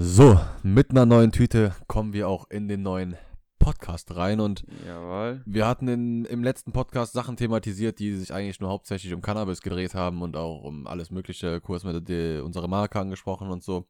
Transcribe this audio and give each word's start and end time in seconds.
So, 0.00 0.38
mit 0.62 0.92
einer 0.92 1.06
neuen 1.06 1.32
Tüte 1.32 1.74
kommen 1.88 2.12
wir 2.12 2.28
auch 2.28 2.48
in 2.50 2.68
den 2.68 2.82
neuen 2.82 3.16
Podcast 3.58 4.14
rein 4.14 4.38
und 4.38 4.64
Jawohl. 4.86 5.42
wir 5.44 5.66
hatten 5.66 5.88
in, 5.88 6.24
im 6.24 6.44
letzten 6.44 6.70
Podcast 6.70 7.14
Sachen 7.14 7.36
thematisiert, 7.36 7.98
die 7.98 8.14
sich 8.14 8.32
eigentlich 8.32 8.60
nur 8.60 8.70
hauptsächlich 8.70 9.12
um 9.12 9.22
Cannabis 9.22 9.60
gedreht 9.60 9.94
haben 9.96 10.22
und 10.22 10.36
auch 10.36 10.62
um 10.62 10.86
alles 10.86 11.10
mögliche, 11.10 11.60
kurz 11.60 11.82
mit 11.82 12.08
der, 12.08 12.44
unsere 12.44 12.68
Marke 12.68 13.00
angesprochen 13.00 13.50
und 13.50 13.64
so. 13.64 13.88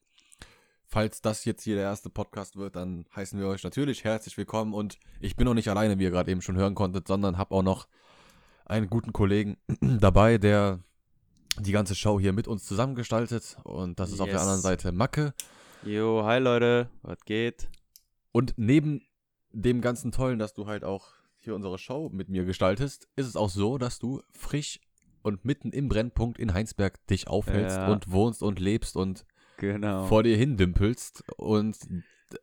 Falls 0.87 1.21
das 1.21 1.45
jetzt 1.45 1.65
hier 1.65 1.75
der 1.75 1.85
erste 1.85 2.09
Podcast 2.09 2.57
wird, 2.57 2.77
dann 2.77 3.05
heißen 3.15 3.39
wir 3.39 3.47
euch 3.47 3.63
natürlich 3.63 4.03
herzlich 4.03 4.39
willkommen 4.39 4.73
und 4.73 4.99
ich 5.21 5.37
bin 5.37 5.47
auch 5.47 5.53
nicht 5.53 5.69
alleine, 5.69 5.99
wie 5.99 6.05
ihr 6.05 6.11
gerade 6.11 6.31
eben 6.31 6.41
schon 6.41 6.57
hören 6.57 6.75
konntet, 6.75 7.07
sondern 7.07 7.37
habe 7.37 7.55
auch 7.55 7.63
noch 7.63 7.87
einen 8.65 8.89
guten 8.89 9.13
Kollegen 9.13 9.59
dabei, 9.83 10.39
der 10.39 10.81
die 11.59 11.73
ganze 11.73 11.95
Show 11.95 12.19
hier 12.19 12.33
mit 12.33 12.49
uns 12.49 12.65
zusammengestaltet 12.65 13.59
und 13.63 14.01
das 14.01 14.11
ist 14.11 14.21
auf 14.21 14.27
der 14.29 14.37
Yes. 14.37 14.43
anderen 14.43 14.63
Seite 14.63 14.91
Macke. 14.93 15.35
Jo, 15.85 16.25
hi 16.25 16.39
Leute, 16.39 16.91
was 17.03 17.25
geht? 17.25 17.69
Und 18.33 18.55
neben 18.57 19.03
dem 19.53 19.81
ganzen 19.81 20.13
Tollen, 20.13 20.39
dass 20.39 20.53
du 20.55 20.67
halt 20.67 20.85
auch 20.85 21.09
hier 21.39 21.55
unsere 21.55 21.79
Show 21.79 22.11
mit 22.13 22.29
mir 22.29 22.45
gestaltest, 22.45 23.09
ist 23.17 23.27
es 23.27 23.37
auch 23.37 23.49
so, 23.51 23.79
dass 23.79 23.99
du 23.99 24.23
frisch 24.33 24.81
und 25.23 25.45
mitten 25.45 25.71
im 25.73 25.89
Brennpunkt 25.89 26.39
in 26.39 26.53
Heinsberg 26.53 27.05
dich 27.07 27.29
aufhältst 27.29 27.77
Ja. 27.77 27.89
und 27.93 28.11
wohnst 28.11 28.43
und 28.43 28.59
lebst 28.61 28.97
und 28.97 29.25
Genau. 29.59 30.07
vor 30.07 30.23
dir 30.23 30.37
hin 30.37 30.57
dümpelst. 30.57 31.25
Und 31.37 31.77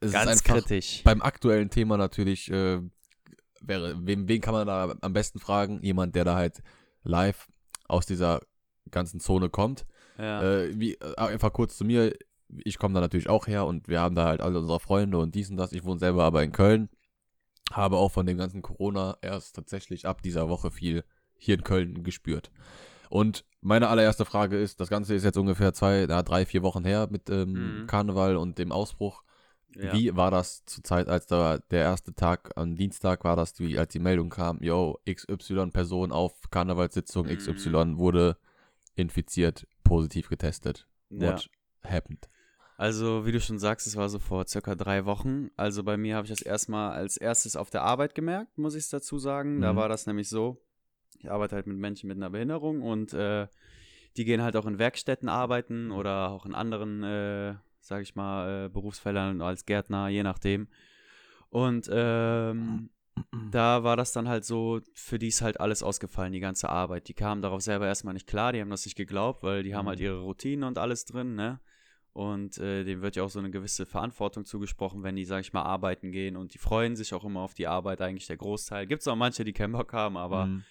es 0.01 0.11
Ganz 0.11 0.31
ist 0.31 0.49
einfach 0.49 0.61
kritisch. 0.67 1.03
beim 1.03 1.21
aktuellen 1.21 1.69
Thema 1.69 1.97
natürlich, 1.97 2.49
äh, 2.51 2.81
wäre, 3.61 3.95
wen, 4.05 4.27
wen 4.27 4.41
kann 4.41 4.53
man 4.53 4.67
da 4.67 4.95
am 5.01 5.13
besten 5.13 5.39
fragen? 5.39 5.81
Jemand, 5.83 6.15
der 6.15 6.25
da 6.25 6.35
halt 6.35 6.61
live 7.03 7.47
aus 7.87 8.05
dieser 8.05 8.41
ganzen 8.91 9.19
Zone 9.19 9.49
kommt. 9.49 9.85
Ja. 10.17 10.41
Äh, 10.41 10.79
wie, 10.79 10.93
äh, 10.95 11.15
einfach 11.17 11.53
kurz 11.53 11.77
zu 11.77 11.85
mir. 11.85 12.13
Ich 12.63 12.77
komme 12.77 12.93
da 12.93 13.01
natürlich 13.01 13.29
auch 13.29 13.47
her 13.47 13.65
und 13.65 13.87
wir 13.87 13.99
haben 14.01 14.15
da 14.15 14.25
halt 14.25 14.41
alle 14.41 14.59
unsere 14.59 14.79
Freunde 14.79 15.17
und 15.17 15.35
dies 15.35 15.49
und 15.49 15.57
das. 15.57 15.71
Ich 15.73 15.83
wohne 15.83 15.99
selber 15.99 16.23
aber 16.23 16.43
in 16.43 16.51
Köln. 16.51 16.89
Habe 17.71 17.97
auch 17.97 18.11
von 18.11 18.25
dem 18.25 18.37
ganzen 18.37 18.61
Corona 18.61 19.17
erst 19.21 19.55
tatsächlich 19.55 20.05
ab 20.05 20.21
dieser 20.21 20.47
Woche 20.49 20.71
viel 20.71 21.03
hier 21.37 21.55
in 21.55 21.63
Köln 21.63 22.03
gespürt. 22.03 22.51
Und 23.09 23.43
meine 23.61 23.87
allererste 23.89 24.25
Frage 24.25 24.57
ist, 24.59 24.79
das 24.79 24.89
Ganze 24.89 25.15
ist 25.15 25.23
jetzt 25.23 25.37
ungefähr 25.37 25.73
zwei, 25.73 26.05
ja, 26.05 26.21
drei, 26.23 26.45
vier 26.45 26.61
Wochen 26.63 26.85
her 26.85 27.07
mit 27.09 27.29
ähm, 27.29 27.81
Mhm. 27.81 27.87
Karneval 27.87 28.37
und 28.37 28.57
dem 28.59 28.71
Ausbruch. 28.71 29.23
ja. 29.75 29.91
Wie 29.93 30.15
war 30.15 30.31
das 30.31 30.63
zur 30.65 30.83
Zeit, 30.83 31.07
als 31.09 31.25
da 31.27 31.57
der 31.57 31.81
erste 31.81 32.13
Tag 32.13 32.51
am 32.55 32.75
Dienstag 32.75 33.23
war 33.23 33.35
das, 33.35 33.59
wie, 33.59 33.77
als 33.77 33.91
die 33.91 33.99
Meldung 33.99 34.29
kam, 34.29 34.59
yo, 34.61 34.99
XY 35.05 35.71
Person 35.71 36.11
auf 36.11 36.49
Karnevalssitzung 36.51 37.25
Mhm. 37.25 37.37
XY 37.37 37.97
wurde 37.97 38.37
infiziert, 38.95 39.67
positiv 39.83 40.29
getestet. 40.29 40.87
ja. 41.09 41.33
What 41.33 41.49
happened? 41.83 42.27
Also, 42.77 43.25
wie 43.25 43.31
du 43.31 43.39
schon 43.39 43.57
sagst, 43.59 43.87
es 43.87 43.95
war 43.95 44.09
so 44.09 44.19
vor 44.19 44.45
circa 44.47 44.75
drei 44.75 45.05
Wochen. 45.05 45.49
Also 45.55 45.83
bei 45.83 45.95
mir 45.95 46.15
habe 46.17 46.25
ich 46.25 46.31
das 46.31 46.41
erstmal 46.41 46.91
als 46.91 47.15
erstes 47.15 47.55
auf 47.55 47.69
der 47.69 47.83
Arbeit 47.83 48.15
gemerkt, 48.15 48.57
muss 48.57 48.75
ich 48.75 48.83
es 48.83 48.89
dazu 48.89 49.17
sagen. 49.17 49.61
Da 49.61 49.71
Mhm. 49.73 49.77
war 49.77 49.87
das 49.89 50.07
nämlich 50.07 50.27
so, 50.27 50.61
ich 51.19 51.31
arbeite 51.31 51.55
halt 51.55 51.67
mit 51.67 51.77
Menschen 51.77 52.07
mit 52.09 52.17
einer 52.17 52.29
Behinderung 52.29 52.81
und 52.81 53.13
äh, 53.13 53.47
die 54.17 54.25
gehen 54.25 54.41
halt 54.41 54.57
auch 54.57 54.65
in 54.65 54.77
Werkstätten 54.77 55.29
arbeiten 55.29 55.91
oder 55.91 56.29
auch 56.31 56.45
in 56.45 56.53
anderen, 56.53 57.03
äh, 57.03 57.55
sag 57.79 58.01
ich 58.01 58.15
mal, 58.15 58.65
äh, 58.65 58.69
Berufsfeldern 58.69 59.41
als 59.41 59.65
Gärtner, 59.65 60.09
je 60.09 60.23
nachdem. 60.23 60.67
Und 61.49 61.89
ähm, 61.89 62.89
da 63.51 63.83
war 63.85 63.95
das 63.95 64.11
dann 64.11 64.27
halt 64.27 64.43
so, 64.43 64.81
für 64.93 65.17
die 65.17 65.29
ist 65.29 65.41
halt 65.41 65.61
alles 65.61 65.81
ausgefallen, 65.81 66.33
die 66.33 66.41
ganze 66.41 66.67
Arbeit. 66.67 67.07
Die 67.07 67.13
kamen 67.13 67.41
darauf 67.41 67.61
selber 67.61 67.87
erstmal 67.87 68.13
nicht 68.13 68.27
klar, 68.27 68.51
die 68.51 68.59
haben 68.59 68.69
das 68.69 68.83
nicht 68.85 68.97
geglaubt, 68.97 69.43
weil 69.43 69.63
die 69.63 69.75
haben 69.75 69.87
halt 69.87 70.01
ihre 70.01 70.19
Routinen 70.19 70.65
und 70.65 70.77
alles 70.77 71.05
drin, 71.05 71.35
ne? 71.35 71.61
Und 72.15 72.57
äh, 72.59 72.85
dem 72.85 73.01
wird 73.01 73.17
ja 73.17 73.23
auch 73.23 73.29
so 73.29 73.39
eine 73.39 73.51
gewisse 73.51 73.85
Verantwortung 73.85 74.45
zugesprochen, 74.45 75.03
wenn 75.03 75.17
die, 75.17 75.25
sag 75.25 75.41
ich 75.41 75.51
mal, 75.51 75.63
arbeiten 75.63 76.13
gehen 76.13 76.37
und 76.37 76.53
die 76.53 76.59
freuen 76.59 76.95
sich 76.95 77.13
auch 77.13 77.25
immer 77.25 77.41
auf 77.41 77.53
die 77.53 77.67
Arbeit, 77.67 77.99
eigentlich 77.99 78.25
der 78.25 78.37
Großteil. 78.37 78.87
Gibt 78.87 79.01
es 79.01 79.07
auch 79.09 79.17
manche, 79.17 79.43
die 79.43 79.51
keinen 79.51 79.73
Bock 79.73 79.91
haben, 79.91 80.15
aber 80.15 80.45
Mhm. 80.45 80.63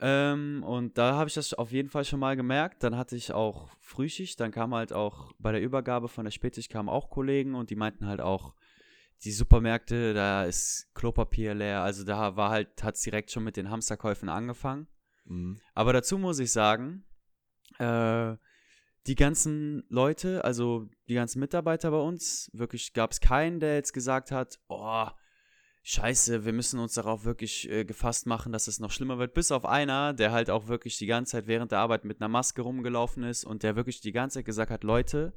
ähm, 0.00 0.62
und 0.66 0.96
da 0.96 1.14
habe 1.16 1.28
ich 1.28 1.34
das 1.34 1.52
auf 1.52 1.72
jeden 1.72 1.90
Fall 1.90 2.06
schon 2.06 2.20
mal 2.20 2.36
gemerkt. 2.36 2.82
Dann 2.82 2.96
hatte 2.96 3.16
ich 3.16 3.32
auch 3.32 3.68
Frühschicht. 3.80 4.40
Dann 4.40 4.50
kam 4.50 4.74
halt 4.74 4.94
auch 4.94 5.34
bei 5.38 5.52
der 5.52 5.60
Übergabe 5.60 6.08
von 6.08 6.24
der 6.24 6.32
Spätschicht 6.32 6.72
kamen 6.72 6.88
auch 6.88 7.10
Kollegen 7.10 7.54
und 7.54 7.68
die 7.68 7.76
meinten 7.76 8.06
halt 8.06 8.22
auch, 8.22 8.54
die 9.24 9.32
Supermärkte, 9.32 10.14
da 10.14 10.44
ist 10.44 10.88
Klopapier 10.94 11.54
leer. 11.54 11.82
Also 11.82 12.04
da 12.04 12.36
war 12.36 12.48
halt, 12.48 12.82
hat 12.82 12.94
es 12.94 13.02
direkt 13.02 13.30
schon 13.30 13.44
mit 13.44 13.58
den 13.58 13.68
Hamsterkäufen 13.68 14.30
angefangen. 14.30 14.86
Mhm. 15.26 15.60
Aber 15.74 15.92
dazu 15.92 16.16
muss 16.16 16.38
ich 16.38 16.50
sagen, 16.50 17.04
äh, 17.78 18.36
die 19.06 19.14
ganzen 19.14 19.84
Leute, 19.88 20.44
also 20.44 20.88
die 21.08 21.14
ganzen 21.14 21.40
Mitarbeiter 21.40 21.90
bei 21.90 22.00
uns, 22.00 22.50
wirklich 22.52 22.92
gab 22.92 23.12
es 23.12 23.20
keinen, 23.20 23.60
der 23.60 23.74
jetzt 23.74 23.92
gesagt 23.92 24.30
hat, 24.30 24.58
oh, 24.68 25.06
scheiße, 25.82 26.44
wir 26.44 26.52
müssen 26.52 26.80
uns 26.80 26.94
darauf 26.94 27.24
wirklich 27.24 27.70
äh, 27.70 27.84
gefasst 27.84 28.26
machen, 28.26 28.52
dass 28.52 28.66
es 28.66 28.80
noch 28.80 28.90
schlimmer 28.90 29.18
wird. 29.18 29.34
Bis 29.34 29.52
auf 29.52 29.64
einer, 29.64 30.12
der 30.12 30.32
halt 30.32 30.50
auch 30.50 30.66
wirklich 30.66 30.98
die 30.98 31.06
ganze 31.06 31.32
Zeit 31.32 31.46
während 31.46 31.70
der 31.70 31.78
Arbeit 31.78 32.04
mit 32.04 32.20
einer 32.20 32.28
Maske 32.28 32.62
rumgelaufen 32.62 33.22
ist 33.22 33.44
und 33.44 33.62
der 33.62 33.76
wirklich 33.76 34.00
die 34.00 34.12
ganze 34.12 34.38
Zeit 34.38 34.46
gesagt 34.46 34.72
hat, 34.72 34.82
Leute, 34.82 35.32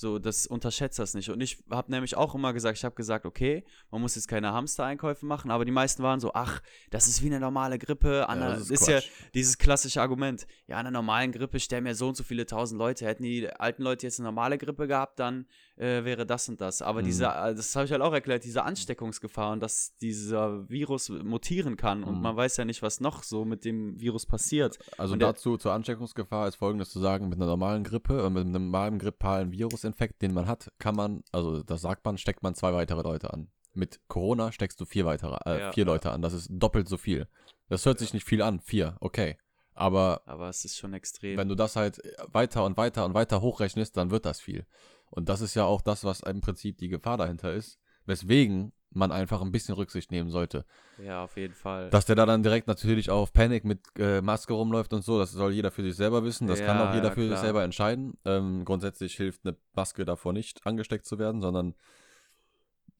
so, 0.00 0.18
das 0.18 0.46
unterschätzt 0.46 0.98
das 0.98 1.14
nicht. 1.14 1.30
Und 1.30 1.40
ich 1.40 1.58
habe 1.70 1.90
nämlich 1.90 2.16
auch 2.16 2.34
immer 2.34 2.52
gesagt, 2.52 2.78
ich 2.78 2.84
habe 2.84 2.94
gesagt, 2.94 3.26
okay, 3.26 3.64
man 3.90 4.00
muss 4.00 4.14
jetzt 4.14 4.28
keine 4.28 4.52
Hamster-Einkäufe 4.52 5.26
machen, 5.26 5.50
aber 5.50 5.64
die 5.64 5.72
meisten 5.72 6.02
waren 6.02 6.20
so, 6.20 6.32
ach, 6.34 6.62
das 6.90 7.08
ist 7.08 7.22
wie 7.22 7.26
eine 7.26 7.40
normale 7.40 7.78
Grippe. 7.78 8.28
An 8.28 8.40
Ja, 8.40 8.50
das 8.50 8.70
ist, 8.70 8.82
ist 8.82 8.88
ja 8.88 9.00
dieses 9.34 9.58
klassische 9.58 10.00
Argument. 10.00 10.46
Ja, 10.66 10.76
an 10.76 10.86
einer 10.86 10.92
normalen 10.92 11.32
Grippe 11.32 11.58
sterben 11.58 11.86
ja 11.86 11.94
so 11.94 12.08
und 12.08 12.16
so 12.16 12.22
viele 12.22 12.46
tausend 12.46 12.78
Leute. 12.78 13.06
Hätten 13.06 13.24
die 13.24 13.50
alten 13.50 13.82
Leute 13.82 14.06
jetzt 14.06 14.20
eine 14.20 14.28
normale 14.28 14.56
Grippe 14.56 14.86
gehabt, 14.86 15.18
dann 15.18 15.46
äh, 15.78 16.04
wäre 16.04 16.26
das 16.26 16.48
und 16.48 16.60
das. 16.60 16.82
Aber 16.82 17.00
Mhm. 17.00 17.04
diese, 17.06 17.24
äh, 17.26 17.54
das 17.54 17.74
habe 17.76 17.86
ich 17.86 17.92
halt 17.92 18.02
auch 18.02 18.12
erklärt, 18.12 18.44
diese 18.44 18.64
Ansteckungsgefahr 18.64 19.52
und 19.52 19.60
dass 19.60 19.96
dieser 19.98 20.68
Virus 20.68 21.08
mutieren 21.08 21.76
kann 21.76 22.02
und 22.04 22.16
Mhm. 22.16 22.22
man 22.22 22.36
weiß 22.36 22.56
ja 22.56 22.64
nicht, 22.64 22.82
was 22.82 23.00
noch 23.00 23.22
so 23.22 23.44
mit 23.44 23.64
dem 23.64 23.98
Virus 24.00 24.26
passiert. 24.26 24.78
Also 24.98 25.14
Und 25.14 25.20
dazu 25.20 25.56
zur 25.56 25.72
Ansteckungsgefahr 25.72 26.48
ist 26.48 26.56
folgendes 26.56 26.90
zu 26.90 26.98
sagen, 27.00 27.28
mit 27.28 27.38
einer 27.38 27.46
normalen 27.46 27.84
Grippe 27.84 28.24
und 28.26 28.32
mit 28.32 28.42
einem 28.46 28.52
normalen 28.64 28.98
grippalen 28.98 29.52
Virusinfekt, 29.52 30.20
den 30.22 30.34
man 30.34 30.46
hat, 30.46 30.70
kann 30.78 30.96
man, 30.96 31.22
also 31.32 31.62
das 31.62 31.80
sagt 31.82 32.04
man, 32.04 32.18
steckt 32.18 32.42
man 32.42 32.54
zwei 32.54 32.72
weitere 32.74 33.02
Leute 33.02 33.32
an. 33.32 33.48
Mit 33.74 34.00
Corona 34.08 34.50
steckst 34.50 34.80
du 34.80 34.84
vier 34.84 35.04
weitere, 35.06 35.36
äh, 35.48 35.60
Ja. 35.60 35.72
vier 35.72 35.84
Leute 35.84 36.10
an. 36.10 36.22
Das 36.22 36.32
ist 36.32 36.48
doppelt 36.50 36.88
so 36.88 36.96
viel. 36.96 37.28
Das 37.68 37.86
hört 37.86 37.98
sich 38.00 38.12
nicht 38.14 38.24
viel 38.26 38.42
an, 38.42 38.60
vier, 38.60 38.96
okay. 39.00 39.36
Aber 39.74 40.22
Aber 40.26 40.48
es 40.48 40.64
ist 40.64 40.76
schon 40.76 40.92
extrem. 40.94 41.38
wenn 41.38 41.48
du 41.48 41.54
das 41.54 41.76
halt 41.76 42.00
weiter 42.32 42.64
und 42.64 42.76
weiter 42.76 43.04
und 43.04 43.14
weiter 43.14 43.40
hochrechnest, 43.42 43.96
dann 43.96 44.10
wird 44.10 44.24
das 44.26 44.40
viel. 44.40 44.66
Und 45.10 45.28
das 45.28 45.40
ist 45.40 45.54
ja 45.54 45.64
auch 45.64 45.82
das, 45.82 46.04
was 46.04 46.20
im 46.20 46.40
Prinzip 46.40 46.78
die 46.78 46.88
Gefahr 46.88 47.16
dahinter 47.16 47.52
ist, 47.52 47.78
weswegen 48.06 48.72
man 48.90 49.12
einfach 49.12 49.42
ein 49.42 49.52
bisschen 49.52 49.74
Rücksicht 49.74 50.10
nehmen 50.10 50.30
sollte. 50.30 50.64
ja, 51.02 51.22
auf 51.24 51.36
jeden 51.36 51.54
Fall. 51.54 51.90
Dass 51.90 52.06
der 52.06 52.16
da 52.16 52.26
dann 52.26 52.42
direkt 52.42 52.66
natürlich 52.66 53.10
auf 53.10 53.32
Panic 53.32 53.64
mit 53.64 53.80
äh, 53.98 54.22
Maske 54.22 54.54
rumläuft 54.54 54.92
und 54.94 55.04
so, 55.04 55.18
das 55.18 55.32
soll 55.32 55.52
jeder 55.52 55.70
für 55.70 55.82
sich 55.82 55.94
selber 55.94 56.24
wissen. 56.24 56.46
Das 56.46 56.58
kann 56.60 56.78
Ja, 56.78 56.88
auch 56.90 56.94
jeder 56.94 57.08
ja, 57.08 57.14
für 57.14 57.28
sich 57.28 57.38
selber 57.38 57.62
entscheiden. 57.64 58.16
Ähm, 58.24 58.64
grundsätzlich 58.64 59.14
hilft 59.16 59.44
eine 59.44 59.56
Maske 59.74 60.04
davor 60.04 60.32
nicht, 60.32 60.66
angesteckt 60.66 61.04
zu 61.04 61.18
werden, 61.18 61.42
sondern 61.42 61.74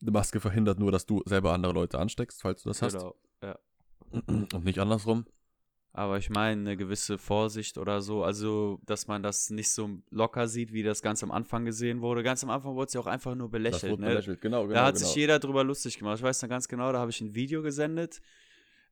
eine 0.02 0.10
Maske 0.10 0.40
verhindert 0.40 0.78
nur, 0.78 0.92
dass 0.92 1.06
du 1.06 1.22
selber 1.24 1.52
andere 1.52 1.72
Leute 1.72 1.98
ansteckst, 1.98 2.42
falls 2.42 2.62
du 2.62 2.70
das 2.70 2.80
genau. 2.80 3.16
Ja. 3.42 3.58
hast. 4.12 4.28
Und 4.28 4.64
nicht 4.64 4.78
andersrum. 4.78 5.26
Aber 5.92 6.18
ich 6.18 6.30
meine, 6.30 6.60
eine 6.60 6.76
gewisse 6.76 7.18
Vorsicht 7.18 7.76
oder 7.78 8.00
so, 8.02 8.22
also, 8.22 8.78
dass 8.86 9.06
man 9.08 9.22
das 9.22 9.50
nicht 9.50 9.70
so 9.70 9.90
locker 10.10 10.46
sieht, 10.46 10.72
wie 10.72 10.82
das 10.82 11.02
ganz 11.02 11.22
am 11.24 11.30
Anfang 11.32 11.64
gesehen 11.64 12.00
wurde. 12.02 12.22
Ganz 12.22 12.44
am 12.44 12.50
Anfang 12.50 12.74
wurde 12.74 12.86
es 12.88 12.92
ja 12.94 13.00
auch 13.00 13.06
einfach 13.06 13.34
nur 13.34 13.50
belächelt. 13.50 13.98
ne? 13.98 14.06
belächelt. 14.08 14.40
Genau, 14.40 14.62
genau. 14.62 14.74
da 14.74 14.84
hat 14.86 14.94
genau. 14.94 15.06
sich 15.06 15.16
jeder 15.16 15.38
drüber 15.38 15.64
lustig 15.64 15.98
gemacht. 15.98 16.18
Ich 16.18 16.22
weiß 16.22 16.42
noch 16.42 16.48
ganz 16.48 16.68
genau, 16.68 16.92
da 16.92 16.98
habe 17.00 17.10
ich 17.10 17.20
ein 17.20 17.34
Video 17.34 17.62
gesendet 17.62 18.20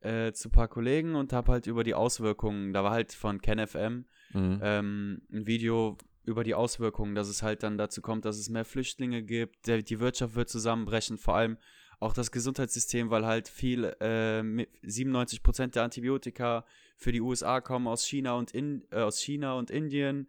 äh, 0.00 0.32
zu 0.32 0.48
ein 0.48 0.52
paar 0.52 0.68
Kollegen 0.68 1.14
und 1.14 1.32
habe 1.32 1.52
halt 1.52 1.66
über 1.66 1.84
die 1.84 1.94
Auswirkungen, 1.94 2.72
da 2.72 2.82
war 2.82 2.90
halt 2.92 3.12
von 3.12 3.40
KenFM 3.40 4.04
Mhm. 4.32 4.58
ähm, 4.60 5.22
ein 5.32 5.46
Video 5.46 5.96
über 6.24 6.42
die 6.42 6.54
Auswirkungen, 6.56 7.14
dass 7.14 7.28
es 7.28 7.44
halt 7.44 7.62
dann 7.62 7.78
dazu 7.78 8.02
kommt, 8.02 8.24
dass 8.24 8.36
es 8.38 8.50
mehr 8.50 8.64
Flüchtlinge 8.64 9.22
gibt, 9.22 9.68
der, 9.68 9.82
die 9.82 10.00
Wirtschaft 10.00 10.34
wird 10.34 10.48
zusammenbrechen, 10.48 11.16
vor 11.18 11.36
allem 11.36 11.56
auch 12.00 12.12
das 12.12 12.32
Gesundheitssystem, 12.32 13.08
weil 13.10 13.24
halt 13.24 13.48
viel, 13.48 13.94
äh, 14.00 14.42
mi- 14.42 14.66
97 14.82 15.42
Prozent 15.44 15.76
der 15.76 15.84
Antibiotika 15.84 16.64
für 16.96 17.12
die 17.12 17.20
USA 17.20 17.60
kommen 17.60 17.86
aus 17.86 18.04
China 18.04 18.34
und 18.34 18.52
in, 18.52 18.82
äh, 18.90 19.00
aus 19.02 19.18
China 19.20 19.54
und 19.54 19.70
Indien 19.70 20.28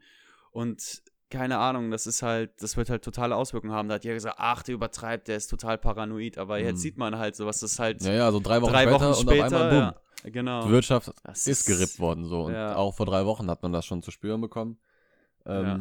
und 0.51 1.01
keine 1.29 1.57
Ahnung, 1.57 1.91
das 1.91 2.07
ist 2.07 2.21
halt, 2.21 2.51
das 2.61 2.77
wird 2.77 2.89
halt 2.89 3.03
totale 3.03 3.35
Auswirkungen 3.35 3.73
haben. 3.73 3.89
Da 3.89 3.95
hat 3.95 4.05
jeder 4.05 4.13
gesagt, 4.13 4.35
ach, 4.39 4.63
der 4.63 4.75
übertreibt, 4.75 5.27
der 5.27 5.35
ist 5.35 5.47
total 5.47 5.77
paranoid, 5.77 6.37
aber 6.37 6.57
Mhm. 6.57 6.63
jetzt 6.65 6.81
sieht 6.81 6.97
man 6.97 7.17
halt 7.17 7.35
so, 7.35 7.45
was 7.45 7.59
das 7.59 7.79
halt 7.79 8.01
Ja, 8.01 8.13
ja, 8.13 8.31
so 8.31 8.39
drei 8.39 8.61
Wochen 8.61 8.71
drei 8.71 8.83
später 8.83 8.95
Wochen 8.95 9.05
und 9.07 9.15
später, 9.29 9.45
auf 9.45 9.53
einmal, 9.53 9.69
boom. 9.69 9.79
ja, 10.23 10.29
genau. 10.29 10.65
Die 10.65 10.71
Wirtschaft 10.71 11.11
Das 11.25 11.45
ist 11.47 11.65
gerippt 11.65 11.99
worden 11.99 12.25
so. 12.27 12.43
Und 12.43 12.53
ja. 12.53 12.75
auch 12.77 12.95
vor 12.95 13.05
drei 13.05 13.25
Wochen 13.25 13.49
hat 13.49 13.61
man 13.61 13.73
das 13.73 13.85
schon 13.85 14.01
zu 14.01 14.11
spüren 14.11 14.39
bekommen. 14.39 14.79
Ähm, 15.45 15.65
Ja. 15.65 15.79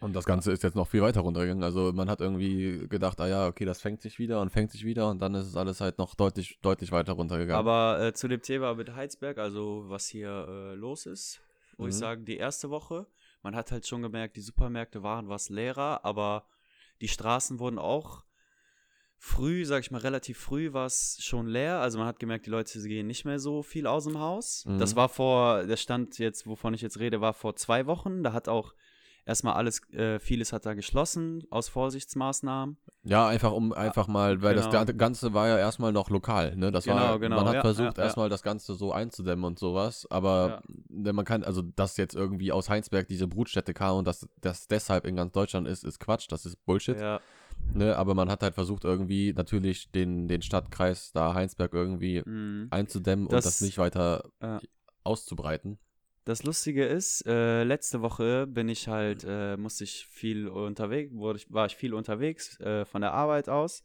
Und 0.00 0.14
das 0.16 0.24
Ganze 0.24 0.50
ist 0.50 0.62
jetzt 0.62 0.74
noch 0.76 0.88
viel 0.88 1.02
weiter 1.02 1.20
runtergegangen. 1.20 1.62
Also 1.62 1.92
man 1.92 2.08
hat 2.08 2.20
irgendwie 2.20 2.86
gedacht, 2.88 3.20
ah 3.20 3.28
ja, 3.28 3.46
okay, 3.46 3.66
das 3.66 3.80
fängt 3.82 4.00
sich 4.00 4.18
wieder 4.18 4.40
und 4.40 4.50
fängt 4.50 4.70
sich 4.72 4.84
wieder 4.84 5.10
und 5.10 5.20
dann 5.20 5.34
ist 5.34 5.46
es 5.46 5.56
alles 5.56 5.80
halt 5.82 5.98
noch 5.98 6.14
deutlich, 6.14 6.58
deutlich 6.62 6.90
weiter 6.90 7.12
runtergegangen. 7.12 7.58
Aber 7.58 8.00
äh, 8.02 8.12
zu 8.14 8.26
dem 8.26 8.40
Thema 8.40 8.74
mit 8.74 8.94
Heizberg, 8.94 9.36
also 9.38 9.84
was 9.88 10.06
hier 10.08 10.30
äh, 10.48 10.74
los 10.74 11.04
ist, 11.06 11.42
muss 11.76 11.90
ich 11.90 11.94
Mhm. 11.96 12.00
sagen, 12.00 12.24
die 12.24 12.38
erste 12.38 12.70
Woche, 12.70 13.06
man 13.42 13.54
hat 13.54 13.72
halt 13.72 13.86
schon 13.86 14.00
gemerkt, 14.02 14.36
die 14.36 14.40
Supermärkte 14.40 15.02
waren 15.02 15.28
was 15.28 15.48
leerer, 15.50 16.04
aber 16.04 16.44
Die 17.02 17.08
Straßen 17.08 17.58
wurden 17.58 17.78
auch 17.78 18.24
früh, 19.16 19.64
sag 19.64 19.80
ich 19.80 19.90
mal, 19.90 19.98
relativ 19.98 20.38
früh 20.38 20.72
war 20.72 20.86
es 20.86 21.18
schon 21.20 21.46
leer. 21.46 21.80
Also 21.80 21.98
man 21.98 22.06
hat 22.06 22.18
gemerkt, 22.18 22.46
die 22.46 22.50
Leute 22.50 22.78
gehen 22.82 23.06
nicht 23.06 23.24
mehr 23.24 23.38
so 23.38 23.62
viel 23.62 23.86
aus 23.86 24.04
dem 24.04 24.18
Haus. 24.18 24.64
Mhm. 24.66 24.78
Das 24.78 24.96
war 24.96 25.08
vor, 25.08 25.64
der 25.64 25.76
Stand 25.76 26.18
jetzt, 26.18 26.46
wovon 26.46 26.74
ich 26.74 26.80
jetzt 26.80 26.98
rede, 26.98 27.20
war 27.20 27.32
vor 27.34 27.56
zwei 27.56 27.86
Wochen. 27.86 28.22
Da 28.22 28.32
hat 28.32 28.48
auch 28.48 28.74
erstmal 29.26 29.54
alles, 29.54 29.80
äh, 29.92 30.18
vieles 30.20 30.52
hat 30.52 30.66
da 30.66 30.74
geschlossen 30.74 31.42
aus 31.50 31.68
Vorsichtsmaßnahmen. 31.68 32.76
Ja, 33.02 33.28
einfach 33.28 33.52
um 33.52 33.72
einfach 33.72 34.08
mal, 34.08 34.42
weil 34.42 34.54
Genau. 34.54 34.70
das 34.70 34.86
Ga- 34.86 34.92
Ganze 34.92 35.32
war 35.32 35.48
ja 35.48 35.58
erstmal 35.58 35.92
noch 35.92 36.10
lokal, 36.10 36.56
ne? 36.56 36.70
Das 36.70 36.86
war, 36.86 36.94
Genau, 36.96 37.18
genau, 37.18 37.36
man 37.36 37.46
hat 37.46 37.54
ja, 37.54 37.60
versucht 37.62 37.96
ja, 37.96 38.02
ja. 38.02 38.04
erstmal 38.04 38.28
das 38.28 38.42
Ganze 38.42 38.74
so 38.74 38.92
einzudämmen 38.92 39.44
und 39.44 39.58
sowas, 39.58 40.06
aber 40.10 40.62
ne, 40.88 41.12
man 41.12 41.24
kann, 41.24 41.42
also 41.44 41.62
dass 41.62 41.96
jetzt 41.96 42.14
irgendwie 42.14 42.52
aus 42.52 42.68
Heinsberg 42.68 43.08
diese 43.08 43.26
Brutstätte 43.26 43.72
kam 43.72 43.96
und 43.98 44.06
dass 44.06 44.28
das 44.40 44.66
deshalb 44.68 45.06
in 45.06 45.16
ganz 45.16 45.32
Deutschland 45.32 45.66
ist, 45.66 45.84
ist 45.84 45.98
Quatsch, 46.00 46.26
das 46.30 46.44
ist 46.46 46.56
Bullshit, 46.66 46.98
Ja, 47.00 47.20
ne? 47.72 47.96
Aber 47.96 48.14
man 48.14 48.30
hat 48.30 48.42
halt 48.42 48.54
versucht 48.54 48.84
irgendwie 48.84 49.32
natürlich 49.32 49.90
den, 49.92 50.28
den 50.28 50.42
Stadtkreis 50.42 51.12
da 51.12 51.32
Heinsberg 51.34 51.72
irgendwie 51.72 52.22
mhm. 52.24 52.68
einzudämmen 52.70 53.26
und 53.26 53.32
Das- 53.32 53.44
das 53.44 53.60
nicht 53.62 53.78
weiter 53.78 54.24
auszubreiten. 55.04 55.78
Das 56.24 56.42
Lustige 56.42 56.84
ist, 56.84 57.26
äh, 57.26 57.64
letzte 57.64 58.02
Woche 58.02 58.46
bin 58.46 58.68
ich 58.68 58.88
halt, 58.88 59.24
äh, 59.26 59.56
musste 59.56 59.84
ich 59.84 60.06
viel 60.06 60.48
unterwegs, 60.48 61.14
wurde 61.14 61.38
ich, 61.38 61.50
war 61.50 61.66
ich 61.66 61.76
viel 61.76 61.94
unterwegs 61.94 62.60
äh, 62.60 62.84
von 62.84 63.00
der 63.00 63.12
Arbeit 63.12 63.48
aus 63.48 63.82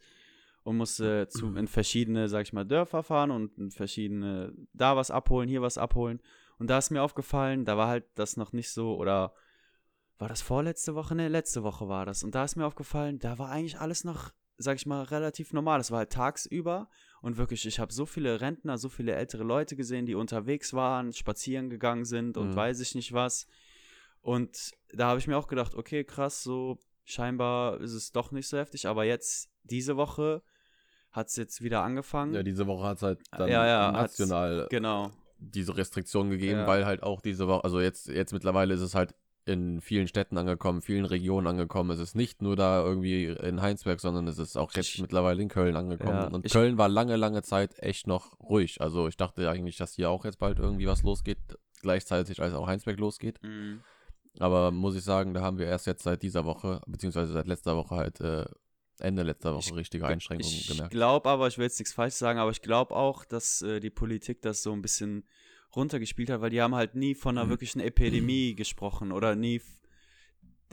und 0.64 0.78
musste 0.78 1.28
zu, 1.30 1.56
in 1.56 1.68
verschiedene, 1.68 2.28
sag 2.28 2.42
ich 2.42 2.52
mal, 2.52 2.66
Dörfer 2.66 3.04
fahren 3.04 3.32
und 3.32 3.58
in 3.58 3.72
verschiedene, 3.72 4.54
da 4.74 4.98
was 4.98 5.12
abholen, 5.12 5.48
hier 5.48 5.62
was 5.62 5.78
abholen. 5.78 6.20
Und 6.58 6.70
da 6.70 6.78
ist 6.78 6.90
mir 6.90 7.04
aufgefallen, 7.04 7.64
da 7.66 7.78
war 7.78 7.88
halt 7.88 8.06
das 8.16 8.36
noch 8.36 8.52
nicht 8.52 8.70
so, 8.70 8.96
oder 8.98 9.34
war 10.18 10.28
das 10.28 10.42
vorletzte 10.42 10.96
Woche? 10.96 11.16
Ne, 11.16 11.28
letzte 11.28 11.64
Woche 11.64 11.88
war 11.88 12.06
das. 12.06 12.24
Und 12.24 12.36
da 12.36 12.44
ist 12.44 12.56
mir 12.56 12.66
aufgefallen, 12.66 13.20
da 13.20 13.38
war 13.38 13.50
eigentlich 13.50 13.80
alles 13.80 14.04
noch, 14.04 14.32
sag 14.58 14.78
ich 14.78 14.86
mal, 14.86 15.04
relativ 15.04 15.54
normal. 15.54 15.80
Es 15.80 15.92
war 15.92 16.00
halt 16.00 16.12
tagsüber 16.12 16.90
und 17.22 17.38
wirklich, 17.38 17.66
ich 17.66 17.80
habe 17.80 17.92
so 17.94 18.06
viele 18.06 18.42
Rentner, 18.42 18.78
so 18.78 18.90
viele 18.90 19.14
ältere 19.16 19.44
Leute 19.44 19.76
gesehen, 19.76 20.06
die 20.06 20.16
unterwegs 20.16 20.74
waren, 20.74 21.12
spazieren 21.14 21.70
gegangen 21.70 22.06
sind 22.06 22.38
und 22.38 22.52
Mhm. 22.52 22.56
weiß 22.56 22.80
ich 22.82 22.96
nicht 22.96 23.14
was. 23.14 23.48
Und 24.22 24.72
da 24.94 25.08
habe 25.08 25.20
ich 25.20 25.28
mir 25.28 25.38
auch 25.38 25.48
gedacht, 25.48 25.76
okay, 25.76 26.04
krass, 26.04 26.44
so 26.44 26.80
scheinbar 27.04 27.80
ist 27.82 27.94
es 27.94 28.12
doch 28.12 28.32
nicht 28.32 28.48
so 28.48 28.58
heftig. 28.58 28.88
Aber 28.88 29.04
jetzt, 29.06 29.50
diese 29.64 29.98
Woche, 29.98 30.42
hat 31.12 31.28
es 31.28 31.36
jetzt 31.38 31.62
wieder 31.62 31.82
angefangen. 31.84 32.34
Ja, 32.34 32.44
diese 32.44 32.68
Woche 32.68 32.86
hat 32.86 32.98
es 32.98 33.04
halt 33.04 33.22
dann 33.32 33.50
Ja, 33.50 33.66
ja, 33.66 33.92
national 33.92 34.68
genau. 34.70 35.12
diese 35.38 35.78
Restriktionen 35.78 36.30
gegeben, 36.32 36.60
Ja. 36.62 36.68
weil 36.68 36.86
halt 36.86 37.04
auch 37.04 37.22
diese 37.22 37.48
Woche, 37.48 37.64
also 37.64 37.80
jetzt, 37.80 38.08
jetzt 38.08 38.34
mittlerweile 38.34 38.74
ist 38.74 38.82
es 38.82 38.96
halt 38.96 39.16
in 39.46 39.80
vielen 39.80 40.08
Städten 40.08 40.38
angekommen, 40.40 40.82
vielen 40.82 41.06
Regionen 41.06 41.46
angekommen. 41.46 41.92
Es 41.92 42.00
ist 42.00 42.16
nicht 42.16 42.42
nur 42.42 42.56
da 42.56 42.84
irgendwie 42.84 43.26
in 43.26 43.62
Heinsberg, 43.62 44.00
sondern 44.00 44.28
es 44.28 44.40
ist 44.40 44.58
auch 44.58 44.74
jetzt 44.74 44.96
Ich- 44.96 45.02
mittlerweile 45.02 45.42
in 45.42 45.50
Köln 45.50 45.76
angekommen. 45.76 46.10
Ja, 46.18 46.28
Und 46.28 46.46
ich- 46.46 46.52
Köln 46.52 46.78
war 46.80 46.90
lange, 46.90 47.16
lange 47.16 47.44
Zeit 47.44 47.78
echt 47.78 48.08
noch 48.08 48.40
ruhig. 48.40 48.82
Also 48.82 49.08
ich 49.08 49.18
dachte 49.18 49.48
eigentlich, 49.50 49.78
dass 49.78 49.94
hier 49.94 50.10
auch 50.10 50.26
jetzt 50.26 50.40
bald 50.40 50.58
irgendwie 50.58 50.88
was 50.88 51.04
losgeht, 51.04 51.38
gleichzeitig 51.82 52.42
als 52.42 52.54
auch 52.56 52.66
Heinsberg 52.68 52.98
losgeht. 53.00 53.40
Mhm. 53.44 53.82
Aber 54.40 54.72
muss 54.72 54.96
ich 54.96 55.04
sagen, 55.04 55.34
da 55.34 55.42
haben 55.42 55.60
wir 55.60 55.68
erst 55.68 55.86
jetzt 55.86 56.04
seit 56.04 56.24
dieser 56.24 56.44
Woche, 56.44 56.82
beziehungsweise 56.88 57.32
seit 57.32 57.48
letzter 57.48 57.78
Woche 57.78 57.96
halt 57.96 58.20
äh, 58.22 58.46
Ende 59.00 59.24
letzter 59.24 59.54
Woche 59.54 59.70
Ich- 59.70 59.76
richtige 59.76 60.08
Einschränkungen 60.08 60.52
Ich 60.54 60.68
gemerkt. 60.70 60.90
glaube 60.92 61.30
aber, 61.30 61.48
ich 61.48 61.58
will 61.58 61.66
jetzt 61.66 61.80
nichts 61.80 61.94
falsch 61.94 62.16
sagen, 62.16 62.40
aber 62.40 62.50
ich 62.52 62.62
glaube 62.62 62.96
auch, 62.96 63.26
dass 63.26 63.62
äh, 63.62 63.80
die 63.80 63.90
Politik 63.92 64.42
das 64.42 64.64
so 64.64 64.72
ein 64.74 64.82
bisschen 64.82 65.28
runtergespielt 65.76 66.30
hat, 66.30 66.42
weil 66.42 66.50
die 66.50 66.62
haben 66.62 66.76
halt 66.76 66.96
nie 66.96 67.16
von 67.16 67.38
einer 67.38 67.46
Mhm. 67.46 67.50
wirklichen 67.52 67.80
Epidemie 67.80 68.56
gesprochen 68.56 69.12
oder 69.12 69.36
nie. 69.36 69.62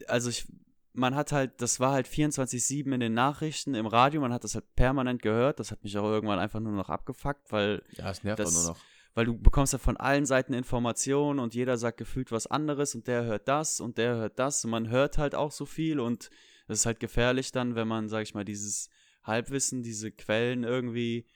Also 0.06 0.30
ich, 0.30 0.46
man 0.94 1.14
hat 1.14 1.32
halt, 1.32 1.60
das 1.60 1.80
war 1.80 1.92
halt 1.92 2.06
24-7 2.08 2.92
in 2.92 3.00
den 3.00 3.14
Nachrichten, 3.14 3.74
im 3.74 3.86
Radio, 3.86 4.20
man 4.20 4.32
hat 4.32 4.44
das 4.44 4.54
halt 4.54 4.74
permanent 4.74 5.22
gehört. 5.22 5.60
Das 5.60 5.70
hat 5.70 5.82
mich 5.84 5.96
auch 5.98 6.04
irgendwann 6.04 6.38
einfach 6.38 6.60
nur 6.60 6.72
noch 6.72 6.88
abgefuckt, 6.88 7.50
weil, 7.52 7.82
Ja, 7.96 8.10
es 8.10 8.22
nervt 8.24 8.38
das- 8.40 8.48
auch 8.56 8.62
nur 8.62 8.70
noch. 8.72 8.80
weil 9.14 9.26
du 9.26 9.36
bekommst 9.38 9.72
ja 9.72 9.78
von 9.78 9.96
allen 9.96 10.24
Seiten 10.26 10.54
Informationen 10.54 11.38
und 11.38 11.54
jeder 11.54 11.76
sagt 11.76 11.98
gefühlt 11.98 12.32
was 12.32 12.46
anderes 12.46 12.94
und 12.94 13.06
der 13.06 13.24
hört 13.24 13.46
das 13.48 13.80
und 13.80 13.98
der 13.98 14.16
hört 14.16 14.38
das 14.38 14.64
und 14.64 14.70
man 14.70 14.88
hört 14.88 15.18
halt 15.18 15.34
auch 15.34 15.52
so 15.52 15.66
viel 15.66 16.00
und 16.00 16.30
das 16.68 16.78
ist 16.80 16.86
halt 16.86 17.00
gefährlich 17.00 17.52
dann, 17.52 17.74
wenn 17.74 17.88
man, 17.88 18.08
sag 18.08 18.22
ich 18.22 18.34
mal, 18.34 18.44
dieses 18.44 18.88
Halbwissen, 19.24 19.82
diese 19.82 20.10
Quellen 20.10 20.64
irgendwie 20.64 21.26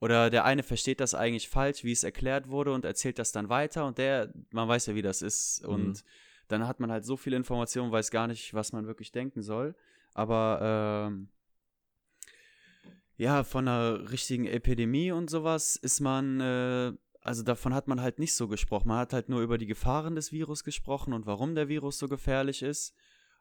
oder 0.00 0.30
der 0.30 0.44
eine 0.44 0.62
versteht 0.62 1.00
das 1.00 1.14
eigentlich 1.14 1.48
falsch, 1.48 1.84
wie 1.84 1.92
es 1.92 2.04
erklärt 2.04 2.48
wurde 2.48 2.72
und 2.72 2.84
erzählt 2.84 3.18
das 3.18 3.32
dann 3.32 3.48
weiter 3.48 3.86
und 3.86 3.98
der, 3.98 4.32
man 4.50 4.66
weiß 4.68 4.86
ja, 4.86 4.94
wie 4.94 5.02
das 5.02 5.22
ist 5.22 5.62
Mhm. 5.62 5.68
und 5.68 6.04
dann 6.48 6.66
hat 6.66 6.80
man 6.80 6.90
halt 6.90 7.04
so 7.04 7.16
viele 7.16 7.36
Informationen, 7.36 7.92
weiß 7.92 8.10
gar 8.10 8.26
nicht, 8.26 8.54
was 8.54 8.72
man 8.72 8.86
wirklich 8.86 9.12
denken 9.12 9.42
soll. 9.42 9.74
Aber 10.14 11.06
ähm, 11.08 11.28
ja, 13.16 13.44
von 13.44 13.68
einer 13.68 14.10
richtigen 14.10 14.46
Epidemie 14.46 15.12
und 15.12 15.30
sowas 15.30 15.76
ist 15.76 16.00
man, 16.00 16.40
äh, 16.40 16.92
also 17.20 17.42
davon 17.42 17.74
hat 17.74 17.86
man 17.86 18.00
halt 18.00 18.18
nicht 18.18 18.34
so 18.34 18.48
gesprochen. 18.48 18.88
Man 18.88 18.98
hat 18.98 19.12
halt 19.12 19.28
nur 19.28 19.42
über 19.42 19.58
die 19.58 19.66
Gefahren 19.66 20.14
des 20.14 20.32
Virus 20.32 20.64
gesprochen 20.64 21.12
und 21.12 21.26
warum 21.26 21.54
der 21.54 21.68
Virus 21.68 21.98
so 21.98 22.08
gefährlich 22.08 22.62
ist. 22.62 22.94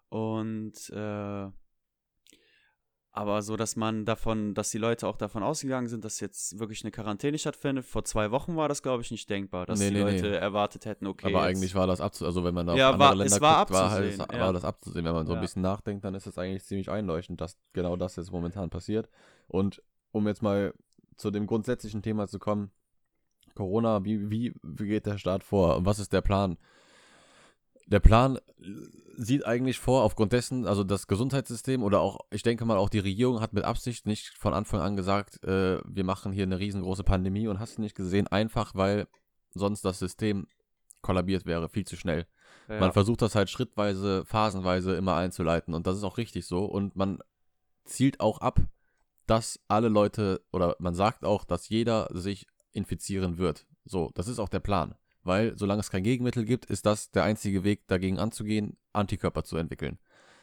Und 0.10 0.90
äh, 0.90 1.48
aber 3.12 3.42
so, 3.42 3.58
dass 3.58 3.76
man 3.76 4.06
davon, 4.06 4.54
dass 4.54 4.70
die 4.70 4.78
Leute 4.78 5.08
auch 5.08 5.18
davon 5.18 5.42
ausgegangen 5.44 5.88
sind, 5.88 6.06
dass 6.06 6.20
jetzt 6.20 6.60
wirklich 6.60 6.84
eine 6.84 6.92
Quarantäne 6.92 7.38
stattfindet. 7.40 7.86
Vor 7.86 8.04
zwei 8.06 8.30
Wochen 8.32 8.56
war 8.56 8.70
das, 8.70 8.84
glaube 8.84 9.02
ich, 9.02 9.10
nicht 9.12 9.30
denkbar, 9.30 9.66
dass 9.66 9.80
Nee, 9.80 9.88
die 9.90 9.96
nee, 9.96 10.04
nee. 10.04 10.12
Leute 10.22 10.38
erwartet 10.38 10.86
hätten, 10.86 11.08
okay. 11.08 11.28
Aber 11.28 11.42
eigentlich 11.42 11.74
war 11.76 11.88
das 11.88 12.02
abzusehen, 12.02 12.28
also 12.28 12.44
wenn 12.44 12.54
man 12.54 12.68
da 12.68 12.76
Ja, 12.76 12.90
auf 12.90 12.94
andere 12.94 13.10
war- 13.10 13.16
Länder 13.16 13.36
es 13.36 13.42
war 13.42 13.60
guckt, 13.66 13.72
war, 13.72 13.90
halt, 13.92 14.06
abzusehen, 14.20 14.30
war 14.40 14.48
ja. 14.48 14.52
das 14.54 14.64
abzusehen. 14.64 15.06
Wenn 15.06 15.14
man 15.14 15.26
so 15.26 15.34
ein 15.34 15.38
Ja. 15.38 15.42
bisschen 15.42 15.62
nachdenkt, 15.64 16.06
dann 16.06 16.14
ist 16.14 16.28
es 16.28 16.38
eigentlich 16.38 16.64
ziemlich 16.64 16.90
einleuchtend, 16.90 17.42
dass 17.42 17.58
genau 17.74 17.96
das 17.96 18.16
jetzt 18.16 18.32
momentan 18.32 18.70
passiert. 18.70 19.10
Und 19.48 19.82
um 20.12 20.28
jetzt 20.28 20.42
mal 20.44 20.74
zu 21.18 21.32
dem 21.32 21.48
grundsätzlichen 21.48 22.02
Thema 22.02 22.28
zu 22.28 22.38
kommen, 22.40 22.72
Corona, 23.56 24.04
wie, 24.06 24.30
wie, 24.30 24.54
wie 24.64 24.88
geht 24.88 25.06
der 25.06 25.18
Staat 25.18 25.44
vor? 25.44 25.78
Und 25.78 25.86
was 25.86 26.00
ist 26.00 26.14
der 26.14 26.22
Plan? 26.22 26.58
Der 27.90 28.00
Plan 28.00 28.40
sieht 29.18 29.46
eigentlich 29.46 29.80
vor, 29.80 30.04
aufgrund 30.04 30.32
dessen, 30.32 30.66
also 30.66 30.84
das 30.84 31.08
Gesundheitssystem 31.08 31.84
oder 31.84 32.00
auch, 32.00 32.20
ich 32.32 32.44
denke 32.44 32.66
mal, 32.66 32.78
auch 32.78 32.90
die 32.90 33.00
Regierung 33.00 33.42
hat 33.42 33.52
mit 33.52 33.66
Absicht 33.66 34.06
nicht 34.06 34.30
von 34.38 34.54
Anfang 34.54 34.80
an 34.80 34.96
gesagt, 34.96 35.44
äh, 35.44 35.80
wir 35.84 36.04
machen 36.04 36.32
hier 36.32 36.44
eine 36.44 36.60
riesengroße 36.60 37.04
Pandemie 37.04 37.48
und 37.48 37.60
hast 37.60 37.78
du 37.78 37.82
nicht 37.82 37.96
gesehen, 37.96 38.28
einfach 38.28 38.76
weil 38.76 39.08
sonst 39.54 39.84
das 39.84 40.00
System 40.00 40.48
kollabiert 41.02 41.46
wäre, 41.46 41.68
viel 41.68 41.86
zu 41.86 41.98
schnell. 41.98 42.28
ja. 42.70 42.80
Man 42.80 42.94
versucht 42.94 43.22
das 43.22 43.36
halt 43.36 43.50
schrittweise, 43.50 44.24
phasenweise 44.26 44.96
immer 44.96 45.16
einzuleiten 45.16 45.74
und 45.74 45.88
das 45.88 45.98
ist 45.98 46.04
auch 46.04 46.18
richtig 46.18 46.46
so 46.46 46.66
und 46.66 46.96
man 46.96 47.20
zielt 47.86 48.20
auch 48.20 48.40
ab, 48.40 48.62
dass 49.26 49.60
alle 49.68 49.90
Leute 49.90 50.42
oder 50.54 50.76
man 50.80 50.94
sagt 50.94 51.26
auch, 51.26 51.44
dass 51.44 51.70
jeder 51.70 52.08
sich 52.14 52.48
infizieren 52.72 53.38
wird. 53.38 53.66
So, 53.84 54.12
das 54.14 54.28
ist 54.28 54.40
auch 54.40 54.50
der 54.50 54.60
Plan, 54.60 54.96
weil 55.30 55.58
solange 55.58 55.80
es 55.80 55.90
kein 55.90 56.04
Gegenmittel 56.04 56.44
gibt, 56.44 56.66
ist 56.66 56.86
das 56.86 57.10
der 57.12 57.24
einzige 57.24 57.64
Weg 57.64 57.88
dagegen 57.88 58.20
anzugehen, 58.20 58.76
Antikörper 58.92 59.44
zu 59.46 59.56
entwickeln. 59.56 59.98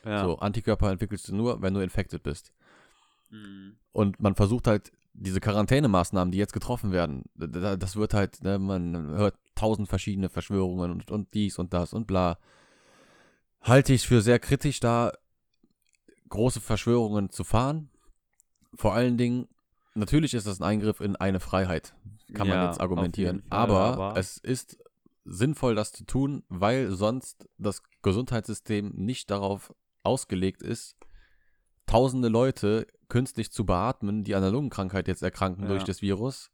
ja. 0.05 0.25
So, 0.25 0.39
Antikörper 0.39 0.91
entwickelst 0.91 1.29
du 1.29 1.35
nur, 1.37 1.61
wenn 1.61 1.75
du 1.75 1.81
infected 1.81 2.23
bist. 2.23 2.53
Mhm. 3.31 3.77
Und 3.93 4.19
man 4.21 4.35
versucht 4.35 4.67
halt 4.67 4.93
diese 5.13 5.41
Quarantänemaßnahmen, 5.41 6.31
die 6.33 6.39
jetzt 6.39 6.53
getroffen 6.53 6.93
werden, 6.93 7.25
da- 7.35 7.47
da- 7.47 7.77
das 7.77 7.97
wird 7.97 8.15
halt, 8.15 8.43
ne, 8.43 8.59
man 8.59 8.95
hört 9.17 9.35
tausend 9.55 9.89
verschiedene 9.89 10.29
Verschwörungen 10.29 10.91
und, 10.93 11.11
und 11.11 11.35
dies 11.35 11.59
und 11.59 11.73
das 11.75 11.93
und 11.93 12.07
bla. 12.07 12.39
Halte 13.63 13.93
ich 13.95 14.07
für 14.07 14.21
sehr 14.23 14.39
kritisch, 14.39 14.79
da 14.81 15.13
große 16.29 16.61
Verschwörungen 16.61 17.31
zu 17.31 17.45
fahren. 17.45 17.89
Vor 18.75 18.95
allen 18.95 19.17
Dingen, 19.17 19.49
natürlich 19.95 20.35
ist 20.35 20.47
das 20.47 20.61
ein 20.61 20.65
Eingriff 20.65 21.01
in 21.01 21.17
eine 21.17 21.41
Freiheit, 21.41 21.95
kann 22.35 22.49
man 22.49 22.57
Ja, 22.59 22.67
jetzt 22.67 22.77
auf 22.77 22.83
argumentieren. 22.83 23.41
Fall, 23.49 23.59
aber, 23.59 23.81
aber- 23.81 24.17
es 24.19 24.39
ist 24.39 24.79
sinnvoll, 25.25 25.75
das 25.75 25.93
zu 25.93 26.05
tun, 26.05 26.45
weil 26.49 26.91
sonst 26.93 27.49
das 27.59 27.83
Gesundheitssystem 28.03 28.93
nicht 28.95 29.31
darauf 29.31 29.75
ausgelegt 30.03 30.63
ist, 30.63 30.97
tausende 31.87 32.29
Leute 32.29 32.87
künstlich 33.09 33.51
zu 33.51 33.65
beatmen, 33.67 34.25
die 34.25 34.35
an 34.35 34.43
einer 34.43 34.53
Lungenkrankheit 34.53 35.09
jetzt 35.09 35.23
erkranken 35.23 35.65
Ja. 35.65 35.69
durch 35.71 35.85
das 35.85 36.03
Virus. 36.03 36.51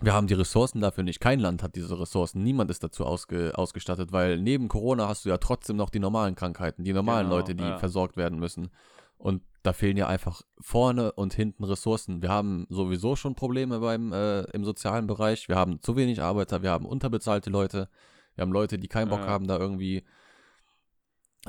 Wir 0.00 0.12
haben 0.12 0.28
die 0.28 0.34
Ressourcen 0.34 0.80
dafür 0.80 1.02
nicht. 1.02 1.18
Kein 1.18 1.40
Land 1.40 1.62
hat 1.64 1.74
diese 1.74 1.98
Ressourcen. 1.98 2.44
Niemand 2.44 2.70
ist 2.70 2.84
dazu 2.84 3.04
ausge 3.04 3.58
ausgestattet, 3.58 4.12
weil 4.12 4.40
neben 4.40 4.68
Corona 4.68 5.08
hast 5.08 5.24
du 5.24 5.28
ja 5.28 5.38
trotzdem 5.38 5.76
noch 5.76 5.90
die 5.90 5.98
normalen 5.98 6.36
Krankheiten, 6.36 6.84
die 6.84 6.92
normalen 6.92 7.26
Genau, 7.26 7.36
Leute, 7.38 7.56
die 7.56 7.64
ja. 7.64 7.78
versorgt 7.78 8.16
werden 8.16 8.38
müssen. 8.38 8.70
Und 9.18 9.42
da 9.62 9.72
fehlen 9.72 9.96
ja 9.96 10.06
einfach 10.06 10.42
vorne 10.60 11.12
und 11.12 11.34
hinten 11.34 11.64
Ressourcen. 11.64 12.22
Wir 12.22 12.28
haben 12.30 12.66
sowieso 12.70 13.16
schon 13.16 13.34
Probleme 13.34 13.80
beim, 13.80 14.12
äh, 14.12 14.42
im 14.52 14.64
sozialen 14.64 15.06
Bereich. 15.06 15.48
Wir 15.48 15.56
haben 15.56 15.82
zu 15.82 15.96
wenig 15.96 16.22
Arbeiter, 16.22 16.62
wir 16.62 16.70
haben 16.70 16.86
unterbezahlte 16.86 17.50
Leute, 17.50 17.88
wir 18.36 18.42
haben 18.42 18.52
Leute, 18.52 18.78
die 18.78 18.88
keinen 18.88 19.08
Bock 19.10 19.20
Ja. 19.20 19.26
haben, 19.26 19.48
da 19.48 19.58
irgendwie 19.58 20.04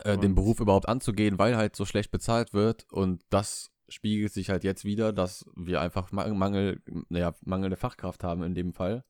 äh, 0.04 0.18
den 0.18 0.36
Beruf 0.36 0.60
überhaupt 0.60 0.88
anzugehen, 0.90 1.38
weil 1.40 1.56
halt 1.58 1.76
so 1.76 1.86
schlecht 1.86 2.12
bezahlt 2.12 2.54
wird. 2.54 2.92
Und 2.92 3.24
das 3.30 3.72
spiegelt 3.88 4.34
sich 4.34 4.50
halt 4.50 4.64
jetzt 4.64 4.86
wieder, 4.86 5.14
dass 5.14 5.46
wir 5.56 5.82
einfach 5.82 6.12
Ma- 6.12 6.28
Mangel, 6.28 6.82
naja, 7.10 7.34
mangelnde 7.42 7.78
Fachkraft 7.78 8.24
haben 8.24 8.44
in 8.44 8.56
dem 8.56 8.74
Fall. 8.74 9.04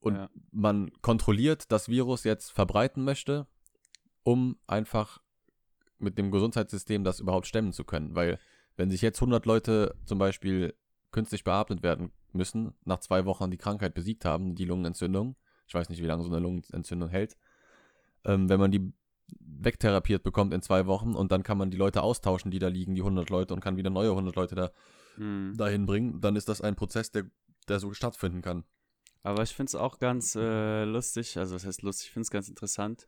Und 0.00 0.14
Ja. 0.16 0.30
man 0.50 0.90
kontrolliert 1.00 1.70
das 1.70 1.88
Virus 1.88 2.24
jetzt 2.24 2.50
verbreiten 2.52 3.04
möchte, 3.04 3.46
um 4.24 4.56
einfach 4.66 5.20
mit 6.02 6.18
dem 6.18 6.30
Gesundheitssystem 6.30 7.04
das 7.04 7.20
überhaupt 7.20 7.46
stemmen 7.46 7.72
zu 7.72 7.84
können. 7.84 8.14
Weil 8.14 8.38
wenn 8.76 8.90
sich 8.90 9.02
jetzt 9.02 9.20
100 9.20 9.46
Leute 9.46 9.94
zum 10.04 10.18
Beispiel 10.18 10.74
künstlich 11.10 11.44
beatmet 11.44 11.82
werden 11.82 12.12
müssen, 12.32 12.74
nach 12.84 13.00
zwei 13.00 13.24
Wochen 13.24 13.50
die 13.50 13.58
Krankheit 13.58 13.94
besiegt 13.94 14.24
haben, 14.24 14.54
die 14.54 14.64
Lungenentzündung, 14.64 15.36
ich 15.66 15.74
weiß 15.74 15.88
nicht, 15.88 16.02
wie 16.02 16.06
lange 16.06 16.22
so 16.22 16.30
eine 16.30 16.40
Lungenentzündung 16.40 17.08
hält, 17.08 17.36
ähm, 18.24 18.48
wenn 18.48 18.60
man 18.60 18.70
die 18.70 18.92
wegtherapiert 19.38 20.22
bekommt 20.22 20.52
in 20.52 20.62
zwei 20.62 20.86
Wochen 20.86 21.14
und 21.14 21.32
dann 21.32 21.42
kann 21.42 21.58
man 21.58 21.70
die 21.70 21.76
Leute 21.76 22.02
austauschen, 22.02 22.50
die 22.50 22.58
da 22.58 22.68
liegen, 22.68 22.94
die 22.94 23.00
100 23.02 23.30
Leute 23.30 23.54
und 23.54 23.60
kann 23.60 23.76
wieder 23.76 23.90
neue 23.90 24.10
100 24.10 24.36
Leute 24.36 24.54
da 24.54 24.70
Hm. 25.16 25.54
dahin 25.56 25.84
bringen, 25.86 26.20
dann 26.20 26.36
ist 26.36 26.48
das 26.48 26.60
ein 26.62 26.74
Prozess, 26.74 27.10
der, 27.10 27.24
der 27.68 27.78
so 27.78 27.92
stattfinden 27.92 28.40
kann. 28.40 28.64
Aber 29.22 29.42
ich 29.42 29.54
finde 29.54 29.70
es 29.70 29.74
auch 29.74 29.98
ganz 29.98 30.34
äh, 30.34 30.84
lustig, 30.84 31.38
also 31.38 31.54
was 31.54 31.64
heißt 31.64 31.82
lustig, 31.82 32.06
ich 32.06 32.12
finde 32.12 32.24
es 32.24 32.30
ganz 32.30 32.48
interessant. 32.48 33.06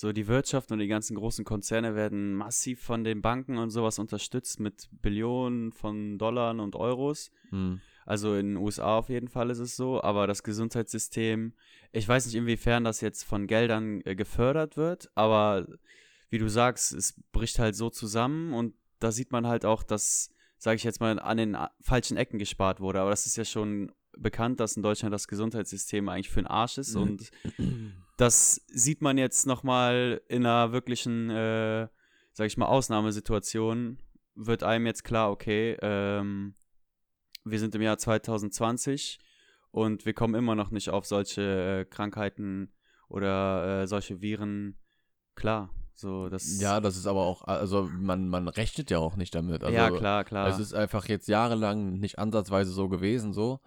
So 0.00 0.12
die 0.12 0.28
Wirtschaft 0.28 0.72
und 0.72 0.78
die 0.78 0.86
ganzen 0.88 1.14
großen 1.14 1.44
Konzerne 1.44 1.94
werden 1.94 2.34
massiv 2.34 2.80
von 2.80 3.04
den 3.04 3.20
Banken 3.20 3.58
und 3.58 3.68
sowas 3.68 3.98
unterstützt 3.98 4.58
mit 4.58 4.88
Billionen 5.02 5.72
von 5.72 6.16
Dollar 6.16 6.58
und 6.58 6.74
Euros. 6.74 7.30
Hm. 7.50 7.82
Also 8.06 8.34
in 8.34 8.54
den 8.54 8.56
USA 8.56 8.96
auf 8.96 9.10
jeden 9.10 9.28
Fall 9.28 9.50
ist 9.50 9.58
es 9.58 9.76
so, 9.76 10.02
aber 10.02 10.26
das 10.26 10.42
Gesundheitssystem, 10.42 11.52
ich 11.92 12.08
weiß 12.08 12.24
nicht, 12.24 12.34
inwiefern 12.34 12.82
das 12.82 13.02
jetzt 13.02 13.24
von 13.24 13.46
Geldern 13.46 14.00
äh, 14.06 14.14
gefördert 14.16 14.78
wird, 14.78 15.10
aber 15.14 15.66
wie 16.30 16.38
du 16.38 16.48
sagst, 16.48 16.94
es 16.94 17.20
bricht 17.32 17.58
halt 17.58 17.76
so 17.76 17.90
zusammen 17.90 18.54
und 18.54 18.74
da 19.00 19.12
sieht 19.12 19.32
man 19.32 19.46
halt 19.46 19.66
auch, 19.66 19.82
dass, 19.82 20.30
sage 20.56 20.76
ich 20.76 20.84
jetzt 20.84 21.00
mal, 21.00 21.18
an 21.18 21.36
den 21.36 21.54
a- 21.54 21.72
falschen 21.82 22.16
Ecken 22.16 22.38
gespart 22.38 22.80
wurde. 22.80 23.00
Aber 23.02 23.10
das 23.10 23.26
ist 23.26 23.36
ja 23.36 23.44
schon 23.44 23.92
bekannt, 24.16 24.60
dass 24.60 24.76
in 24.76 24.82
Deutschland 24.82 25.12
das 25.12 25.28
Gesundheitssystem 25.28 26.08
eigentlich 26.08 26.30
für 26.30 26.40
den 26.40 26.46
Arsch 26.46 26.78
ist 26.78 26.94
Mhm. 26.94 27.02
und 27.02 27.30
das 28.20 28.60
sieht 28.66 29.00
man 29.00 29.16
jetzt 29.16 29.46
nochmal 29.46 30.20
in 30.28 30.44
einer 30.44 30.72
wirklichen, 30.72 31.30
äh, 31.30 31.88
sag 32.32 32.46
ich 32.46 32.58
mal, 32.58 32.66
Ausnahmesituation, 32.66 33.98
wird 34.34 34.62
einem 34.62 34.86
jetzt 34.86 35.04
klar, 35.04 35.30
okay, 35.30 35.76
ähm, 35.80 36.54
wir 37.44 37.58
sind 37.58 37.74
im 37.74 37.80
Jahr 37.80 37.96
2020 37.96 39.18
und 39.70 40.04
wir 40.04 40.12
kommen 40.12 40.34
immer 40.34 40.54
noch 40.54 40.70
nicht 40.70 40.90
auf 40.90 41.06
solche 41.06 41.80
äh, 41.80 41.84
Krankheiten 41.86 42.72
oder 43.08 43.82
äh, 43.82 43.86
solche 43.86 44.20
Viren 44.20 44.76
klar. 45.34 45.70
So, 45.94 46.28
das, 46.28 46.60
Ja, 46.60 46.80
das 46.80 46.96
ist 46.96 47.06
aber 47.06 47.22
auch, 47.22 47.44
also 47.44 47.88
man, 47.90 48.28
man 48.28 48.48
rechnet 48.48 48.90
ja 48.90 48.98
auch 48.98 49.16
nicht 49.16 49.34
damit. 49.34 49.64
Also, 49.64 49.74
ja, 49.74 49.90
klar, 49.90 50.24
klar. 50.24 50.48
Es 50.48 50.58
ist 50.58 50.74
einfach 50.74 51.08
jetzt 51.08 51.28
jahrelang 51.28 51.98
nicht 51.98 52.18
ansatzweise 52.18 52.70
so 52.70 52.88
gewesen, 52.88 53.32
so. 53.32 53.60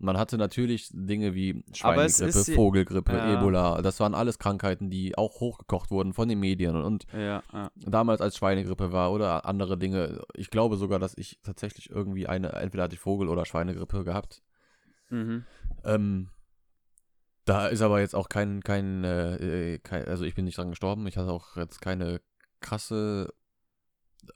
Man 0.00 0.16
hatte 0.16 0.38
natürlich 0.38 0.90
Dinge 0.92 1.34
wie 1.34 1.64
Schweinegrippe, 1.72 2.54
Vogelgrippe, 2.54 3.12
Ja. 3.12 3.34
Ebola. 3.40 3.82
Das 3.82 3.98
waren 3.98 4.14
alles 4.14 4.38
Krankheiten, 4.38 4.90
die 4.90 5.18
auch 5.18 5.40
hochgekocht 5.40 5.90
wurden 5.90 6.12
von 6.12 6.28
den 6.28 6.38
Medien. 6.38 6.76
Und 6.76 7.06
ja, 7.12 7.42
ja. 7.52 7.70
damals 7.76 8.20
als 8.20 8.36
Schweinegrippe 8.36 8.92
war 8.92 9.12
oder 9.12 9.44
andere 9.44 9.76
Dinge. 9.76 10.22
Ich 10.34 10.50
glaube 10.50 10.76
sogar, 10.76 11.00
dass 11.00 11.18
ich 11.18 11.40
tatsächlich 11.42 11.90
irgendwie 11.90 12.28
eine, 12.28 12.52
entweder 12.52 12.84
hatte 12.84 12.94
ich 12.94 13.00
Vogel- 13.00 13.28
oder 13.28 13.44
Schweinegrippe 13.44 14.04
gehabt. 14.04 14.42
Mhm. 15.10 15.44
Ähm, 15.84 16.28
da 17.44 17.66
ist 17.66 17.82
aber 17.82 18.00
jetzt 18.00 18.14
auch 18.14 18.28
kein, 18.28 18.62
kein, 18.62 19.02
äh, 19.02 19.74
äh, 19.74 19.78
kein, 19.78 20.04
also 20.06 20.24
ich 20.24 20.34
bin 20.34 20.44
nicht 20.44 20.58
dran 20.58 20.70
gestorben. 20.70 21.06
Ich 21.08 21.16
hatte 21.16 21.30
auch 21.30 21.56
jetzt 21.56 21.80
keine 21.80 22.20
krasse 22.60 23.32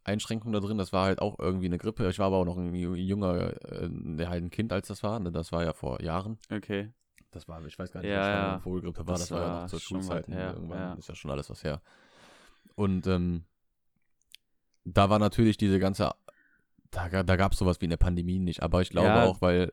Einschränkung 0.04 0.52
da 0.52 0.60
drin. 0.60 0.78
Das 0.78 0.92
war 0.92 1.06
halt 1.06 1.20
auch 1.20 1.38
irgendwie 1.38 1.66
eine 1.66 1.78
Grippe. 1.78 2.08
Ich 2.08 2.18
war 2.18 2.26
aber 2.26 2.36
auch 2.38 2.44
noch 2.44 2.56
ein 2.56 2.72
ju- 2.74 2.94
junger, 2.94 3.54
äh, 3.70 3.88
der 3.90 4.28
halt 4.28 4.42
ein 4.44 4.50
Kind, 4.50 4.72
als 4.72 4.88
das 4.88 5.02
war. 5.02 5.18
Ne? 5.20 5.32
Das 5.32 5.52
war 5.52 5.64
ja 5.64 5.72
vor 5.72 6.00
Jahren. 6.02 6.38
Okay. 6.50 6.92
Das 7.30 7.48
war, 7.48 7.64
ich 7.64 7.78
weiß 7.78 7.90
gar 7.92 8.00
nicht, 8.00 8.10
Ja, 8.10 8.18
was 8.20 8.26
ja. 8.26 8.44
Schweine- 8.44 8.60
Vogelgrippe 8.60 9.06
war. 9.06 9.14
Das 9.14 9.20
Das, 9.28 9.30
war 9.30 9.40
ja 9.46 9.60
noch 9.62 9.66
zur 9.68 9.80
Schulzeit. 9.80 10.28
her, 10.28 10.52
Irgendwann 10.54 10.78
ja. 10.78 10.94
ist 10.94 11.08
ja 11.08 11.14
schon 11.14 11.30
alles 11.30 11.48
was 11.50 11.64
her. 11.64 11.80
Und 12.74 13.06
ähm, 13.06 13.44
da 14.84 15.08
war 15.10 15.18
natürlich 15.18 15.56
diese 15.56 15.78
ganze, 15.78 16.10
da, 16.90 17.22
da 17.22 17.36
gab 17.36 17.52
es 17.52 17.58
sowas 17.58 17.80
wie 17.80 17.86
eine 17.86 17.96
Pandemie 17.96 18.38
nicht. 18.38 18.62
Aber 18.62 18.82
ich 18.82 18.90
glaube 18.90 19.08
Ja. 19.08 19.24
auch, 19.24 19.40
weil 19.40 19.70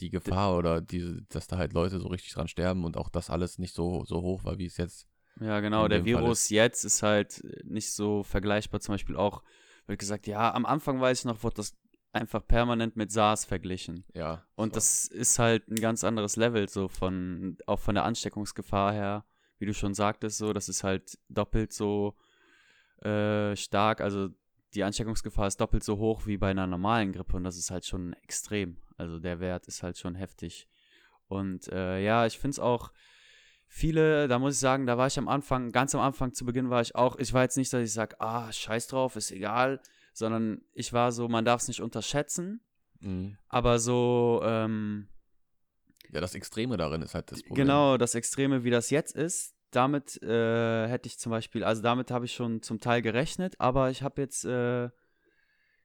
die 0.00 0.10
Gefahr 0.10 0.56
oder 0.56 0.80
diese, 0.80 1.22
dass 1.28 1.46
da 1.46 1.58
halt 1.58 1.72
Leute 1.72 2.00
so 2.00 2.08
richtig 2.08 2.32
dran 2.32 2.48
sterben 2.48 2.84
und 2.84 2.96
auch 2.96 3.08
das 3.08 3.30
alles 3.30 3.58
nicht 3.58 3.74
so, 3.74 4.04
so 4.04 4.20
hoch 4.22 4.44
war, 4.44 4.58
wie 4.58 4.66
es 4.66 4.76
jetzt. 4.76 5.06
Ja, 5.40 5.60
genau. 5.60 5.84
in 5.84 5.90
Der 5.90 6.04
Virus 6.04 6.50
jetzt 6.50 6.84
ist 6.84 7.02
halt 7.02 7.42
nicht 7.64 7.92
so 7.92 8.22
vergleichbar. 8.22 8.80
Zum 8.80 8.94
Beispiel 8.94 9.16
auch, 9.16 9.42
wird 9.86 9.98
gesagt, 9.98 10.26
ja, 10.26 10.52
am 10.54 10.66
Anfang 10.66 11.00
weiß 11.00 11.20
ich 11.20 11.24
noch, 11.24 11.42
wurde 11.42 11.56
das 11.56 11.76
einfach 12.12 12.46
permanent 12.46 12.96
mit 12.96 13.10
SARS 13.10 13.44
verglichen. 13.44 14.04
Ja. 14.14 14.44
Und 14.54 14.76
das 14.76 15.06
ist 15.06 15.38
halt 15.38 15.68
ein 15.68 15.76
ganz 15.76 16.04
anderes 16.04 16.36
Level, 16.36 16.68
so 16.68 16.88
von, 16.88 17.56
auch 17.66 17.78
von 17.78 17.94
der 17.94 18.04
Ansteckungsgefahr 18.04 18.92
her, 18.92 19.24
wie 19.58 19.66
du 19.66 19.74
schon 19.74 19.94
sagtest, 19.94 20.38
so, 20.38 20.52
das 20.52 20.68
ist 20.68 20.84
halt 20.84 21.18
doppelt 21.28 21.72
so 21.72 22.16
äh, 23.02 23.56
stark, 23.56 24.00
also 24.00 24.28
die 24.74 24.84
Ansteckungsgefahr 24.84 25.46
ist 25.46 25.60
doppelt 25.60 25.84
so 25.84 25.98
hoch 25.98 26.26
wie 26.26 26.36
bei 26.36 26.50
einer 26.50 26.66
normalen 26.66 27.12
Grippe 27.12 27.36
und 27.36 27.44
das 27.44 27.56
ist 27.56 27.70
halt 27.70 27.86
schon 27.86 28.12
extrem. 28.14 28.78
Also 28.96 29.18
der 29.18 29.40
Wert 29.40 29.66
ist 29.66 29.82
halt 29.82 29.98
schon 29.98 30.14
heftig. 30.14 30.68
Und 31.28 31.68
äh, 31.68 32.02
ja, 32.02 32.26
ich 32.26 32.38
finde 32.38 32.52
es 32.52 32.58
auch 32.58 32.90
viele, 33.74 34.28
da 34.28 34.38
muss 34.38 34.52
ich 34.54 34.60
sagen, 34.60 34.84
da 34.86 34.98
war 34.98 35.06
ich 35.06 35.18
am 35.18 35.28
Anfang, 35.28 35.72
ganz 35.72 35.94
am 35.94 36.02
Anfang 36.02 36.34
zu 36.34 36.44
Beginn 36.44 36.68
war 36.68 36.82
ich 36.82 36.94
auch, 36.94 37.16
ich 37.16 37.32
war 37.32 37.42
jetzt 37.42 37.56
nicht, 37.56 37.72
dass 37.72 37.82
ich 37.82 37.92
sage, 37.94 38.20
ah, 38.20 38.52
scheiß 38.52 38.86
drauf, 38.88 39.16
ist 39.16 39.30
egal, 39.30 39.80
sondern 40.12 40.60
ich 40.74 40.92
war 40.92 41.10
so, 41.10 41.26
man 41.26 41.46
darf 41.46 41.62
es 41.62 41.68
nicht 41.68 41.80
unterschätzen, 41.80 42.60
Mhm. 43.00 43.38
aber 43.48 43.78
so, 43.78 44.40
ähm, 44.44 45.08
Ja, 46.12 46.20
das 46.20 46.34
Extreme 46.34 46.76
darin 46.76 47.00
ist 47.00 47.14
halt 47.14 47.32
das 47.32 47.42
Problem. 47.42 47.64
Genau, 47.66 47.96
das 47.96 48.14
Extreme, 48.14 48.62
wie 48.62 48.70
das 48.70 48.90
jetzt 48.90 49.16
ist, 49.16 49.54
damit 49.70 50.22
äh, 50.22 50.86
hätte 50.86 51.06
ich 51.06 51.18
zum 51.18 51.30
Beispiel, 51.30 51.64
also 51.64 51.80
damit 51.80 52.10
habe 52.10 52.26
ich 52.26 52.34
schon 52.34 52.60
zum 52.60 52.78
Teil 52.78 53.00
gerechnet, 53.00 53.58
aber 53.58 53.88
ich 53.90 54.02
habe 54.02 54.20
jetzt, 54.20 54.44
äh, 54.44 54.90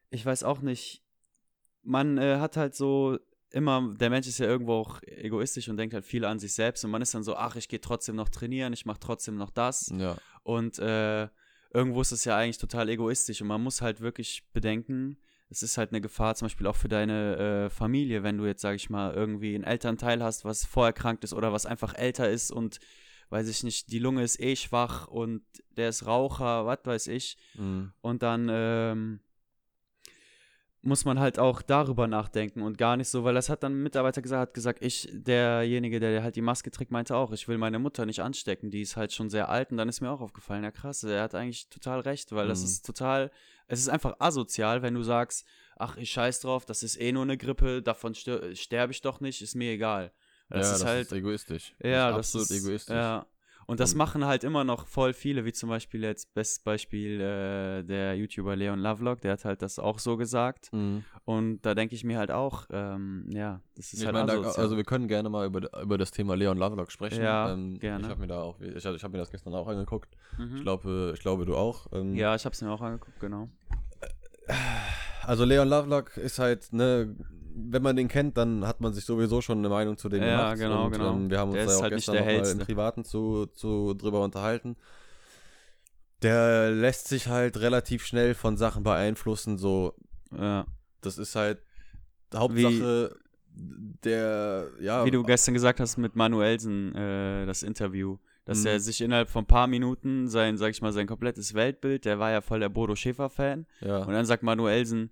ich 0.09 0.25
weiß 0.25 0.43
auch 0.43 0.59
nicht, 0.59 1.03
man 1.83 2.17
äh, 2.17 2.37
hat 2.39 2.57
halt 2.57 2.75
so 2.75 3.17
immer, 3.51 3.93
der 3.97 4.09
Mensch 4.09 4.27
ist 4.27 4.39
ja 4.39 4.45
irgendwo 4.45 4.73
auch 4.73 5.01
egoistisch 5.03 5.69
und 5.69 5.77
denkt 5.77 5.93
halt 5.93 6.05
viel 6.05 6.25
an 6.25 6.39
sich 6.39 6.53
selbst 6.53 6.83
und 6.83 6.91
man 6.91 7.01
ist 7.01 7.13
dann 7.13 7.23
so, 7.23 7.35
ach, 7.35 7.55
ich 7.55 7.67
gehe 7.69 7.81
trotzdem 7.81 8.15
noch 8.15 8.29
trainieren, 8.29 8.73
ich 8.73 8.85
mache 8.85 8.99
trotzdem 8.99 9.35
noch 9.37 9.49
das 9.51 9.91
Ja. 9.95 10.17
und 10.43 10.79
äh, 10.79 11.27
irgendwo 11.73 12.01
ist 12.01 12.11
es 12.11 12.25
ja 12.25 12.37
eigentlich 12.37 12.57
total 12.57 12.89
egoistisch 12.89 13.41
und 13.41 13.47
man 13.47 13.61
muss 13.63 13.81
halt 13.81 14.01
wirklich 14.01 14.43
bedenken, 14.53 15.17
es 15.49 15.63
ist 15.63 15.77
halt 15.77 15.91
eine 15.91 16.01
Gefahr 16.01 16.35
zum 16.35 16.47
Beispiel 16.47 16.67
auch 16.67 16.75
für 16.75 16.89
deine 16.89 17.37
äh, 17.37 17.69
Familie, 17.69 18.21
wenn 18.23 18.37
du 18.37 18.45
jetzt, 18.45 18.61
sag 18.61 18.75
ich 18.75 18.89
mal, 18.89 19.13
irgendwie 19.13 19.55
einen 19.55 19.63
Elternteil 19.63 20.21
hast, 20.21 20.43
was 20.43 20.65
vorerkrankt 20.65 21.23
ist 21.23 21.33
oder 21.33 21.53
was 21.53 21.65
einfach 21.65 21.93
älter 21.95 22.29
ist 22.29 22.51
und 22.51 22.79
weiß 23.29 23.47
ich 23.47 23.63
nicht, 23.63 23.91
die 23.91 23.99
Lunge 23.99 24.23
ist 24.23 24.39
eh 24.41 24.55
schwach 24.55 25.07
und 25.07 25.43
der 25.77 25.89
ist 25.89 26.05
Raucher, 26.05 26.65
was 26.65 26.79
weiß 26.83 27.07
ich. 27.07 27.37
Mhm. 27.55 27.91
Und 28.01 28.23
dann 28.23 28.47
ähm, 28.49 29.19
muss 30.81 31.05
man 31.05 31.19
halt 31.19 31.39
auch 31.39 31.61
darüber 31.61 32.07
nachdenken 32.07 32.61
und 32.61 32.77
gar 32.77 32.95
nicht 32.97 33.09
so, 33.09 33.23
weil 33.23 33.33
das 33.33 33.49
hat 33.49 33.63
dann 33.63 33.73
ein 33.73 33.83
Mitarbeiter 33.83 34.21
gesagt, 34.21 34.41
hat 34.49 34.53
gesagt, 34.53 34.83
ich, 34.83 35.09
derjenige, 35.11 35.99
der 35.99 36.23
halt 36.23 36.35
die 36.35 36.41
Maske 36.41 36.71
trägt, 36.71 36.91
meinte 36.91 37.15
auch, 37.15 37.31
ich 37.31 37.47
will 37.47 37.57
meine 37.57 37.79
Mutter 37.79 38.05
nicht 38.05 38.21
anstecken, 38.21 38.69
die 38.71 38.81
ist 38.81 38.95
halt 38.95 39.11
schon 39.11 39.29
sehr 39.29 39.49
alt 39.49 39.71
und 39.71 39.77
dann 39.77 39.89
ist 39.89 40.01
mir 40.01 40.11
auch 40.11 40.21
aufgefallen, 40.21 40.63
ja 40.63 40.71
krass, 40.71 41.03
er 41.03 41.23
hat 41.23 41.35
eigentlich 41.35 41.69
total 41.69 41.99
recht, 42.01 42.31
weil 42.31 42.47
das 42.47 42.59
Mhm. 42.59 42.65
ist 42.65 42.85
total, 42.85 43.31
es 43.67 43.79
ist 43.79 43.89
einfach 43.89 44.15
asozial, 44.19 44.81
wenn 44.81 44.93
du 44.93 45.03
sagst, 45.03 45.45
ach, 45.77 45.97
ich 45.97 46.11
scheiß 46.11 46.39
drauf, 46.41 46.65
das 46.65 46.83
ist 46.83 46.99
eh 47.01 47.11
nur 47.11 47.23
eine 47.23 47.37
Grippe, 47.37 47.81
davon 47.81 48.13
sterbe 48.15 48.91
ich 48.91 49.01
doch 49.01 49.19
nicht, 49.19 49.41
ist 49.41 49.55
mir 49.55 49.71
egal. 49.71 50.11
Das 50.49 50.67
ja, 50.67 50.73
ist 50.73 50.79
das 50.81 50.87
halt, 50.87 51.05
ist 51.07 51.11
egoistisch. 51.13 51.75
ja, 51.83 52.11
das 52.11 52.29
ist 52.29 52.35
absolut 52.35 52.51
ist, 52.51 52.65
egoistisch. 52.65 52.93
Ja. 52.95 53.25
Und 53.69 53.81
das 53.81 53.91
Und- 53.91 53.97
machen 53.97 54.25
halt 54.25 54.45
immer 54.45 54.63
noch 54.63 54.87
voll 54.87 55.11
viele, 55.11 55.43
wie 55.43 55.51
zum 55.51 55.67
Beispiel 55.67 56.01
jetzt, 56.01 56.33
bestes 56.33 56.63
Beispiel, 56.63 57.19
äh, 57.19 57.83
der 57.83 58.15
YouTuber 58.15 58.55
Leon 58.55 58.79
Lovelock, 58.79 59.19
der 59.19 59.33
hat 59.33 59.43
halt 59.43 59.61
das 59.61 59.77
auch 59.77 59.99
so 59.99 60.15
gesagt. 60.15 60.69
Mhm. 60.71 61.03
Und 61.25 61.61
da 61.65 61.75
denke 61.75 61.93
ich 61.93 62.05
mir 62.05 62.17
halt 62.17 62.31
auch, 62.31 62.65
ähm, 62.71 63.25
ja, 63.29 63.59
das 63.75 63.91
ist 63.91 63.99
Ich 63.99 64.05
halt 64.05 64.13
meine, 64.15 64.41
da, 64.41 64.49
also 64.51 64.77
wir 64.77 64.85
können 64.85 65.09
gerne 65.09 65.29
mal 65.29 65.45
über, 65.45 65.81
über 65.81 65.97
das 65.97 66.11
Thema 66.11 66.35
Leon 66.37 66.57
Lovelock 66.57 66.93
sprechen. 66.93 67.21
Ja, 67.21 67.51
ähm, 67.51 67.77
gerne. 67.77 68.05
Ich 68.05 68.09
habe 68.09 68.21
mir 68.21 68.27
da 68.27 68.41
auch, 68.41 68.57
ich, 68.61 68.73
ich 68.77 68.85
habe 69.03 69.11
mir 69.11 69.17
das 69.19 69.29
gestern 69.31 69.53
auch 69.53 69.67
angeguckt. 69.67 70.15
mhm. 70.37 70.55
Ich 70.55 70.61
glaube, 70.61 71.11
ich 71.13 71.19
glaube 71.19 71.45
du 71.45 71.57
auch. 71.57 71.87
Ähm, 71.91 72.15
Ja, 72.15 72.35
ich 72.35 72.45
habe 72.45 72.53
es 72.53 72.61
mir 72.61 72.71
auch 72.71 72.81
angeguckt, 72.81 73.19
genau. 73.19 73.49
Also 75.23 75.43
Leon 75.43 75.67
Lovelock 75.67 76.15
ist 76.15 76.39
halt, 76.39 76.71
ne, 76.71 77.13
wenn 77.59 77.81
man 77.81 77.95
den 77.95 78.07
kennt, 78.07 78.37
dann 78.37 78.65
hat 78.65 78.81
man 78.81 78.93
sich 78.93 79.05
sowieso 79.05 79.41
schon 79.41 79.57
eine 79.59 79.69
Meinung 79.69 79.97
zu 79.97 80.09
dem 80.09 80.21
Ja, 80.23 80.53
gemacht. 80.53 80.59
genau, 80.59 80.85
und, 80.85 80.91
genau. 80.91 81.13
Ähm, 81.15 81.29
wir 81.29 81.39
haben 81.39 81.49
uns 81.51 81.57
Der 81.57 81.65
ja 81.71 81.77
auch 81.77 81.81
halt 81.83 81.93
nicht 81.93 82.05
gestern 82.07 82.25
der 82.25 82.35
noch 82.35 82.41
mal 82.41 82.51
im. 82.51 82.59
Privaten 82.59 83.03
zu, 83.03 83.45
zu 83.47 83.93
drüber 83.93 84.23
unterhalten. 84.23 84.75
Der 86.23 86.71
lässt 86.71 87.07
sich 87.07 87.27
halt 87.27 87.57
relativ 87.59 88.05
schnell 88.05 88.33
von 88.33 88.57
Sachen 88.57 88.83
beeinflussen, 88.83 89.57
so, 89.57 89.93
Ja. 90.35 90.65
das 91.01 91.17
ist 91.17 91.35
halt 91.35 91.59
Hauptsache 92.33 93.15
der, 94.03 94.67
ja, 94.79 95.05
Wie 95.05 95.11
du 95.11 95.23
gestern 95.23 95.53
gesagt 95.53 95.79
hast 95.79 95.97
mit 95.97 96.15
Manuelsen, 96.15 96.93
äh, 96.95 97.45
das 97.45 97.63
Interview, 97.63 98.17
dass 98.45 98.61
Mhm. 98.61 98.67
er 98.67 98.79
sich 98.79 99.01
innerhalb 99.01 99.29
von 99.29 99.43
ein 99.43 99.47
paar 99.47 99.67
Minuten 99.67 100.27
sein, 100.27 100.57
sag 100.57 100.71
ich 100.71 100.81
mal, 100.81 100.91
sein 100.93 101.07
komplettes 101.07 101.53
Weltbild, 101.53 102.05
der 102.05 102.19
war 102.19 102.31
ja 102.31 102.41
voll 102.41 102.59
der 102.59 102.69
Bodo 102.69 102.95
Schäfer-Fan, 102.95 103.65
ja. 103.81 103.99
Und 104.03 104.13
dann 104.13 104.25
sagt 104.25 104.43
Manuelsen, 104.43 105.11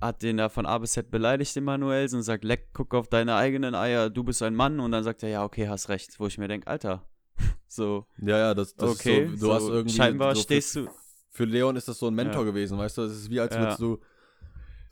hat 0.00 0.22
den 0.22 0.36
da 0.36 0.48
von 0.48 0.66
A 0.66 0.78
bis 0.78 0.92
Z 0.92 1.10
beleidigt, 1.10 1.54
den 1.56 1.64
Manuelsen, 1.64 2.18
und 2.18 2.22
sagt, 2.22 2.44
leck, 2.44 2.68
guck 2.72 2.94
auf 2.94 3.08
deine 3.08 3.34
eigenen 3.36 3.74
Eier, 3.74 4.10
du 4.10 4.24
bist 4.24 4.42
ein 4.42 4.54
Mann. 4.54 4.80
Und 4.80 4.92
dann 4.92 5.04
sagt 5.04 5.22
er, 5.22 5.28
ja, 5.28 5.44
okay, 5.44 5.68
hast 5.68 5.88
recht. 5.88 6.18
Wo 6.20 6.26
ich 6.26 6.38
mir 6.38 6.48
denke, 6.48 6.66
Alter, 6.66 7.06
so, 7.68 8.06
Ja, 8.18 8.38
ja, 8.38 8.54
das, 8.54 8.74
das 8.74 8.90
okay, 8.90 9.24
ist 9.24 9.40
so, 9.40 9.46
du 9.48 9.52
so, 9.52 9.54
hast 9.54 9.68
irgendwie 9.68 9.96
scheinbar 9.96 10.34
so 10.34 10.42
stehst 10.42 10.72
für, 10.72 10.82
du, 10.82 10.90
für 11.30 11.44
Leon 11.44 11.76
ist 11.76 11.88
das 11.88 11.98
so 11.98 12.06
ein 12.08 12.14
Mentor 12.14 12.42
Ja. 12.44 12.50
gewesen, 12.50 12.78
weißt 12.78 12.98
du? 12.98 13.02
Es 13.02 13.12
ist 13.12 13.30
wie, 13.30 13.40
als 13.40 13.54
Ja. 13.54 13.60
würdest 13.60 13.80
du 13.80 13.98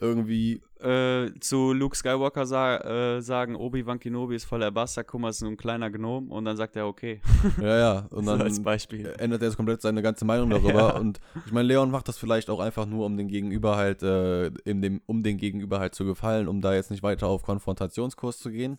irgendwie 0.00 0.60
äh, 0.80 1.30
zu 1.40 1.72
Luke 1.72 1.96
Skywalker 1.96 2.46
sa 2.46 2.76
äh, 3.16 3.20
sagen, 3.22 3.56
Obi-Wan 3.56 3.98
Kenobi 3.98 4.34
ist 4.34 4.44
voller 4.44 4.70
Bastard, 4.70 5.06
guck 5.06 5.20
mal, 5.20 5.30
ist 5.30 5.38
so 5.38 5.46
ein 5.46 5.56
kleiner 5.56 5.90
Gnom 5.90 6.30
und 6.30 6.44
dann 6.44 6.56
sagt 6.56 6.76
er, 6.76 6.86
okay. 6.86 7.20
Ja, 7.60 7.78
ja. 7.78 7.98
Und 8.10 8.24
So 8.24 8.32
dann 8.32 8.42
als 8.42 8.62
Beispiel. 8.62 9.06
ändert 9.18 9.42
er 9.42 9.48
jetzt 9.48 9.56
komplett 9.56 9.80
seine 9.82 10.02
ganze 10.02 10.24
Meinung 10.24 10.50
darüber. 10.50 10.74
Ja. 10.74 10.98
Und 10.98 11.20
ich 11.46 11.52
meine, 11.52 11.68
Leon 11.68 11.90
macht 11.90 12.08
das 12.08 12.18
vielleicht 12.18 12.50
auch 12.50 12.60
einfach 12.60 12.86
nur, 12.86 13.06
um 13.06 13.16
den 13.16 13.28
Gegenüber 13.28 13.76
halt, 13.76 14.02
äh, 14.02 14.48
in 14.64 14.82
dem, 14.82 15.00
um 15.06 15.22
den 15.22 15.38
Gegenüber 15.38 15.78
halt 15.78 15.94
zu 15.94 16.04
gefallen, 16.04 16.48
um 16.48 16.60
da 16.60 16.74
jetzt 16.74 16.90
nicht 16.90 17.02
weiter 17.02 17.28
auf 17.28 17.42
Konfrontationskurs 17.42 18.38
zu 18.38 18.50
gehen. 18.50 18.78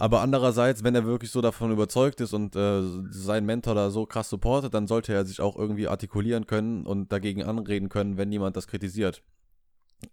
Aber 0.00 0.20
andererseits, 0.20 0.84
wenn 0.84 0.94
er 0.94 1.04
wirklich 1.04 1.32
so 1.32 1.40
davon 1.40 1.72
überzeugt 1.72 2.20
ist 2.20 2.32
und 2.32 2.54
äh, 2.54 2.82
seinen 3.10 3.46
Mentor 3.46 3.74
da 3.74 3.90
so 3.90 4.06
krass 4.06 4.30
supportet, 4.30 4.72
dann 4.72 4.86
sollte 4.86 5.12
er 5.12 5.24
sich 5.24 5.40
auch 5.40 5.56
irgendwie 5.56 5.88
artikulieren 5.88 6.46
können 6.46 6.86
und 6.86 7.10
dagegen 7.10 7.42
anreden 7.42 7.88
können, 7.88 8.16
wenn 8.16 8.30
jemand 8.30 8.56
das 8.56 8.68
kritisiert. 8.68 9.22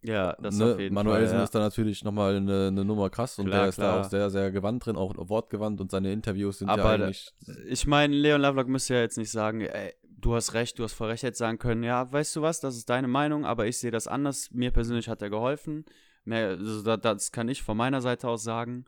Ja, 0.01 0.35
das 0.41 0.57
ne? 0.57 0.73
auf 0.73 0.79
jeden 0.79 0.95
Manuelsen 0.95 1.29
Fall. 1.29 1.37
Ja. 1.39 1.43
ist 1.43 1.55
da 1.55 1.59
natürlich 1.59 2.03
nochmal 2.03 2.35
eine, 2.37 2.67
eine 2.67 2.85
Nummer 2.85 3.09
krass 3.09 3.37
und 3.39 3.45
Klar, 3.47 3.61
der 3.61 3.69
ist 3.69 3.79
da 3.79 4.01
auch 4.01 4.03
sehr, 4.09 4.29
sehr 4.29 4.51
gewandt 4.51 4.85
drin, 4.85 4.95
auch 4.95 5.13
wortgewandt 5.17 5.79
und 5.81 5.91
seine 5.91 6.11
Interviews 6.11 6.59
sind 6.59 6.67
ja 6.69 6.73
Aber 6.73 6.97
da- 6.97 7.05
eigentlich. 7.05 7.33
Ich 7.67 7.85
meine, 7.85 8.15
Leon 8.15 8.41
Lovelock 8.41 8.67
müsste 8.67 8.95
ja 8.95 9.01
jetzt 9.01 9.17
nicht 9.17 9.31
sagen, 9.31 9.61
ey, 9.61 9.93
du 10.03 10.33
hast 10.35 10.53
recht, 10.53 10.79
du 10.79 10.83
hast 10.83 10.93
voll 10.93 11.09
recht, 11.09 11.23
jetzt 11.23 11.37
sagen 11.37 11.59
können, 11.59 11.83
ja, 11.83 12.11
weißt 12.11 12.35
du 12.35 12.41
was, 12.41 12.59
das 12.59 12.75
ist 12.77 12.89
deine 12.89 13.07
Meinung, 13.07 13.45
aber 13.45 13.67
ich 13.67 13.77
sehe 13.77 13.91
das 13.91 14.07
anders. 14.07 14.49
Mir 14.51 14.71
persönlich 14.71 15.07
hat 15.07 15.21
er 15.21 15.29
geholfen. 15.29 15.85
Mehr, 16.23 16.49
also 16.49 16.81
da, 16.81 16.97
das 16.97 17.31
kann 17.31 17.47
ich 17.49 17.61
von 17.61 17.77
meiner 17.77 18.01
Seite 18.01 18.27
aus 18.27 18.43
sagen. 18.43 18.85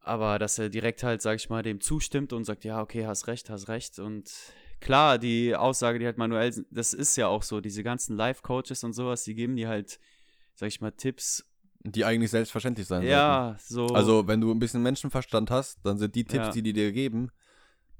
Aber 0.00 0.38
dass 0.38 0.58
er 0.58 0.68
direkt 0.68 1.02
halt, 1.04 1.22
sag 1.22 1.36
ich 1.36 1.48
mal, 1.48 1.62
dem 1.62 1.80
zustimmt 1.80 2.32
und 2.32 2.44
sagt, 2.44 2.64
ja, 2.64 2.82
okay, 2.82 3.06
hast 3.06 3.28
recht, 3.28 3.48
hast 3.48 3.68
recht. 3.68 3.98
Und 3.98 4.30
klar, 4.82 5.18
die 5.18 5.56
Aussage, 5.56 5.98
die 5.98 6.04
halt 6.06 6.18
Manuel, 6.18 6.52
das 6.70 6.92
ist 6.92 7.16
ja 7.16 7.28
auch 7.28 7.42
so, 7.42 7.60
diese 7.62 7.82
ganzen 7.82 8.16
Life-Coaches 8.16 8.84
und 8.84 8.92
sowas, 8.92 9.24
die 9.24 9.34
geben 9.34 9.56
dir 9.56 9.68
halt, 9.68 9.98
sag 10.54 10.68
ich 10.68 10.80
mal, 10.80 10.90
Tipps. 10.92 11.44
die 11.84 12.04
eigentlich 12.04 12.30
selbstverständlich 12.30 12.86
sein 12.86 13.02
Ja, 13.02 13.56
so. 13.58 13.88
sollten. 13.88 13.96
Also, 13.96 14.28
wenn 14.28 14.40
du 14.40 14.52
ein 14.52 14.58
bisschen 14.60 14.82
Menschenverstand 14.82 15.50
hast, 15.50 15.78
dann 15.84 15.98
sind 15.98 16.14
die 16.14 16.24
Tipps, 16.24 16.46
Ja. 16.46 16.52
die 16.52 16.62
die 16.62 16.72
dir 16.72 16.92
geben, 16.92 17.30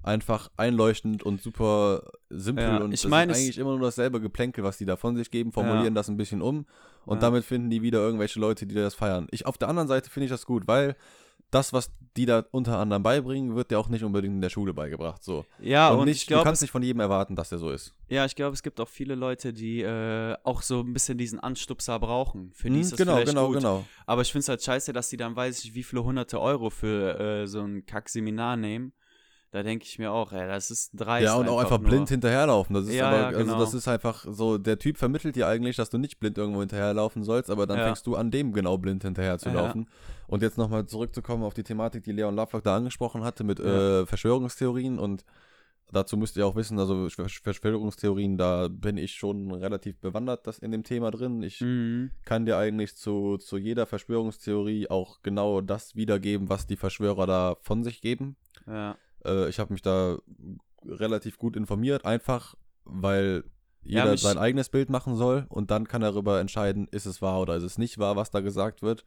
einfach 0.04 0.50
einleuchtend 0.56 1.22
und 1.22 1.40
super 1.42 2.02
simpel 2.28 2.64
Ja, 2.64 2.76
und 2.78 2.92
ich 2.92 3.04
ist 3.04 3.06
es- 3.06 3.12
eigentlich 3.12 3.58
immer 3.58 3.70
nur 3.70 3.80
dasselbe 3.86 4.20
Geplänkel, 4.20 4.62
was 4.64 4.78
die 4.78 4.84
da 4.84 4.96
von 4.96 5.16
sich 5.16 5.30
geben, 5.30 5.52
formulieren 5.52 5.94
das 5.94 6.08
ein 6.08 6.16
bisschen 6.16 6.42
um 6.42 6.66
und 7.06 7.16
Ja. 7.16 7.20
damit 7.22 7.44
finden 7.44 7.70
die 7.70 7.82
wieder 7.82 7.98
irgendwelche 8.00 8.38
Leute, 8.40 8.66
die 8.66 8.74
das 8.74 8.94
feiern. 8.94 9.26
Ich 9.30 9.46
auf 9.46 9.58
der 9.58 9.68
anderen 9.68 9.88
Seite 9.88 10.10
finde 10.10 10.24
ich 10.26 10.30
das 10.30 10.44
gut, 10.46 10.66
weil 10.66 10.96
das, 11.52 11.72
was 11.72 11.92
die 12.16 12.26
da 12.26 12.44
unter 12.50 12.78
anderem 12.78 13.02
beibringen, 13.02 13.54
wird 13.54 13.70
dir 13.70 13.78
auch 13.78 13.88
nicht 13.88 14.02
unbedingt 14.04 14.34
in 14.34 14.40
der 14.40 14.50
Schule 14.50 14.74
beigebracht. 14.74 15.22
So. 15.22 15.44
ja, 15.60 15.90
und 15.90 16.00
und, 16.00 16.04
nicht, 16.06 16.22
ich 16.22 16.26
du 16.26 16.42
kannst 16.42 16.62
nicht 16.62 16.70
von 16.70 16.82
jedem 16.82 17.00
erwarten, 17.00 17.36
dass 17.36 17.50
der 17.50 17.58
so 17.58 17.70
ist. 17.70 17.94
Ja, 18.08 18.24
ich 18.24 18.34
glaube, 18.34 18.54
es 18.54 18.62
gibt 18.62 18.80
auch 18.80 18.88
viele 18.88 19.14
Leute, 19.14 19.52
die 19.52 19.82
äh, 19.82 20.34
auch 20.44 20.62
so 20.62 20.80
ein 20.80 20.92
bisschen 20.92 21.16
diesen 21.18 21.38
Anstupser 21.40 21.98
brauchen. 21.98 22.52
Für 22.52 22.68
die 22.68 22.74
Hm, 22.76 22.80
ist 22.80 22.92
das 22.92 22.98
genau, 22.98 23.14
vielleicht 23.14 23.28
genau, 23.28 23.46
gut. 23.48 23.56
genau. 23.56 23.84
Aber 24.06 24.22
ich 24.22 24.32
finde 24.32 24.40
es 24.40 24.48
halt 24.48 24.62
scheiße, 24.62 24.92
dass 24.92 25.10
die 25.10 25.16
dann 25.16 25.36
weiß 25.36 25.64
ich 25.64 25.74
wie 25.74 25.82
viele 25.82 26.02
hunderte 26.04 26.40
Euro 26.40 26.70
für 26.70 27.18
äh, 27.18 27.46
so 27.46 27.60
ein 27.60 27.84
Kack-Seminar 27.86 28.56
nehmen. 28.56 28.92
Da 29.52 29.62
denke 29.62 29.84
ich 29.84 29.98
mir 29.98 30.10
auch, 30.10 30.32
ey, 30.32 30.46
das 30.48 30.70
ist 30.70 30.92
dreist. 30.94 31.24
Ja, 31.26 31.34
und 31.34 31.46
auch 31.48 31.58
einfach 31.60 31.78
nur. 31.78 31.90
blind 31.90 32.08
hinterherlaufen. 32.08 32.74
Das 32.74 32.86
ist 32.86 32.94
Ja, 32.94 33.08
aber, 33.08 33.18
ja, 33.18 33.26
also 33.26 33.38
genau. 33.38 33.58
das 33.60 33.74
ist 33.74 33.86
einfach 33.86 34.24
so, 34.28 34.56
der 34.56 34.78
Typ 34.78 34.96
vermittelt 34.96 35.36
dir 35.36 35.46
eigentlich, 35.46 35.76
dass 35.76 35.90
du 35.90 35.98
nicht 35.98 36.18
blind 36.18 36.38
irgendwo 36.38 36.60
hinterherlaufen 36.60 37.22
sollst, 37.22 37.50
aber 37.50 37.66
dann 37.66 37.76
Ja. 37.78 37.84
fängst 37.84 38.06
du 38.06 38.16
an, 38.16 38.30
dem 38.30 38.52
genau 38.54 38.78
blind 38.78 39.02
hinterher 39.02 39.36
zu 39.38 39.50
laufen. 39.50 39.88
Und 40.26 40.40
jetzt 40.42 40.56
nochmal 40.56 40.86
zurückzukommen 40.86 41.44
auf 41.44 41.52
die 41.52 41.64
Thematik, 41.64 42.02
die 42.04 42.12
Leon 42.12 42.34
Lovelock 42.34 42.64
da 42.64 42.76
angesprochen 42.76 43.22
hatte 43.24 43.44
mit 43.44 43.60
äh, 43.60 44.06
Verschwörungstheorien 44.06 44.98
und 44.98 45.24
dazu 45.92 46.16
müsst 46.16 46.38
ihr 46.38 46.46
auch 46.46 46.56
wissen, 46.56 46.78
also 46.78 46.94
Versch- 47.08 47.42
Verschwörungstheorien, 47.42 48.38
da 48.38 48.68
bin 48.68 48.96
ich 48.96 49.12
schon 49.12 49.50
relativ 49.52 49.98
bewandert 49.98 50.46
das 50.46 50.60
in 50.60 50.70
dem 50.72 50.82
Thema 50.84 51.10
drin. 51.10 51.42
Ich 51.42 51.60
Mhm. 51.60 52.10
kann 52.24 52.46
dir 52.46 52.56
eigentlich 52.56 52.96
zu, 52.96 53.36
zu 53.36 53.58
jeder 53.58 53.84
Verschwörungstheorie 53.84 54.88
auch 54.88 55.20
genau 55.22 55.60
das 55.60 55.94
wiedergeben, 55.94 56.48
was 56.48 56.66
die 56.66 56.76
Verschwörer 56.76 57.26
da 57.26 57.56
von 57.60 57.84
sich 57.84 58.00
geben. 58.00 58.36
Ja. 58.66 58.96
Äh, 59.24 59.48
ich 59.48 59.58
habe 59.58 59.72
mich 59.72 59.82
da 59.82 60.18
relativ 60.84 61.38
gut 61.38 61.56
informiert, 61.56 62.04
einfach 62.04 62.54
weil 62.84 63.44
Ja, 63.84 64.00
jeder 64.00 64.12
mich- 64.12 64.20
sein 64.22 64.38
eigenes 64.38 64.68
Bild 64.68 64.90
machen 64.90 65.16
soll 65.16 65.46
und 65.48 65.70
dann 65.70 65.86
kann 65.86 66.02
er 66.02 66.12
darüber 66.12 66.40
entscheiden, 66.40 66.88
ist 66.90 67.06
es 67.06 67.22
wahr 67.22 67.40
oder 67.40 67.56
ist 67.56 67.62
es 67.62 67.78
nicht 67.78 67.98
wahr, 67.98 68.16
was 68.16 68.30
da 68.30 68.40
gesagt 68.40 68.82
wird. 68.82 69.04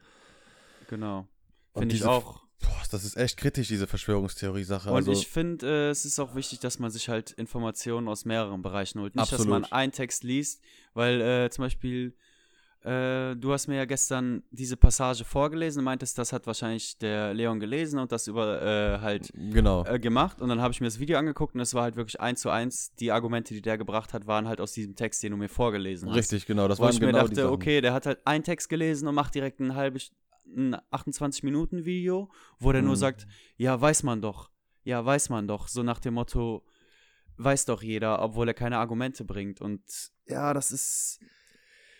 Genau. 0.87 1.27
Finde 1.75 1.95
ich 1.95 2.03
auch. 2.05 2.41
Boah, 2.61 2.81
das 2.89 3.03
ist 3.03 3.17
echt 3.17 3.35
kritisch, 3.37 3.67
diese 3.67 3.85
Verschwörungstheorie-Sache. 3.85 4.89
Und 4.89 4.95
Also, 4.95 5.11
ich 5.11 5.27
finde, 5.27 5.67
äh, 5.67 5.89
es 5.89 6.05
ist 6.05 6.19
auch 6.19 6.35
wichtig, 6.35 6.59
dass 6.61 6.79
man 6.79 6.89
sich 6.89 7.09
halt 7.09 7.31
Informationen 7.31 8.07
aus 8.07 8.23
mehreren 8.23 8.61
Bereichen 8.61 9.01
holt. 9.01 9.13
Nicht, 9.15 9.31
dass 9.31 9.41
Absolut. 9.41 9.61
man 9.61 9.71
einen 9.71 9.91
Text 9.91 10.23
liest, 10.23 10.61
weil 10.93 11.19
äh, 11.19 11.49
zum 11.49 11.63
Beispiel, 11.63 12.15
äh, 12.85 13.35
du 13.35 13.51
hast 13.51 13.67
mir 13.67 13.77
ja 13.77 13.85
gestern 13.85 14.43
diese 14.51 14.77
Passage 14.77 15.25
vorgelesen 15.25 15.79
und 15.79 15.85
meintest, 15.85 16.19
das 16.19 16.31
hat 16.31 16.45
wahrscheinlich 16.45 16.99
der 16.99 17.33
Leon 17.33 17.59
gelesen 17.59 17.97
und 17.97 18.11
das 18.11 18.27
über 18.27 18.61
äh, 18.61 18.99
halt 18.99 19.31
genau. 19.33 19.83
äh, 19.85 19.97
gemacht. 19.99 20.39
Und 20.39 20.49
dann 20.49 20.61
habe 20.61 20.71
ich 20.71 20.81
mir 20.81 20.87
das 20.87 20.99
Video 20.99 21.17
angeguckt 21.17 21.55
und 21.55 21.61
es 21.61 21.73
war 21.73 21.81
halt 21.81 21.95
wirklich 21.95 22.19
eins 22.21 22.41
zu 22.41 22.51
eins. 22.51 22.93
Die 22.95 23.11
Argumente, 23.11 23.55
die 23.55 23.61
der 23.63 23.79
gebracht 23.79 24.13
hat, 24.13 24.27
waren 24.27 24.47
halt 24.47 24.61
aus 24.61 24.71
diesem 24.73 24.95
Text, 24.95 25.23
den 25.23 25.31
du 25.31 25.37
mir 25.37 25.49
vorgelesen 25.49 26.09
hast. 26.09 26.15
Richtig, 26.15 26.45
genau. 26.45 26.67
Das 26.67 26.77
Wo 26.77 26.83
waren 26.83 26.93
ich 26.93 26.99
mir 26.99 27.07
genau 27.07 27.23
dachte, 27.23 27.51
okay, 27.51 27.81
der 27.81 27.93
hat 27.93 28.05
halt 28.05 28.19
einen 28.27 28.43
Text 28.43 28.69
gelesen 28.69 29.07
und 29.07 29.15
macht 29.15 29.33
direkt 29.33 29.59
ein 29.59 29.73
halbes, 29.73 30.11
ein 30.45 30.75
28-Minuten-Video, 30.91 32.29
wo 32.59 32.71
der 32.71 32.83
nur 32.83 32.91
Mhm. 32.91 32.99
sagt, 32.99 33.27
ja, 33.57 33.79
weiß 33.81 34.03
man 34.03 34.21
doch. 34.21 34.51
Ja, 34.83 35.03
weiß 35.03 35.29
man 35.29 35.47
doch. 35.47 35.67
So 35.67 35.81
nach 35.81 35.99
dem 35.99 36.13
Motto, 36.13 36.63
weiß 37.37 37.65
doch 37.65 37.81
jeder, 37.81 38.21
obwohl 38.21 38.47
er 38.47 38.53
keine 38.53 38.77
Argumente 38.77 39.25
bringt. 39.25 39.59
Und 39.59 39.81
ja, 40.27 40.53
das 40.53 40.71
ist. 40.71 41.19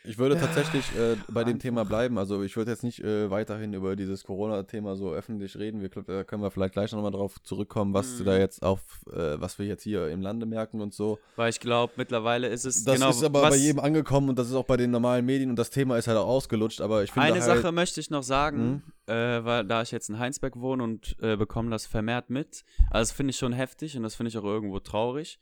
Ich 0.08 0.18
würde 0.18 0.38
tatsächlich 0.38 0.86
äh, 0.96 1.16
bei 1.30 1.44
dem. 1.44 1.56
Thema 1.60 1.86
bleiben. 1.86 2.18
Also 2.18 2.44
ich 2.44 2.58
würde 2.58 2.72
jetzt 2.72 2.84
nicht 2.84 3.00
äh, 3.02 3.32
weiterhin 3.32 3.74
über 3.74 3.96
dieses 3.96 4.24
Corona-Thema 4.24 4.96
so 4.96 5.12
öffentlich 5.14 5.58
reden. 5.58 5.82
Wir, 5.82 5.90
da 5.90 6.24
können 6.24 6.44
wir 6.44 6.52
vielleicht 6.52 6.74
gleich 6.74 6.92
nochmal 6.92 7.12
drauf 7.12 7.42
zurückkommen, 7.44 7.94
was 7.94 8.20
Mhm. 8.20 8.26
da 8.26 8.38
jetzt 8.38 8.62
auf, 8.62 8.82
äh, 9.12 9.40
was 9.40 9.58
wir 9.58 9.66
jetzt 9.66 9.84
hier 9.84 10.10
im 10.10 10.22
Lande 10.22 10.46
merken 10.46 10.82
und 10.82 10.94
so. 10.94 11.18
Weil 11.38 11.50
ich 11.50 11.60
glaube, 11.60 11.94
mittlerweile 11.96 12.48
ist 12.50 12.66
es 12.66 12.84
Das 12.84 12.96
genau. 12.96 13.10
ist 13.10 13.24
aber 13.24 13.42
was, 13.42 13.52
bei 13.52 13.56
jedem 13.56 13.80
angekommen 13.80 14.30
und 14.30 14.38
das 14.38 14.48
ist 14.50 14.54
auch 14.54 14.66
bei 14.66 14.78
den 14.78 14.92
normalen 14.92 15.26
Medien 15.26 15.50
und 15.50 15.56
das 15.56 15.70
Thema 15.70 15.98
ist 15.98 16.08
halt 16.08 16.18
auch 16.18 16.28
ausgelutscht, 16.28 16.82
aber 16.82 17.04
ich 17.04 17.12
finde 17.12 17.28
Eine 17.28 17.42
halt, 17.42 17.62
Sache 17.62 17.72
möchte 17.72 18.00
ich 18.00 18.10
noch 18.10 18.24
sagen, 18.24 18.84
äh, 19.08 19.14
weil 19.14 19.64
da 19.66 19.82
ich 19.82 19.92
jetzt 19.92 20.10
in 20.10 20.20
Heinsberg 20.20 20.60
wohne 20.60 20.84
und 20.84 21.16
äh, 21.22 21.38
bekomme 21.38 21.70
das 21.72 21.86
vermehrt 21.86 22.30
mit. 22.30 22.64
Also 22.92 23.10
das 23.10 23.12
finde 23.12 23.32
ich 23.32 23.38
schon 23.38 23.54
heftig 23.54 23.96
und 23.98 24.04
das 24.04 24.16
finde 24.16 24.30
ich 24.30 24.38
auch 24.38 24.44
irgendwo 24.44 24.80
traurig. 24.80 25.40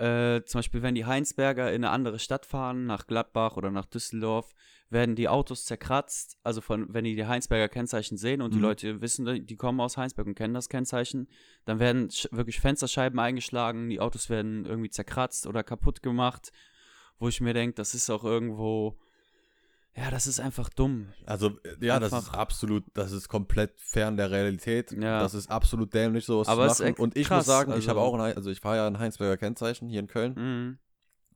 Äh, 0.00 0.44
zum 0.46 0.60
Beispiel, 0.60 0.80
wenn 0.82 0.94
die 0.94 1.04
Heinsberger 1.04 1.68
in 1.70 1.84
eine 1.84 1.90
andere 1.90 2.18
Stadt 2.18 2.46
fahren, 2.46 2.86
nach 2.86 3.06
Gladbach 3.06 3.58
oder 3.58 3.70
nach 3.70 3.84
Düsseldorf, 3.84 4.54
werden 4.88 5.14
die 5.14 5.28
Autos 5.28 5.66
zerkratzt. 5.66 6.38
Also 6.42 6.62
von, 6.62 6.92
wenn 6.94 7.04
die 7.04 7.14
die 7.16 7.26
Heinsberger 7.26 7.68
Kennzeichen 7.68 8.16
sehen 8.16 8.40
und 8.40 8.54
die 8.54 8.58
Mhm. 8.58 8.62
Leute 8.64 9.00
wissen, 9.02 9.46
die 9.46 9.56
kommen 9.56 9.78
aus 9.78 9.98
Heinsberg 9.98 10.26
und 10.26 10.36
kennen 10.36 10.54
das 10.54 10.70
Kennzeichen, 10.70 11.28
dann 11.66 11.80
werden 11.80 12.08
wirklich 12.30 12.60
Fensterscheiben 12.60 13.18
eingeschlagen, 13.18 13.90
die 13.90 14.00
Autos 14.00 14.30
werden 14.30 14.64
irgendwie 14.64 14.88
zerkratzt 14.88 15.46
oder 15.46 15.62
kaputt 15.62 16.02
gemacht, 16.02 16.50
wo 17.18 17.28
ich 17.28 17.42
mir 17.42 17.52
denke, 17.52 17.74
das 17.74 17.92
ist 17.92 18.08
auch 18.08 18.24
irgendwo, 18.24 18.98
ja, 19.96 20.10
das 20.10 20.26
ist 20.26 20.40
einfach 20.40 20.68
dumm. 20.68 21.08
Also, 21.26 21.52
ja, 21.80 21.98
das 21.98 22.08
ist 22.12 22.14
Einfach- 22.18 22.34
absolut, 22.34 22.84
das 22.94 23.12
ist 23.12 23.28
komplett 23.28 23.72
fern 23.80 24.16
der 24.16 24.30
Realität. 24.30 24.92
Ja. 24.92 25.20
Das 25.20 25.34
ist 25.34 25.50
absolut 25.50 25.92
dämlich, 25.94 26.24
sowas 26.24 26.48
Aber 26.48 26.68
zu 26.68 26.82
machen. 26.84 26.94
Und 26.98 27.16
ich 27.16 27.26
krass, 27.26 27.38
muss 27.38 27.46
sagen, 27.46 27.70
ich 27.72 27.76
also- 27.76 27.90
habe 27.90 28.00
auch, 28.00 28.14
ein, 28.14 28.36
also 28.36 28.50
ich 28.50 28.60
fahre 28.60 28.76
ja 28.76 28.86
ein 28.86 28.98
Heinsberger 28.98 29.36
Kennzeichen 29.36 29.88
hier 29.88 30.00
in 30.00 30.06
Köln 30.06 30.34
Mhm. 30.34 30.78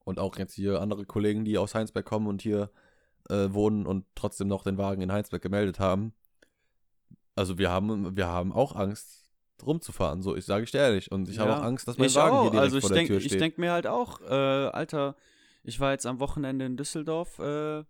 und 0.05 0.19
auch 0.19 0.37
jetzt 0.39 0.55
hier 0.55 0.81
andere 0.81 1.05
Kollegen, 1.05 1.45
die 1.45 1.59
aus 1.59 1.75
Heinsberg 1.75 2.05
kommen 2.07 2.27
und 2.27 2.43
hier 2.43 2.71
äh, 3.31 3.53
wohnen 3.55 3.87
und 3.87 4.05
trotzdem 4.15 4.49
noch 4.49 4.65
den 4.65 4.77
Wagen 4.77 5.01
in 5.01 5.11
Heinsberg 5.11 5.41
gemeldet 5.41 5.81
haben. 5.81 6.13
Also 7.35 7.59
wir 7.59 7.71
haben, 7.71 8.17
wir 8.17 8.27
haben 8.29 8.53
auch 8.53 8.77
Angst, 8.77 9.23
rumzufahren, 9.65 10.21
so 10.21 10.37
ich 10.37 10.45
sage 10.45 10.65
ich 10.65 10.71
dir 10.73 10.79
ehrlich. 10.79 11.11
Und 11.11 11.29
ich 11.29 11.39
habe 11.39 11.51
Ja. 11.51 11.59
auch 11.59 11.63
Angst, 11.63 11.89
dass 11.89 11.97
mein 11.97 12.09
Ich 12.09 12.15
Wagen 12.17 12.37
auch. 12.37 12.43
hier 12.43 12.51
direkt 12.51 12.65
also 12.65 12.77
ich 12.79 12.83
vor 12.83 12.91
der 12.91 12.99
Tür 12.99 13.09
denke, 13.09 13.25
ich 13.25 13.31
steht. 13.31 13.41
denke 13.41 13.61
mir 13.61 13.73
halt 13.73 13.87
auch, 13.87 14.21
äh, 14.21 14.25
Alter, 14.35 15.17
ich 15.63 15.81
war 15.81 15.93
jetzt 15.93 16.05
am 16.07 16.21
Wochenende 16.21 16.67
in 16.67 16.77
Düsseldorf 16.77 17.39
äh, 17.39 17.85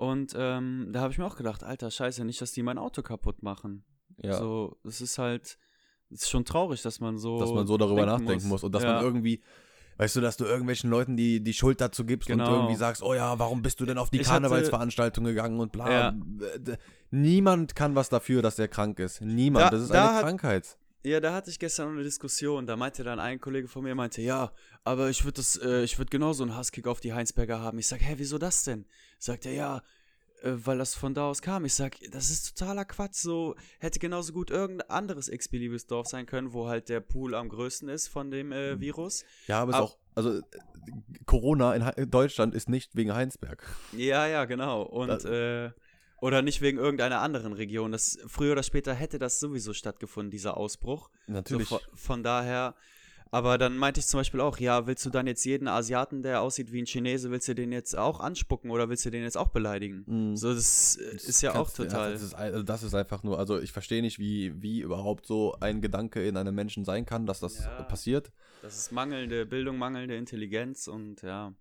und 0.00 0.32
ähm, 0.36 0.88
da 0.92 1.00
habe 1.02 1.12
ich 1.12 1.18
mir 1.18 1.26
auch 1.26 1.36
gedacht, 1.36 1.62
Alter, 1.62 1.90
scheiße, 1.90 2.24
nicht, 2.24 2.40
dass 2.40 2.52
die 2.52 2.62
mein 2.62 2.78
Auto 2.78 3.02
kaputt 3.02 3.42
machen. 3.42 3.84
ja. 4.16 4.38
So, 4.38 4.76
es 4.84 5.00
ist 5.00 5.18
halt, 5.18 5.58
es 6.10 6.22
ist 6.22 6.30
schon 6.30 6.44
traurig, 6.44 6.82
dass 6.82 7.00
man 7.00 7.18
so, 7.18 7.38
dass 7.38 7.52
man 7.52 7.66
so 7.66 7.76
darüber 7.76 8.06
denken 8.06 8.24
nachdenken 8.24 8.48
muss. 8.48 8.64
und 8.64 8.74
dass 8.74 8.82
ja. 8.82 8.94
man 8.94 9.04
irgendwie, 9.04 9.42
weißt 9.98 10.16
du, 10.16 10.20
dass 10.22 10.36
du 10.38 10.44
irgendwelchen 10.46 10.88
Leuten 10.90 11.16
die, 11.16 11.42
die 11.42 11.52
Schuld 11.52 11.80
dazu 11.80 12.04
gibst 12.06 12.28
Genau. 12.28 12.48
und 12.48 12.54
irgendwie 12.54 12.76
sagst, 12.76 13.02
oh 13.02 13.12
ja, 13.14 13.38
warum 13.38 13.60
bist 13.62 13.78
du 13.80 13.84
denn 13.86 13.98
auf 13.98 14.08
die 14.10 14.16
Ich 14.20 14.26
hatte- 14.28 14.40
Karnevalsveranstaltung 14.42 15.24
gegangen 15.24 15.60
und 15.60 15.70
bla. 15.72 15.90
Ja. 15.90 16.10
D- 16.12 16.76
Niemand 17.10 17.74
kann 17.76 17.94
was 17.94 18.08
dafür, 18.08 18.40
dass 18.42 18.58
er 18.58 18.68
krank 18.68 18.98
ist. 19.00 19.20
Niemand. 19.20 19.66
Da- 19.66 19.70
das 19.70 19.82
ist 19.82 19.90
da 19.92 20.08
eine 20.08 20.14
hat- 20.16 20.22
Krankheit. 20.22 20.78
Ja, 21.02 21.18
da 21.20 21.32
hatte 21.32 21.50
ich 21.50 21.58
gestern 21.58 21.86
noch 21.88 21.94
eine 21.94 22.02
Diskussion. 22.02 22.66
Da 22.66 22.76
meinte 22.76 23.02
dann 23.04 23.18
ein 23.20 23.40
Kollege 23.40 23.68
von 23.68 23.82
mir, 23.82 23.94
meinte, 23.94 24.20
ja, 24.20 24.52
aber 24.84 25.08
ich 25.08 25.24
würde 25.24 25.36
das, 25.36 25.56
äh, 25.56 25.82
ich 25.82 25.98
würde 25.98 26.10
genauso 26.10 26.42
einen 26.42 26.54
Hasskick 26.56 26.86
auf 26.86 27.00
die 27.00 27.12
Heinsberger 27.14 27.60
haben. 27.60 27.78
Ich 27.78 27.86
sag, 27.86 28.00
hä, 28.02 28.14
wieso 28.18 28.36
das 28.38 28.64
denn? 28.64 28.84
Sagt 29.18 29.46
er, 29.46 29.52
ja, 29.52 29.82
äh, 30.42 30.52
weil 30.52 30.76
das 30.76 30.94
von 30.94 31.14
da 31.14 31.28
aus 31.28 31.40
kam. 31.40 31.64
Ich 31.64 31.72
sag, 31.74 31.96
das 32.12 32.28
ist 32.28 32.56
totaler 32.58 32.84
Quatsch. 32.84 33.14
So 33.16 33.54
hätte 33.78 33.98
genauso 33.98 34.34
gut 34.34 34.50
irgendein 34.50 34.90
anderes 34.90 35.28
x-beliebiges 35.28 35.86
Dorf 35.86 36.06
sein 36.06 36.26
können, 36.26 36.52
wo 36.52 36.68
halt 36.68 36.90
der 36.90 37.00
Pool 37.00 37.34
am 37.34 37.48
größten 37.48 37.88
ist 37.88 38.08
von 38.08 38.30
dem 38.30 38.52
äh, 38.52 38.78
Virus. 38.78 39.24
Ja, 39.46 39.62
aber 39.62 39.70
es 39.72 39.76
ist 39.78 39.82
auch, 39.82 39.96
also 40.14 40.38
äh, 40.38 40.42
Corona 41.24 41.74
in 41.92 42.10
Deutschland 42.10 42.54
ist 42.54 42.68
nicht 42.68 42.94
wegen 42.96 43.14
Heinsberg. 43.14 43.66
Ja, 43.96 44.26
ja, 44.26 44.44
genau. 44.44 44.82
Und 44.82 45.08
Das- 45.08 45.24
äh, 45.24 45.70
oder 46.20 46.42
nicht 46.42 46.60
wegen 46.60 46.78
irgendeiner 46.78 47.20
anderen 47.20 47.52
Region. 47.52 47.92
Das 47.92 48.18
früher 48.26 48.52
oder 48.52 48.62
später 48.62 48.94
hätte 48.94 49.18
das 49.18 49.40
sowieso 49.40 49.72
stattgefunden, 49.72 50.30
dieser 50.30 50.56
Ausbruch. 50.56 51.10
Natürlich. 51.26 51.68
So, 51.68 51.78
von, 51.78 51.96
von 51.96 52.22
daher. 52.22 52.74
Aber 53.32 53.58
dann 53.58 53.76
meinte 53.76 54.00
ich 54.00 54.06
zum 54.08 54.18
Beispiel 54.18 54.40
auch, 54.40 54.58
ja, 54.58 54.88
willst 54.88 55.06
du 55.06 55.10
dann 55.10 55.28
jetzt 55.28 55.44
jeden 55.44 55.68
Asiaten, 55.68 56.22
der 56.22 56.40
aussieht 56.40 56.72
wie 56.72 56.82
ein 56.82 56.86
Chinese, 56.86 57.30
willst 57.30 57.46
du 57.46 57.54
den 57.54 57.70
jetzt 57.70 57.96
auch 57.96 58.18
anspucken 58.18 58.72
oder 58.72 58.88
willst 58.88 59.04
du 59.04 59.10
den 59.10 59.22
jetzt 59.22 59.36
auch 59.36 59.48
beleidigen? 59.50 60.02
Mhm. 60.06 60.36
So, 60.36 60.52
das 60.52 60.96
äh, 60.96 61.14
ist 61.14 61.40
ja 61.40 61.54
auch 61.54 61.70
total. 61.70 62.12
das, 62.12 62.22
ist, 62.22 62.34
also 62.34 62.64
das 62.64 62.82
ist 62.82 62.92
einfach 62.92 63.22
nur, 63.22 63.38
also 63.38 63.60
ich 63.60 63.70
verstehe 63.70 64.02
nicht, 64.02 64.18
wie, 64.18 64.60
wie 64.60 64.80
überhaupt 64.80 65.26
so 65.26 65.54
ein 65.60 65.80
Gedanke 65.80 66.26
in 66.26 66.36
einem 66.36 66.56
Menschen 66.56 66.84
sein 66.84 67.06
kann, 67.06 67.24
dass 67.24 67.38
das 67.38 67.60
Ja. 67.64 67.82
passiert. 67.84 68.32
Das 68.62 68.76
ist 68.76 68.90
mangelnde 68.90 69.46
Bildung, 69.46 69.78
mangelnde 69.78 70.16
Intelligenz 70.16 70.88
und 70.88 71.22
ja. 71.22 71.54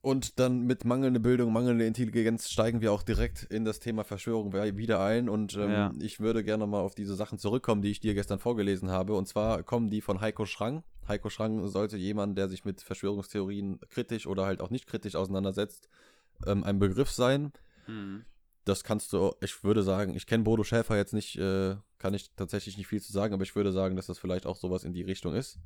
Und 0.00 0.38
dann 0.38 0.62
mit 0.62 0.84
mangelnder 0.84 1.20
Bildung, 1.20 1.52
mangelnder 1.52 1.86
Intelligenz 1.86 2.50
steigen 2.50 2.80
wir 2.80 2.92
auch 2.92 3.02
direkt 3.02 3.44
in 3.44 3.64
das 3.64 3.80
Thema 3.80 4.02
Verschwörung 4.04 4.52
wieder 4.52 5.00
ein. 5.00 5.28
Und 5.28 5.54
ähm, 5.56 5.70
Ja. 5.70 5.92
ich 6.00 6.20
würde 6.20 6.42
gerne 6.42 6.66
mal 6.66 6.80
auf 6.80 6.94
diese 6.94 7.14
Sachen 7.14 7.38
zurückkommen, 7.38 7.82
die 7.82 7.90
ich 7.90 8.00
dir 8.00 8.14
gestern 8.14 8.38
vorgelesen 8.38 8.90
habe. 8.90 9.14
Und 9.14 9.28
zwar 9.28 9.62
kommen 9.62 9.90
die 9.90 10.00
von 10.00 10.20
Heiko 10.20 10.46
Schrang. 10.46 10.82
Heiko 11.06 11.28
Schrang 11.28 11.66
sollte 11.68 11.96
jemand, 11.96 12.38
der 12.38 12.48
sich 12.48 12.64
mit 12.64 12.80
Verschwörungstheorien 12.80 13.80
kritisch 13.90 14.26
oder 14.26 14.46
halt 14.46 14.60
auch 14.60 14.70
nicht 14.70 14.86
kritisch 14.86 15.16
auseinandersetzt, 15.16 15.88
ähm, 16.46 16.64
ein 16.64 16.78
Begriff 16.78 17.10
sein. 17.10 17.52
Mhm. 17.86 18.24
Das 18.64 18.84
kannst 18.84 19.12
du, 19.12 19.34
ich 19.40 19.64
würde 19.64 19.82
sagen, 19.82 20.14
ich 20.14 20.26
kenne 20.26 20.44
Bodo 20.44 20.62
Schäfer 20.62 20.96
jetzt 20.96 21.12
nicht, 21.12 21.36
äh, 21.36 21.76
kann 21.98 22.14
ich 22.14 22.30
tatsächlich 22.36 22.78
nicht 22.78 22.86
viel 22.86 23.02
zu 23.02 23.12
sagen, 23.12 23.34
aber 23.34 23.42
ich 23.42 23.56
würde 23.56 23.72
sagen, 23.72 23.96
dass 23.96 24.06
das 24.06 24.18
vielleicht 24.18 24.46
auch 24.46 24.56
sowas 24.56 24.84
in 24.84 24.92
die 24.92 25.02
Richtung 25.02 25.34
ist. 25.34 25.58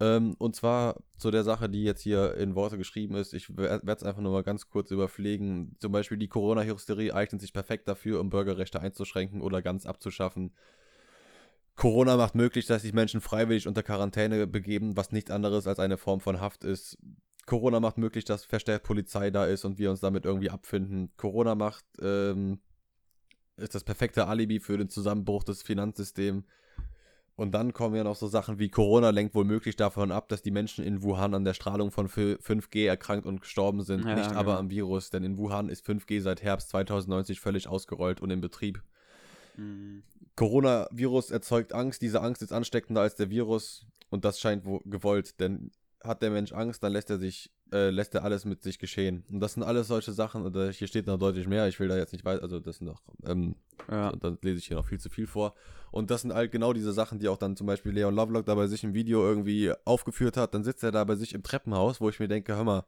Ähm, 0.00 0.34
und 0.38 0.56
zwar 0.56 0.96
zu 1.16 1.30
der 1.30 1.44
Sache, 1.44 1.68
die 1.68 1.84
jetzt 1.84 2.02
hier 2.02 2.34
in 2.34 2.54
Worte 2.54 2.78
geschrieben 2.78 3.14
ist. 3.14 3.32
Ich 3.32 3.56
werde 3.56 3.92
es 3.92 4.02
einfach 4.02 4.20
nur 4.20 4.32
mal 4.32 4.42
ganz 4.42 4.68
kurz 4.68 4.90
überpflegen. 4.90 5.76
Zum 5.78 5.92
Beispiel 5.92 6.18
die 6.18 6.28
Corona-Hysterie 6.28 7.14
eignet 7.14 7.40
sich 7.40 7.52
perfekt 7.52 7.86
dafür, 7.86 8.20
um 8.20 8.30
Bürgerrechte 8.30 8.80
einzuschränken 8.80 9.40
oder 9.40 9.62
ganz 9.62 9.86
abzuschaffen. 9.86 10.52
Corona 11.76 12.16
macht 12.16 12.34
möglich, 12.34 12.66
dass 12.66 12.82
sich 12.82 12.92
Menschen 12.92 13.20
freiwillig 13.20 13.66
unter 13.66 13.82
Quarantäne 13.82 14.46
begeben, 14.46 14.96
was 14.96 15.12
nichts 15.12 15.30
anderes 15.30 15.66
als 15.66 15.78
eine 15.78 15.96
Form 15.96 16.20
von 16.20 16.40
Haft 16.40 16.64
ist. 16.64 16.98
Corona 17.46 17.80
macht 17.80 17.98
möglich, 17.98 18.24
dass 18.24 18.44
verstärkt 18.44 18.86
Polizei 18.86 19.30
da 19.30 19.44
ist 19.44 19.64
und 19.64 19.78
wir 19.78 19.90
uns 19.90 20.00
damit 20.00 20.24
irgendwie 20.24 20.50
abfinden. 20.50 21.12
Corona 21.16 21.54
macht, 21.54 21.84
ähm, 22.00 22.60
ist 23.56 23.74
das 23.74 23.84
perfekte 23.84 24.26
Alibi 24.26 24.60
für 24.60 24.78
den 24.78 24.88
Zusammenbruch 24.88 25.44
des 25.44 25.62
Finanzsystems. 25.62 26.44
Und 27.36 27.52
dann 27.52 27.72
kommen 27.72 27.96
ja 27.96 28.04
noch 28.04 28.14
so 28.14 28.28
Sachen 28.28 28.60
wie 28.60 28.68
Corona 28.68 29.10
lenkt 29.10 29.34
wohl 29.34 29.44
möglich 29.44 29.74
davon 29.74 30.12
ab, 30.12 30.28
dass 30.28 30.42
die 30.42 30.52
Menschen 30.52 30.84
in 30.84 31.02
Wuhan 31.02 31.34
an 31.34 31.44
der 31.44 31.54
Strahlung 31.54 31.90
von 31.90 32.08
5G 32.08 32.86
erkrankt 32.86 33.26
und 33.26 33.40
gestorben 33.40 33.82
sind, 33.82 34.04
Ja, 34.04 34.14
nicht 34.14 34.30
aber 34.30 34.52
genau. 34.52 34.58
am 34.58 34.70
Virus, 34.70 35.10
denn 35.10 35.24
in 35.24 35.36
Wuhan 35.36 35.68
ist 35.68 35.84
5G 35.84 36.20
seit 36.20 36.42
Herbst 36.42 36.68
2090 36.68 37.40
völlig 37.40 37.66
ausgerollt 37.66 38.20
und 38.20 38.30
in 38.30 38.40
Betrieb. 38.40 38.82
Mhm. 39.56 40.04
Coronavirus 40.36 41.30
erzeugt 41.32 41.72
Angst, 41.72 42.02
diese 42.02 42.20
Angst 42.20 42.42
ist 42.42 42.52
ansteckender 42.52 43.00
als 43.00 43.16
der 43.16 43.30
Virus 43.30 43.86
und 44.10 44.24
das 44.24 44.38
scheint 44.38 44.64
wo 44.64 44.80
gewollt, 44.84 45.40
denn 45.40 45.72
hat 46.02 46.22
der 46.22 46.30
Mensch 46.30 46.52
Angst, 46.52 46.82
dann 46.82 46.92
lässt 46.92 47.10
er 47.10 47.18
sich, 47.18 47.50
äh, 47.74 47.90
lässt 47.90 48.14
er 48.14 48.22
alles 48.22 48.44
mit 48.44 48.62
sich 48.62 48.78
geschehen. 48.78 49.24
Und 49.30 49.40
das 49.40 49.54
sind 49.54 49.64
alles 49.64 49.88
solche 49.88 50.12
Sachen, 50.12 50.44
oder 50.46 50.70
hier 50.70 50.86
steht 50.86 51.06
noch 51.08 51.18
deutlich 51.18 51.48
mehr, 51.48 51.66
ich 51.66 51.80
will 51.80 51.88
da 51.88 51.96
jetzt 51.96 52.12
nicht 52.12 52.24
weiter, 52.24 52.42
also 52.42 52.60
das 52.60 52.76
sind 52.76 52.86
noch, 52.86 53.02
ähm, 53.26 53.56
Ja. 53.90 54.10
und 54.10 54.22
dann 54.22 54.38
lese 54.42 54.58
ich 54.60 54.66
hier 54.66 54.76
noch 54.76 54.86
viel 54.86 55.00
zu 55.00 55.10
viel 55.10 55.26
vor. 55.26 55.54
Und 55.90 56.10
das 56.10 56.22
sind 56.22 56.32
halt 56.32 56.52
genau 56.52 56.72
diese 56.72 56.92
Sachen, 56.92 57.18
die 57.18 57.28
auch 57.28 57.36
dann 57.36 57.56
zum 57.56 57.66
Beispiel 57.66 57.92
Leon 57.92 58.14
Lovelock 58.14 58.46
da 58.46 58.54
bei 58.54 58.66
sich 58.68 58.84
im 58.84 58.94
Video 58.94 59.22
irgendwie 59.26 59.72
aufgeführt 59.84 60.36
hat. 60.36 60.54
Dann 60.54 60.62
sitzt 60.64 60.82
er 60.84 60.92
da 60.92 61.04
bei 61.04 61.16
sich 61.16 61.34
im 61.34 61.42
Treppenhaus, 61.42 62.00
wo 62.00 62.08
ich 62.08 62.18
mir 62.20 62.28
denke, 62.28 62.54
hör 62.56 62.64
mal, 62.64 62.84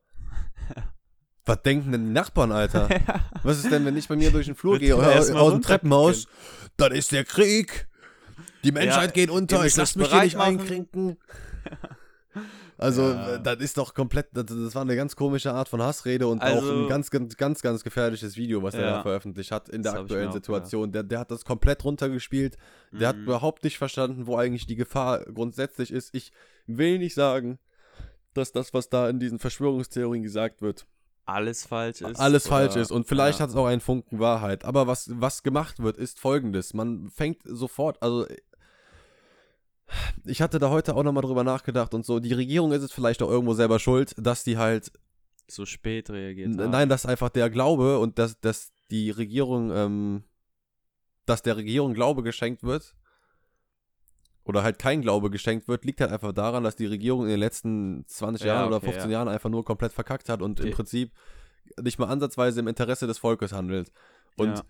was 1.44 1.62
denken 1.62 1.92
denn 1.92 2.06
die 2.06 2.12
Nachbarn, 2.12 2.50
Alter? 2.52 2.88
Was 3.44 3.58
ist 3.58 3.70
denn, 3.70 3.84
wenn 3.84 3.96
ich 3.96 4.08
bei 4.08 4.16
mir 4.16 4.30
durch 4.32 4.46
den 4.46 4.56
Flur 4.56 4.78
gehe, 4.80 4.96
man 4.96 5.04
aus, 5.18 5.28
dem 5.28 5.62
Treppenhaus, 5.62 6.26
dann 6.76 6.90
ist 6.92 7.12
der 7.12 7.24
Krieg. 7.24 7.86
Die 8.64 8.72
Menschheit 8.72 9.14
geht 9.14 9.30
unter, 9.30 9.58
ich 9.58 9.62
müsst 9.64 9.76
lass 9.76 9.92
das 9.92 9.96
mich 9.96 10.10
hier 10.12 10.22
nicht 10.24 10.36
machen. 10.36 10.58
einkrinken. 10.60 11.16
Also, 12.78 13.02
Ja. 13.02 13.34
äh, 13.36 13.42
das 13.42 13.56
ist 13.58 13.78
doch 13.78 13.94
komplett, 13.94 14.28
das, 14.32 14.44
das 14.46 14.74
war 14.74 14.82
eine 14.82 14.96
ganz 14.96 15.16
komische 15.16 15.52
Art 15.52 15.68
von 15.68 15.80
Hassrede 15.82 16.26
und 16.26 16.40
auch 16.42 16.46
Also- 16.46 16.82
ein 16.84 16.88
ganz, 16.88 17.10
ganz, 17.10 17.36
ganz, 17.36 17.62
ganz 17.62 17.82
gefährliches 17.84 18.36
Video, 18.36 18.62
was 18.62 18.74
er 18.74 18.80
Ja. 18.82 18.90
da 18.96 19.02
veröffentlicht 19.02 19.50
hat 19.50 19.68
in 19.68 19.82
der 19.82 19.92
Das 19.92 19.94
mir 19.94 20.02
aktuellen 20.02 20.28
auch 20.28 20.32
Situation. 20.34 20.92
Der, 20.92 21.02
der 21.02 21.20
hat 21.20 21.30
das 21.30 21.44
komplett 21.44 21.84
runtergespielt. 21.84 22.56
Der 22.92 23.08
hat 23.08 23.16
Mhm. 23.16 23.22
überhaupt 23.24 23.64
nicht 23.64 23.78
verstanden, 23.78 24.26
wo 24.26 24.36
eigentlich 24.36 24.66
die 24.66 24.76
Gefahr 24.76 25.20
grundsätzlich 25.24 25.90
ist. 25.90 26.14
Ich 26.14 26.32
will 26.66 26.98
nicht 26.98 27.14
sagen, 27.14 27.58
dass 28.34 28.52
das, 28.52 28.74
was 28.74 28.90
da 28.90 29.08
in 29.08 29.18
diesen 29.20 29.38
Verschwörungstheorien 29.38 30.22
gesagt 30.22 30.60
wird, 30.60 30.86
alles 31.24 31.66
falsch 31.66 32.02
ist. 32.02 32.20
alles 32.20 32.46
falsch 32.46 32.72
oder- 32.74 32.82
ist. 32.82 32.92
Und 32.92 33.08
vielleicht 33.08 33.38
ja. 33.40 33.44
hat 33.44 33.50
es 33.50 33.56
auch 33.56 33.66
einen 33.66 33.80
Funken 33.80 34.20
Wahrheit. 34.20 34.64
Aber 34.64 34.86
was, 34.86 35.10
was 35.14 35.42
gemacht 35.42 35.82
wird, 35.82 35.96
ist 35.96 36.20
folgendes. 36.20 36.72
Man 36.74 37.10
fängt 37.10 37.38
sofort, 37.44 38.00
also 38.02 38.26
ich 40.24 40.42
hatte 40.42 40.58
da 40.58 40.70
heute 40.70 40.94
auch 40.96 41.02
nochmal 41.02 41.22
drüber 41.22 41.44
nachgedacht 41.44 41.94
und 41.94 42.04
so, 42.04 42.18
die 42.20 42.32
Regierung 42.32 42.72
ist 42.72 42.82
es 42.82 42.92
vielleicht 42.92 43.22
auch 43.22 43.30
irgendwo 43.30 43.54
selber 43.54 43.78
schuld, 43.78 44.14
dass 44.18 44.44
die 44.44 44.58
halt, 44.58 44.92
so 45.48 45.64
spät 45.64 46.10
reagiert. 46.10 46.58
haben. 46.58 46.70
nein, 46.70 46.88
dass 46.88 47.06
einfach 47.06 47.28
der 47.28 47.50
Glaube 47.50 47.98
und 47.98 48.18
dass, 48.18 48.40
dass 48.40 48.72
die 48.90 49.10
Regierung, 49.10 49.70
ähm, 49.72 50.24
dass 51.24 51.42
der 51.42 51.56
Regierung 51.56 51.94
Glaube 51.94 52.22
geschenkt 52.22 52.62
wird 52.64 52.94
oder 54.44 54.62
halt 54.62 54.78
kein 54.78 55.02
Glaube 55.02 55.30
geschenkt 55.30 55.68
wird, 55.68 55.84
liegt 55.84 56.00
halt 56.00 56.12
einfach 56.12 56.32
daran, 56.32 56.64
dass 56.64 56.76
die 56.76 56.86
Regierung 56.86 57.22
in 57.24 57.30
den 57.30 57.40
letzten 57.40 58.04
20 58.06 58.44
Ja, 58.46 58.54
Jahren 58.54 58.68
oder 58.68 58.76
okay, 58.76 58.86
15 58.86 59.10
ja. 59.10 59.18
Jahren 59.18 59.28
einfach 59.28 59.50
nur 59.50 59.64
komplett 59.64 59.92
verkackt 59.92 60.28
hat 60.28 60.42
und 60.42 60.60
im 60.60 60.66
Okay. 60.66 60.74
Prinzip 60.74 61.12
nicht 61.80 61.98
mal 61.98 62.06
ansatzweise 62.06 62.60
im 62.60 62.68
Interesse 62.68 63.06
des 63.06 63.18
Volkes 63.18 63.52
handelt. 63.52 63.90
Und 64.36 64.58
ja. 64.58 64.64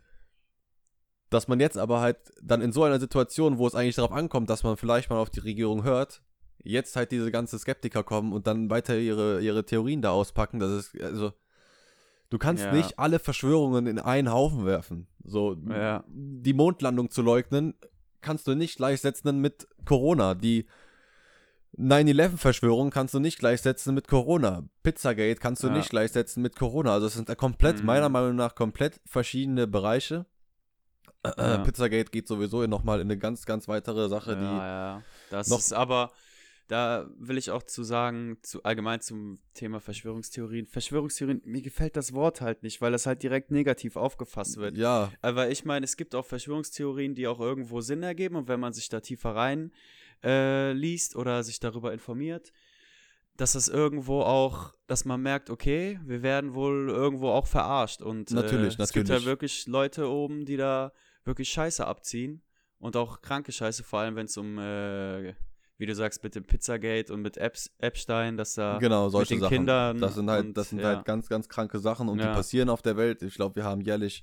Dass 1.31 1.49
man 1.49 1.59
jetzt 1.61 1.77
aber 1.79 2.01
halt 2.01 2.19
dann 2.43 2.63
in 2.63 2.73
so 2.73 2.85
einer 2.85 3.01
Situation, 3.01 3.59
wo 3.59 3.67
es 3.67 3.75
eigentlich 3.75 3.97
darauf 3.97 4.13
ankommt, 4.13 4.49
dass 4.51 4.63
man 4.63 4.77
vielleicht 4.77 5.11
mal 5.11 5.19
auf 5.19 5.31
die 5.31 5.41
Regierung 5.41 5.83
hört, 5.85 6.23
jetzt 6.63 6.97
halt 6.97 7.13
diese 7.13 7.31
ganze 7.31 7.59
Skeptiker 7.59 8.03
kommen 8.03 8.33
und 8.33 8.47
dann 8.47 8.71
weiter 8.71 8.97
ihre, 8.99 9.41
ihre 9.41 9.65
Theorien 9.65 10.03
da 10.03 10.11
auspacken, 10.11 10.59
das 10.61 10.71
ist, 10.73 11.01
also, 11.01 11.33
du 12.31 12.39
kannst 12.39 12.65
Ja. 12.65 12.73
nicht 12.73 12.99
alle 12.99 13.19
Verschwörungen 13.19 13.87
in 13.87 13.99
einen 13.99 14.33
Haufen 14.33 14.67
werfen. 14.67 15.07
So, 15.25 15.57
Ja. 15.69 16.05
die 16.09 16.55
Mondlandung 16.55 17.11
zu 17.11 17.23
leugnen, 17.23 17.75
kannst 18.21 18.47
du 18.49 18.55
nicht 18.55 18.77
gleichsetzen 18.77 19.41
mit 19.41 19.69
Corona. 19.85 20.35
Die 20.35 20.67
9-11-Verschwörung 21.79 22.91
kannst 22.91 23.15
du 23.15 23.21
nicht 23.21 23.39
gleichsetzen 23.39 23.95
mit 23.95 24.09
Corona. 24.09 24.65
Pizzagate 24.83 25.37
kannst 25.41 25.63
du 25.63 25.69
Ja. 25.69 25.75
nicht 25.75 25.91
gleichsetzen 25.91 26.43
mit 26.43 26.57
Corona. 26.57 26.93
Also 26.95 27.07
es 27.07 27.15
sind 27.15 27.35
komplett, 27.37 27.81
Mhm. 27.81 27.87
meiner 27.87 28.09
Meinung 28.09 28.35
nach, 28.37 28.55
komplett 28.55 29.01
verschiedene 29.05 29.67
Bereiche. 29.67 30.25
Äh, 31.37 31.43
Ja. 31.43 31.59
Pizzagate 31.59 32.11
geht 32.11 32.29
sowieso 32.29 32.67
nochmal 32.67 33.01
in 33.01 33.07
eine 33.07 33.19
ganz, 33.19 33.45
ganz 33.47 33.69
weitere 33.69 34.09
Sache, 34.09 34.33
ja, 34.33 34.37
die. 34.39 34.45
ja. 34.45 35.03
Das 35.31 35.49
noch- 35.49 35.59
ist 35.59 35.73
aber, 35.73 36.11
da 36.69 37.09
will 37.19 37.39
ich 37.39 37.51
auch 37.53 37.63
zu 37.63 37.85
sagen, 37.85 38.39
zu, 38.43 38.63
allgemein 38.65 39.01
zum 39.01 39.39
Thema 39.55 39.79
Verschwörungstheorien. 39.81 40.67
Verschwörungstheorien, 40.67 41.41
mir 41.45 41.63
gefällt 41.63 41.97
das 41.97 42.13
Wort 42.13 42.41
halt 42.41 42.63
nicht, 42.65 42.81
weil 42.81 42.91
das 42.93 43.07
halt 43.07 43.23
direkt 43.23 43.51
negativ 43.53 43.97
aufgefasst 43.97 44.57
wird. 44.57 44.77
Ja, 44.77 45.13
Aber 45.23 45.49
ich 45.51 45.65
meine, 45.65 45.85
es 45.85 45.97
gibt 45.97 46.15
auch 46.15 46.25
Verschwörungstheorien, 46.27 47.15
die 47.15 47.29
auch 47.29 47.39
irgendwo 47.41 47.81
Sinn 47.81 48.03
ergeben 48.03 48.35
und 48.37 48.49
wenn 48.49 48.59
man 48.61 48.73
sich 48.73 48.89
da 48.89 49.01
tiefer 49.01 49.35
rein 49.37 49.73
äh, 50.25 50.73
liest 50.73 51.15
oder 51.15 51.43
sich 51.45 51.61
darüber 51.61 51.93
informiert, 51.93 52.53
dass 53.37 53.53
das 53.53 53.69
irgendwo 53.69 54.23
auch, 54.23 54.73
dass 54.87 55.05
man 55.05 55.21
merkt, 55.21 55.51
okay, 55.51 56.01
wir 56.05 56.23
werden 56.23 56.55
wohl 56.55 56.89
irgendwo 56.89 57.29
auch 57.29 57.47
verarscht 57.47 58.01
und 58.01 58.31
Natürlich, 58.31 58.79
äh, 58.79 58.83
es 58.83 58.93
gibt 58.93 59.09
ja 59.09 59.15
natürlich. 59.17 59.27
wirklich 59.27 59.67
Leute 59.67 60.09
oben, 60.09 60.47
die 60.47 60.57
da 60.57 60.91
wirklich 61.27 61.49
Scheiße 61.51 61.87
abziehen 61.87 62.43
und 62.79 62.97
auch 62.97 63.21
kranke 63.23 63.53
Scheiße, 63.53 63.83
vor 63.85 64.01
allem 64.01 64.17
wenn 64.17 64.27
es 64.27 64.37
um, 64.37 64.59
äh, 64.59 65.35
wie 65.79 65.87
du 65.87 65.95
sagst, 65.95 66.23
mit 66.25 66.35
dem 66.35 66.45
Pizzagate 66.45 67.13
und 67.13 67.21
mit 67.23 67.37
Epps, 67.37 67.71
Epstein, 67.79 68.37
dass 68.37 68.55
da 68.55 68.79
genau, 68.79 69.09
solche 69.11 69.35
den 69.35 69.41
Sachen. 69.41 69.57
Kindern 69.59 69.99
das 69.99 70.15
sind 70.15 70.31
halt, 70.31 70.47
und- 70.47 70.57
das 70.57 70.71
sind 70.71 70.79
ja. 70.81 70.87
halt 70.89 71.05
ganz, 71.05 71.29
ganz 71.29 71.49
kranke 71.49 71.79
Sachen 71.79 72.09
und 72.09 72.19
die 72.19 72.25
Ja. 72.25 72.33
passieren 72.35 72.71
auf 72.71 72.81
der 72.83 72.97
Welt. 72.97 73.23
Ich 73.23 73.35
glaube, 73.35 73.57
wir 73.57 73.65
haben 73.65 73.81
jährlich 73.83 74.23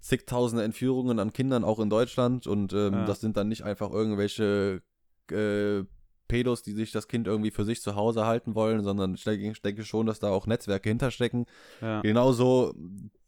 zigtausende 0.00 0.64
Entführungen 0.64 1.18
an 1.18 1.32
Kindern, 1.32 1.64
auch 1.64 1.80
in 1.80 1.90
Deutschland. 1.90 2.46
Und 2.46 2.72
ähm, 2.72 2.92
Ja. 2.94 3.04
das 3.06 3.20
sind 3.20 3.36
dann 3.36 3.48
nicht 3.48 3.62
einfach 3.62 3.90
irgendwelche 3.90 4.82
äh, 5.30 5.82
Pedos, 6.28 6.62
die 6.62 6.72
sich 6.72 6.92
das 6.92 7.08
Kind 7.08 7.26
irgendwie 7.26 7.50
für 7.50 7.64
sich 7.64 7.80
zu 7.82 7.94
Hause 7.94 8.26
halten 8.26 8.54
wollen, 8.54 8.82
sondern 8.82 9.14
ich 9.14 9.24
denke, 9.24 9.50
ich 9.50 9.62
denke 9.62 9.84
schon, 9.84 10.06
dass 10.06 10.18
da 10.18 10.28
auch 10.30 10.46
Netzwerke 10.46 10.88
hinterstecken. 10.88 11.46
ja. 11.80 12.00
Genauso 12.02 12.74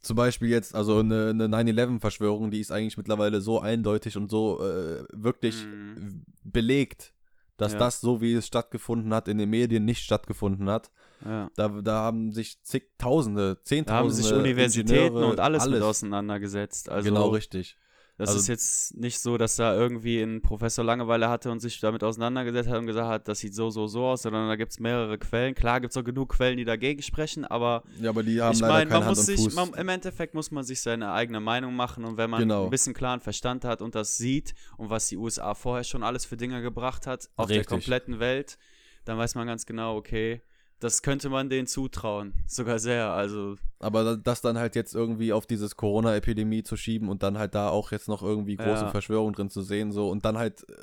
zum 0.01 0.17
Beispiel 0.17 0.49
jetzt, 0.49 0.75
also 0.75 0.99
eine, 1.01 1.31
eine 1.31 1.47
9-11-Verschwörung, 1.49 2.51
die 2.51 2.61
ist 2.61 2.71
eigentlich 2.71 2.97
mittlerweile 2.97 3.41
so 3.41 3.61
eindeutig 3.61 4.17
und 4.17 4.31
so 4.31 4.61
äh, 4.61 5.05
wirklich 5.13 5.67
Mhm. 5.67 6.25
belegt, 6.45 7.13
dass 7.57 7.73
Ja. 7.73 7.79
das, 7.79 8.01
so 8.01 8.21
wie 8.21 8.35
es 8.35 8.47
stattgefunden 8.47 9.13
hat, 9.13 9.27
in 9.29 9.39
den 9.39 9.51
Medien 9.51 9.85
nicht 9.85 10.03
stattgefunden 10.05 10.69
hat. 10.71 10.91
ja. 11.25 11.51
Da, 11.57 11.69
da 11.69 12.03
haben 12.03 12.31
sich 12.33 12.63
zigtausende, 12.63 13.57
Da 13.57 13.65
zehntausende 13.65 13.95
haben 13.99 14.11
sich 14.11 14.33
Universitäten 14.33 14.93
Ingenieure, 15.01 15.31
und 15.33 15.41
alles, 15.41 15.65
mit 15.65 15.75
alles 15.75 15.85
auseinandergesetzt. 15.85 16.89
Also, 16.89 17.09
genau 17.11 17.29
richtig. 17.31 17.77
Das 18.19 18.31
Also- 18.31 18.41
ist 18.41 18.49
jetzt 18.49 18.97
nicht 18.97 19.21
so, 19.21 19.39
dass 19.39 19.55
da 19.57 19.75
irgendwie 19.77 20.21
ein 20.21 20.43
Professor 20.43 20.85
Langeweile 20.85 21.29
hatte 21.29 21.53
und 21.53 21.61
sich 21.61 21.79
damit 21.79 22.03
auseinandergesetzt 22.03 22.69
hat 22.69 22.79
und 22.79 22.87
gesagt 22.87 23.09
hat, 23.09 23.29
das 23.29 23.39
sieht 23.39 23.55
so, 23.55 23.71
so, 23.71 23.87
so 23.87 24.05
aus, 24.07 24.23
sondern 24.23 24.49
da 24.49 24.57
gibt 24.57 24.73
es 24.73 24.81
mehrere 24.81 25.19
Quellen. 25.19 25.55
Klar 25.55 25.81
gibt 25.81 25.93
es 25.93 25.97
auch 25.97 26.03
genug 26.03 26.31
Quellen, 26.31 26.57
die 26.57 26.65
dagegen 26.65 27.01
sprechen, 27.01 27.45
aber 27.45 27.85
Ja, 28.01 28.11
aber 28.11 28.25
die 28.25 28.43
haben 28.43 28.55
ich 28.55 28.61
meine, 28.61 28.91
man 28.91 29.05
muss 29.07 29.25
sich, 29.25 29.55
man, 29.55 29.73
im 29.75 29.89
Endeffekt 29.89 30.35
muss 30.35 30.51
man 30.51 30.65
sich 30.65 30.81
seine 30.81 31.13
eigene 31.13 31.39
Meinung 31.39 31.77
machen 31.77 32.05
und 32.05 32.17
wenn 32.17 32.29
man 32.29 32.41
Genau. 32.41 32.65
ein 32.65 32.71
bisschen 32.71 32.93
klaren 32.93 33.21
Verstand 33.21 33.65
hat 33.65 33.81
und 33.83 33.95
das 33.95 34.17
sieht 34.19 34.53
und 34.79 34.91
was 34.91 35.07
die 35.09 35.17
USA 35.17 35.55
vorher 35.55 35.85
schon 35.85 36.03
alles 36.03 36.25
für 36.25 36.37
Dinge 36.37 36.61
gebracht 36.61 37.07
hat 37.07 37.29
auf 37.37 37.47
der 37.47 37.59
Richtig. 37.59 37.69
kompletten 37.69 38.19
Welt, 38.19 38.59
dann 39.05 39.17
weiß 39.17 39.37
man 39.37 39.47
ganz 39.47 39.65
genau, 39.65 39.97
okay, 39.97 40.43
das 40.81 41.03
könnte 41.03 41.29
man 41.29 41.49
denen 41.51 41.67
zutrauen. 41.67 42.33
Sogar 42.47 42.79
sehr, 42.79 43.11
also 43.11 43.57
Aber 43.81 44.05
da- 44.05 44.17
das 44.17 44.41
dann 44.41 44.59
halt 44.59 44.75
jetzt 44.77 44.95
irgendwie 44.95 45.33
auf 45.33 45.47
dieses 45.47 45.77
Corona-Epidemie 45.77 46.63
zu 46.63 46.77
schieben 46.77 47.09
und 47.09 47.23
dann 47.23 47.37
halt 47.39 47.55
da 47.55 47.69
auch 47.69 47.91
jetzt 47.93 48.09
noch 48.09 48.23
irgendwie 48.23 48.57
große 48.57 48.85
Ja. 48.85 48.89
Verschwörung 48.91 49.33
drin 49.33 49.51
zu 49.51 49.63
sehen, 49.63 49.91
so 49.93 50.09
und 50.11 50.25
dann 50.25 50.39
halt 50.39 50.69
äh, 50.69 50.75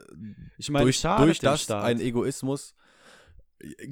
ich 0.58 0.69
meine, 0.69 0.84
durch, 0.86 1.01
durch 1.01 1.39
das 1.39 1.62
Staat. 1.63 1.84
ein 1.84 1.99
Egoismus. 1.99 2.75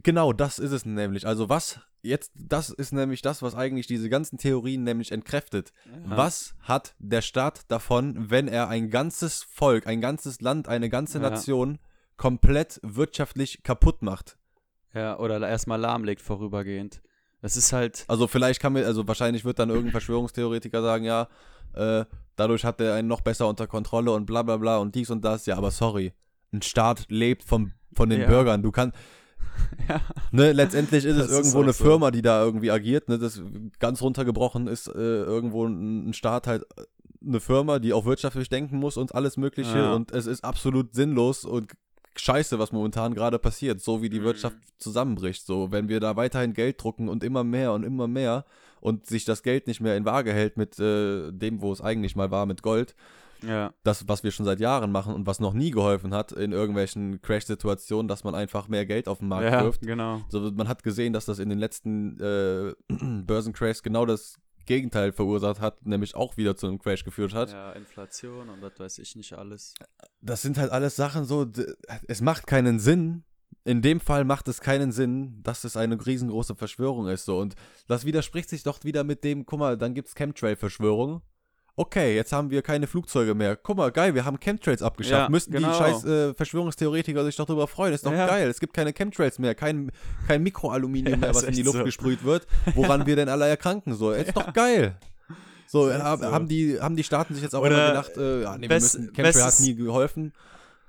Genau, 0.04 0.34
das 0.34 0.60
ist 0.60 0.72
es 0.72 0.86
nämlich. 0.86 1.26
Also 1.26 1.48
was 1.50 1.80
jetzt, 2.02 2.32
das 2.36 2.70
ist 2.70 2.92
nämlich 2.92 3.22
das, 3.22 3.42
was 3.42 3.56
eigentlich 3.56 3.88
diese 3.88 4.10
ganzen 4.10 4.38
Theorien 4.38 4.84
nämlich 4.84 5.12
entkräftet. 5.14 5.72
Ja. 5.86 6.18
Was 6.18 6.54
hat 6.60 6.96
der 7.00 7.22
Staat 7.22 7.62
davon, 7.72 8.30
wenn 8.30 8.50
er 8.50 8.68
ein 8.68 8.90
ganzes 8.90 9.42
Volk, 9.44 9.88
ein 9.88 10.02
ganzes 10.02 10.42
Land, 10.42 10.68
eine 10.68 10.90
ganze 10.90 11.20
Ja. 11.20 11.30
Nation 11.30 11.80
komplett 12.18 12.80
wirtschaftlich 12.84 13.64
kaputt 13.64 14.02
macht? 14.02 14.38
Ja, 14.94 15.18
oder 15.20 15.48
erstmal 15.48 15.80
lahmlegt 15.80 16.22
vorübergehend. 16.22 17.02
Das 17.42 17.58
ist 17.58 17.74
halt, 17.74 18.06
Also 18.08 18.28
vielleicht 18.28 18.62
kann 18.62 18.74
mir, 18.74 18.86
also 18.86 19.08
wahrscheinlich 19.08 19.44
wird 19.44 19.60
dann 19.60 19.70
irgendein 19.70 19.92
Verschwörungstheoretiker 19.92 20.82
sagen, 20.82 21.04
ja, 21.04 21.28
äh, 21.74 22.06
dadurch 22.36 22.64
hat 22.64 22.80
er 22.80 22.94
einen 22.96 23.08
noch 23.08 23.22
besser 23.22 23.48
unter 23.50 23.68
Kontrolle 23.68 24.12
und 24.12 24.26
bla 24.26 24.44
bla 24.44 24.58
bla 24.58 24.78
und 24.78 24.96
dies 24.96 25.10
und 25.10 25.26
das. 25.26 25.46
Ja, 25.46 25.58
aber 25.58 25.72
sorry, 25.72 26.14
ein 26.54 26.62
Staat 26.62 27.06
lebt 27.10 27.44
vom, 27.44 27.72
von 27.94 28.10
den 28.10 28.22
Ja. 28.22 28.28
Bürgern. 28.28 28.62
Du 28.64 28.72
kannst, 28.72 28.96
ja, 29.90 30.00
ne, 30.32 30.52
letztendlich 30.54 31.04
ist 31.06 31.18
Das 31.18 31.26
es 31.26 31.32
ist 31.32 31.38
irgendwo 31.38 31.60
auch 31.60 31.64
eine 31.64 31.74
so. 31.74 31.84
Firma, 31.84 32.12
die 32.12 32.22
da 32.22 32.44
irgendwie 32.44 32.72
agiert. 32.72 33.10
Ne, 33.10 33.20
das 33.20 33.42
ganz 33.80 34.02
runtergebrochen 34.02 34.68
ist 34.68 34.88
äh, 34.88 34.92
irgendwo 34.92 35.66
ein, 35.66 36.10
ein 36.10 36.14
Staat 36.14 36.48
halt 36.48 36.64
äh, 36.78 36.84
eine 37.26 37.40
Firma, 37.40 37.80
die 37.80 37.94
auch 37.94 38.06
wirtschaftlich 38.06 38.50
denken 38.50 38.78
muss 38.78 38.96
und 38.98 39.14
alles 39.16 39.38
Mögliche. 39.38 39.78
Ja. 39.78 39.94
Und 39.94 40.12
es 40.12 40.28
ist 40.28 40.44
absolut 40.44 40.94
sinnlos 40.96 41.44
und 41.46 41.72
scheiße, 42.16 42.60
was 42.60 42.72
momentan 42.72 43.14
gerade 43.14 43.40
passiert, 43.40 43.82
so 43.82 44.02
wie 44.02 44.10
die 44.10 44.20
Mhm. 44.20 44.26
Wirtschaft 44.26 44.58
zusammenbricht. 44.78 45.46
So, 45.46 45.72
wenn 45.72 45.90
wir 45.90 46.00
da 46.00 46.16
weiterhin 46.16 46.54
Geld 46.54 46.82
drucken 46.84 47.10
und 47.10 47.24
immer 47.24 47.44
mehr 47.44 47.74
und 47.74 47.84
immer 47.84 48.08
mehr 48.08 48.46
und 48.82 49.06
sich 49.08 49.26
das 49.26 49.44
Geld 49.44 49.68
nicht 49.68 49.82
mehr 49.82 49.96
in 49.98 50.06
Waage 50.06 50.34
hält 50.34 50.58
mit 50.58 50.78
äh, 50.80 51.32
dem, 51.32 51.62
wo 51.62 51.72
es 51.72 51.82
eigentlich 51.82 52.16
mal 52.16 52.32
war, 52.32 52.46
mit 52.46 52.62
Gold, 52.62 52.96
ja, 53.46 53.74
das, 53.84 54.08
was 54.08 54.24
wir 54.24 54.32
schon 54.32 54.46
seit 54.46 54.62
Jahren 54.62 54.90
machen 54.92 55.14
und 55.14 55.28
was 55.28 55.42
noch 55.42 55.54
nie 55.54 55.72
geholfen 55.72 56.14
hat 56.14 56.32
in 56.32 56.54
irgendwelchen 56.54 57.22
Crash-Situationen, 57.22 58.08
dass 58.08 58.24
man 58.24 58.36
einfach 58.36 58.70
mehr 58.70 58.86
Geld 58.86 59.10
auf 59.10 59.20
den 59.20 59.28
Markt 59.28 59.52
ja, 59.52 59.64
wirft. 59.64 59.82
genau. 59.82 60.22
So, 60.30 60.40
man 60.52 60.70
hat 60.70 60.82
gesehen, 60.84 61.12
dass 61.12 61.26
das 61.26 61.40
in 61.40 61.50
den 61.50 61.58
letzten 61.60 62.18
äh, 62.22 62.74
Börsencrashs 63.26 63.84
genau 63.84 64.06
das 64.06 64.40
Gegenteil 64.66 65.12
verursacht 65.12 65.60
hat, 65.60 65.86
nämlich 65.86 66.16
auch 66.16 66.38
wieder 66.38 66.56
zu 66.56 66.68
einem 66.68 66.80
Crash 66.80 67.04
geführt 67.04 67.34
hat. 67.34 67.52
Ja, 67.52 67.72
Inflation 67.74 68.50
und 68.50 68.62
was 68.62 68.80
weiß 68.80 69.00
ich 69.00 69.16
nicht 69.16 69.34
alles. 69.34 69.74
Das 70.22 70.42
sind 70.42 70.58
halt 70.58 70.72
alles 70.72 70.96
Sachen 70.96 71.26
so, 71.26 71.50
es 72.08 72.22
macht 72.22 72.48
keinen 72.48 72.80
Sinn. 72.80 73.24
In 73.66 73.82
dem 73.82 74.00
Fall 74.00 74.26
macht 74.26 74.48
es 74.48 74.60
keinen 74.60 74.92
Sinn, 74.92 75.42
dass 75.44 75.64
es 75.64 75.78
eine 75.78 76.04
riesengroße 76.06 76.56
Verschwörung 76.56 77.08
ist. 77.08 77.26
So. 77.26 77.40
Und 77.40 77.56
das 77.88 78.04
widerspricht 78.04 78.50
sich 78.50 78.64
doch 78.64 78.84
wieder 78.84 79.04
mit 79.04 79.24
dem, 79.24 79.46
guck 79.46 79.60
mal, 79.60 79.78
dann 79.78 79.94
gibt 79.94 80.10
es 80.10 80.16
Chemtrail-Verschwörung. 80.16 81.22
Okay, 81.76 82.16
jetzt 82.16 82.32
haben 82.32 82.52
wir 82.52 82.62
keine 82.62 82.86
Flugzeuge 82.86 83.34
mehr. 83.34 83.56
Guck 83.56 83.78
mal, 83.78 83.92
geil, 83.92 84.14
wir 84.14 84.26
haben 84.26 84.40
Chemtrails 84.40 84.84
abgeschafft. 84.84 85.24
Ja, 85.24 85.30
Müssten 85.30 85.54
genau. 85.54 85.72
die 85.72 85.76
scheiß 85.78 86.06
äh, 86.06 86.34
Verschwörungstheoretiker 86.36 87.26
sich 87.26 87.36
doch 87.36 87.48
darüber 87.48 87.68
freuen. 87.68 87.94
Ist 87.94 88.06
doch 88.06 88.12
Ja. 88.12 88.28
geil. 88.28 88.48
Es 88.48 88.60
gibt 88.60 88.76
keine 88.76 88.94
Chemtrails 88.94 89.40
mehr, 89.40 89.56
kein, 89.56 89.92
kein 90.28 90.44
Mikroaluminium 90.44 91.14
Ja, 91.14 91.18
mehr, 91.18 91.30
was 91.36 91.42
in 91.44 91.54
die 91.56 91.64
Luft 91.64 91.80
so. 91.80 91.84
gesprüht 91.84 92.24
wird, 92.24 92.46
woran 92.76 93.08
wir 93.08 93.16
denn 93.16 93.28
alle 93.28 93.48
erkranken. 93.48 93.96
So, 93.96 94.12
ist 94.12 94.36
doch 94.38 94.54
geil. 94.54 94.98
So, 95.66 95.88
Ist 95.88 95.96
echt 95.96 96.04
hab, 96.04 96.20
so. 96.20 96.32
haben, 96.32 96.48
die, 96.48 96.80
haben 96.80 96.96
die 96.96 97.04
Staaten 97.04 97.34
sich 97.34 97.42
jetzt 97.42 97.56
auch 97.56 97.64
immer 97.64 97.88
gedacht, 97.88 98.18
äh, 98.18 98.44
ja, 98.44 98.56
nee, 98.56 98.62
wir 98.64 98.70
best- 98.70 99.00
müssen, 99.00 99.14
Chemtrail 99.14 99.44
hat 99.44 99.60
nie 99.60 99.74
geholfen. 99.74 100.32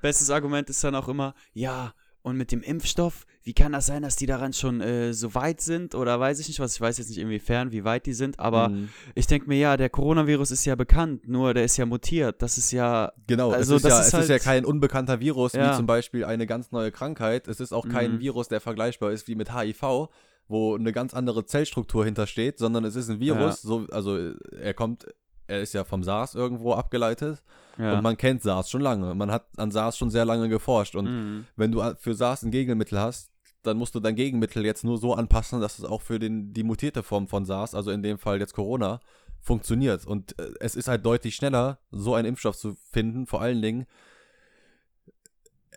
Bestes 0.03 0.29
Argument 0.29 0.69
ist 0.69 0.85
dann 0.85 0.95
auch 0.95 1.09
immer, 1.09 1.35
ja, 1.55 1.95
und 2.25 2.37
mit 2.39 2.51
dem 2.53 2.63
Impfstoff, 2.63 3.27
wie 3.43 3.53
kann 3.53 3.73
das 3.73 3.85
sein, 3.87 4.03
dass 4.03 4.17
die 4.17 4.25
daran 4.25 4.53
schon 4.55 4.81
äh, 4.81 5.13
so 5.13 5.35
weit 5.35 5.61
sind 5.61 5.95
oder 5.95 6.19
weiß 6.19 6.41
ich 6.41 6.49
nicht 6.49 6.59
was, 6.59 6.75
ich 6.75 6.81
weiß 6.81 6.97
jetzt 6.99 7.11
nicht 7.11 7.19
inwiefern, 7.19 7.71
wie 7.71 7.85
weit 7.85 8.07
die 8.07 8.15
sind, 8.15 8.41
aber 8.41 8.71
Mhm. 8.71 8.89
ich 9.15 9.27
denke 9.27 9.47
mir, 9.47 9.59
ja, 9.59 9.77
der 9.77 9.91
Coronavirus 9.91 10.51
ist 10.51 10.65
ja 10.65 10.75
bekannt, 10.75 11.29
nur 11.29 11.53
der 11.53 11.65
ist 11.65 11.77
ja 11.77 11.85
mutiert, 11.85 12.41
das 12.41 12.57
ist 12.57 12.73
ja, 12.73 13.13
Genau, 13.27 13.51
Also 13.53 13.77
es, 13.77 13.85
ist 13.85 13.85
das 13.85 13.93
ja, 13.93 14.01
ist 14.01 14.07
es 14.15 14.21
ist 14.25 14.29
ja 14.31 14.33
halt- 14.37 14.43
kein 14.43 14.65
unbekannter 14.65 15.21
Virus, 15.21 15.53
wie 15.53 15.59
Ja. 15.59 15.77
zum 15.77 15.87
Beispiel 15.87 16.25
eine 16.25 16.47
ganz 16.47 16.73
neue 16.73 16.91
Krankheit. 16.91 17.47
Es 17.47 17.61
ist 17.61 17.73
auch 17.73 17.87
kein 17.89 18.15
Mhm. 18.15 18.21
Virus, 18.21 18.49
der 18.49 18.61
vergleichbar 18.61 19.13
ist 19.13 19.29
wie 19.29 19.35
mit 19.35 19.55
HIV, 19.55 20.09
wo 20.49 20.75
eine 20.75 20.93
ganz 20.93 21.13
andere 21.15 21.45
Zellstruktur 21.47 22.05
hintersteht, 22.07 22.59
sondern 22.59 22.85
es 22.87 22.97
ist 22.97 23.09
ein 23.11 23.21
Virus, 23.21 23.61
so, 23.63 23.87
also 23.91 24.17
äh, 24.17 24.35
er 24.59 24.73
kommt, 24.75 25.07
er 25.47 25.61
ist 25.61 25.75
ja 25.75 25.85
vom 25.85 26.03
SARS 26.03 26.35
irgendwo 26.35 26.73
abgeleitet 26.75 27.43
ja. 27.79 27.95
und 27.95 28.03
man 28.03 28.17
kennt 28.17 28.43
SARS 28.43 28.71
schon 28.71 28.81
lange. 28.81 29.15
Man 29.15 29.31
hat 29.31 29.47
an 29.57 29.71
SARS 29.71 29.97
schon 29.99 30.11
sehr 30.11 30.25
lange 30.25 30.49
geforscht 30.49 30.95
und 30.97 31.05
Mhm. 31.07 31.47
wenn 31.57 31.73
du 31.73 31.83
für 31.99 32.15
SARS 32.15 32.43
ein 32.43 32.51
Gegenmittel 32.51 32.99
hast, 32.99 33.31
dann 33.63 33.77
musst 33.79 33.95
du 33.95 34.01
dein 34.01 34.15
Gegenmittel 34.15 34.65
jetzt 34.65 34.85
nur 34.85 34.99
so 34.99 35.15
anpassen, 35.15 35.61
dass 35.61 35.79
es 35.79 35.85
auch 35.85 36.03
für 36.03 36.19
den, 36.19 36.53
die 36.53 36.63
mutierte 36.63 37.03
Form 37.03 37.29
von 37.29 37.45
SARS, 37.45 37.75
also 37.75 37.91
in 37.91 38.03
dem 38.03 38.19
Fall 38.19 38.39
jetzt 38.39 38.53
Corona, 38.55 39.01
funktioniert. 39.41 40.07
Und 40.07 40.39
äh, 40.39 40.53
es 40.61 40.75
ist 40.75 40.89
halt 40.89 41.05
deutlich 41.05 41.35
schneller, 41.35 41.79
so 41.91 42.15
einen 42.15 42.29
Impfstoff 42.29 42.57
zu 42.57 42.75
finden. 42.91 43.27
Vor 43.27 43.41
allen 43.41 43.63
Dingen, 43.63 43.87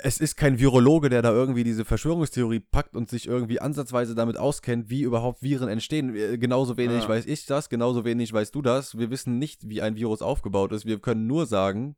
es 0.04 0.20
ist 0.20 0.36
kein 0.38 0.60
Virologe, 0.60 1.10
der 1.10 1.22
da 1.22 1.32
irgendwie 1.32 1.64
diese 1.64 1.86
Verschwörungstheorie 1.86 2.60
packt 2.60 2.96
und 2.96 3.10
sich 3.10 3.28
irgendwie 3.28 3.60
ansatzweise 3.60 4.16
damit 4.16 4.38
auskennt, 4.38 4.90
wie 4.90 5.02
überhaupt 5.02 5.42
Viren 5.42 5.70
entstehen. 5.70 6.16
Äh, 6.16 6.38
Genauso 6.38 6.78
wenig 6.78 7.04
Ja. 7.04 7.10
weiß 7.10 7.26
ich 7.26 7.46
das, 7.46 7.70
genauso 7.70 8.06
wenig 8.06 8.32
weißt 8.32 8.54
du 8.54 8.62
das. 8.62 8.98
Wir 8.98 9.10
wissen 9.10 9.38
nicht, 9.40 9.68
wie 9.70 9.82
ein 9.82 9.96
Virus 9.96 10.22
aufgebaut 10.22 10.72
ist. 10.72 10.86
Wir 10.86 11.00
können 11.00 11.26
nur 11.28 11.46
sagen, 11.46 11.96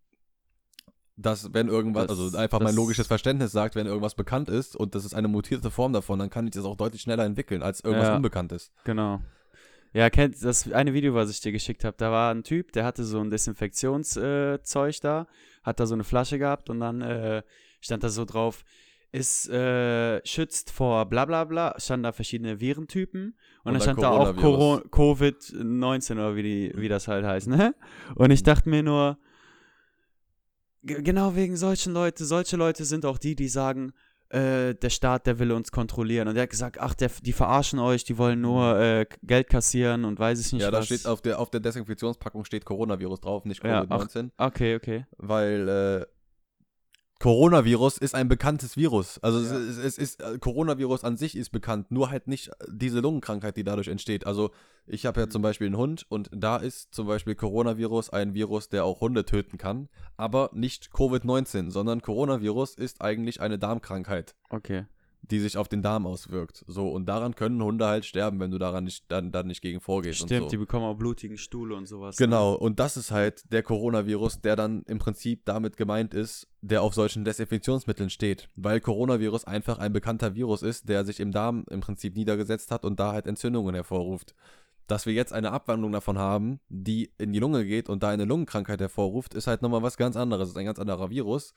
dass 1.18 1.54
wenn 1.54 1.68
irgendwas, 1.68 2.08
Das- 2.08 2.20
also 2.20 2.38
einfach 2.38 2.62
mein 2.62 2.76
logisches 2.76 3.08
Verständnis 3.08 3.52
sagt, 3.52 3.76
wenn 3.76 3.88
irgendwas 3.88 4.16
bekannt 4.16 4.48
ist 4.50 4.76
und 4.76 4.96
das 4.96 5.04
ist 5.04 5.14
eine 5.14 5.28
mutierte 5.28 5.70
Form 5.70 5.92
davon, 5.92 6.18
dann 6.20 6.30
kann 6.30 6.46
ich 6.48 6.52
das 6.54 6.64
auch 6.66 6.76
deutlich 6.78 7.02
schneller 7.02 7.26
entwickeln, 7.26 7.62
als 7.62 7.82
irgendwas 7.82 8.08
Ja. 8.08 8.16
Unbekanntes. 8.16 8.72
Genau. 8.86 9.20
Ja, 9.92 10.10
kennt 10.10 10.42
das 10.44 10.72
eine 10.72 10.94
Video, 10.94 11.16
was 11.16 11.30
ich 11.32 11.42
dir 11.42 11.52
geschickt 11.52 11.84
habe, 11.84 11.98
da 11.98 12.12
war 12.12 12.32
ein 12.34 12.44
Typ, 12.44 12.72
der 12.74 12.86
hatte 12.86 13.04
so 13.04 13.20
ein 13.20 13.32
Desinfektionszeug 13.32 14.96
äh, 14.96 15.00
da, 15.02 15.28
hat 15.64 15.80
da 15.80 15.86
so 15.88 15.96
eine 15.96 16.04
Flasche 16.04 16.38
gehabt 16.40 16.70
und 16.70 16.80
dann 16.80 17.02
äh, 17.02 17.42
stand 17.82 18.04
da 18.04 18.10
so 18.10 18.26
drauf, 18.26 18.64
ist 19.12 19.50
äh, 19.50 20.24
schützt 20.26 20.70
vor 20.72 21.06
bla 21.08 21.26
bla 21.26 21.44
bla, 21.44 21.74
standen 21.80 22.04
da 22.04 22.12
verschiedene 22.12 22.60
Virentypen 22.60 23.24
und, 23.24 23.36
Und 23.64 23.74
dann 23.74 23.82
stand 23.82 24.02
da 24.02 24.10
auch 24.12 24.36
Coronavirus. 24.36 24.92
Coro- 24.92 25.16
Covid-19 25.22 26.14
oder 26.14 26.36
wie, 26.36 26.44
die, 26.44 26.74
wie 26.76 26.90
das 26.90 27.08
halt 27.08 27.26
heißt, 27.26 27.48
ne? 27.48 27.74
Und 28.16 28.30
ich 28.32 28.44
dachte 28.44 28.70
mir 28.70 28.84
nur, 28.84 29.18
ge- 30.84 31.02
genau 31.02 31.36
wegen 31.36 31.56
solchen 31.58 31.94
Leute, 31.94 32.26
solche 32.26 32.56
Leute 32.58 32.86
sind 32.86 33.06
auch 33.06 33.18
die, 33.18 33.36
die 33.36 33.48
sagen, 33.48 33.94
äh, 34.30 34.76
der 34.76 34.92
Staat, 34.92 35.26
der 35.26 35.40
will 35.40 35.52
uns 35.52 35.72
kontrollieren. 35.72 36.28
Und 36.28 36.36
der 36.36 36.44
hat 36.44 36.52
gesagt, 36.52 36.80
ach, 36.80 36.94
der, 36.94 37.10
die 37.24 37.34
verarschen 37.34 37.80
euch, 37.80 38.04
die 38.04 38.18
wollen 38.20 38.40
nur 38.42 38.80
äh, 38.80 39.06
k- 39.06 39.18
Geld 39.24 39.50
kassieren 39.50 40.06
und 40.06 40.20
weiß 40.20 40.40
ich 40.40 40.54
nicht 40.54 40.62
Ja, 40.62 40.70
da 40.70 40.78
was. 40.80 40.86
steht 40.86 41.08
auf 41.08 41.22
der, 41.22 41.40
auf 41.40 41.50
der 41.50 41.62
Desinfektionspackung 41.62 42.46
steht 42.46 42.64
Coronavirus 42.64 43.22
drauf, 43.22 43.46
nicht 43.46 43.64
Ja, 43.64 43.86
ach. 43.90 44.02
Covid-19. 44.06 44.30
Okay, 44.38 44.76
okay. 44.76 45.06
weil 45.18 45.68
äh, 45.68 46.06
Coronavirus 47.20 47.98
ist 47.98 48.16
ein 48.16 48.30
bekanntes 48.30 48.78
Virus. 48.78 49.20
Also 49.20 49.40
Ja. 49.40 49.60
es, 49.60 49.78
es, 49.78 49.78
es 49.78 49.98
ist 49.98 50.22
äh, 50.22 50.38
Coronavirus 50.40 51.04
an 51.04 51.18
sich 51.18 51.36
ist 51.36 51.50
bekannt, 51.52 51.92
nur 51.92 52.10
halt 52.12 52.28
nicht 52.28 52.50
diese 52.70 53.02
Lungenkrankheit, 53.02 53.58
die 53.58 53.64
dadurch 53.66 53.90
entsteht. 53.90 54.26
Also 54.26 54.52
ich 54.88 55.06
habe 55.06 55.20
ja 55.20 55.26
Mhm. 55.26 55.32
zum 55.32 55.42
Beispiel 55.42 55.68
einen 55.68 55.78
Hund 55.78 56.06
und 56.10 56.30
da 56.34 56.56
ist 56.58 56.94
zum 56.96 57.08
Beispiel 57.08 57.36
Coronavirus 57.36 58.10
ein 58.12 58.34
Virus, 58.34 58.70
der 58.70 58.86
auch 58.86 59.02
Hunde 59.02 59.26
töten 59.26 59.58
kann, 59.58 59.90
aber 60.16 60.50
nicht 60.54 60.92
Covid-19, 60.94 61.72
sondern 61.72 62.02
Coronavirus 62.02 62.76
ist 62.76 63.02
eigentlich 63.02 63.42
eine 63.42 63.60
Darmkrankheit, 63.60 64.34
Okay. 64.50 64.86
Die 65.32 65.40
sich 65.40 65.58
auf 65.58 65.68
den 65.68 65.82
Darm 65.82 66.08
auswirkt. 66.08 66.66
So 66.68 66.90
und 66.90 67.06
daran 67.06 67.36
können 67.36 67.62
Hunde 67.62 67.86
halt 67.86 68.06
sterben, 68.06 68.40
wenn 68.40 68.52
du 68.52 68.58
daran 68.58 68.84
nicht 68.84 69.06
dann, 69.10 69.32
dann 69.32 69.48
nicht 69.48 69.62
gegen 69.62 69.80
vorgehst. 69.80 70.20
Stimmt, 70.20 70.46
so. 70.46 70.50
die 70.50 70.58
bekommen 70.58 70.86
auch 70.86 70.96
blutigen 70.96 71.38
Stuhl 71.38 71.72
und 71.72 71.88
sowas. 71.88 72.20
ne? 72.20 72.26
Genau, 72.26 72.54
und 72.54 72.80
das 72.80 72.98
ist 72.98 73.12
halt 73.12 73.52
der 73.52 73.62
Coronavirus, 73.62 74.42
der 74.42 74.56
dann 74.56 74.84
im 74.84 74.98
Prinzip 74.98 75.46
damit 75.46 75.78
gemeint 75.78 76.14
ist, 76.14 76.48
der 76.62 76.82
auf 76.82 76.96
solchen 76.96 77.24
Desinfektionsmitteln 77.26 78.10
steht. 78.10 78.50
Weil 78.56 78.80
Coronavirus 78.80 79.46
einfach 79.46 79.78
ein 79.78 79.94
bekannter 79.94 80.34
Virus 80.36 80.64
ist, 80.64 80.90
der 80.90 81.06
sich 81.06 81.20
im 81.20 81.32
Darm 81.32 81.66
im 81.70 81.82
Prinzip 81.82 82.16
niedergesetzt 82.16 82.72
hat 82.72 82.84
und 82.84 83.00
da 83.00 83.12
halt 83.12 83.28
Entzündungen 83.28 83.76
hervorruft. 83.76 84.34
Dass 84.88 85.06
wir 85.06 85.14
jetzt 85.14 85.34
eine 85.34 85.52
Abwandlung 85.52 85.92
davon 85.92 86.18
haben, 86.18 86.60
die 86.70 87.12
in 87.20 87.32
die 87.32 87.40
Lunge 87.40 87.64
geht 87.64 87.90
und 87.90 88.02
da 88.02 88.10
eine 88.10 88.26
Lungenkrankheit 88.26 88.82
hervorruft, 88.82 89.36
ist 89.36 89.46
halt 89.46 89.62
nochmal 89.62 89.84
was 89.84 89.98
ganz 89.98 90.16
anderes. 90.16 90.48
Es 90.48 90.54
ist 90.54 90.58
ein 90.58 90.66
ganz 90.66 90.80
anderer 90.80 91.12
Virus. 91.12 91.54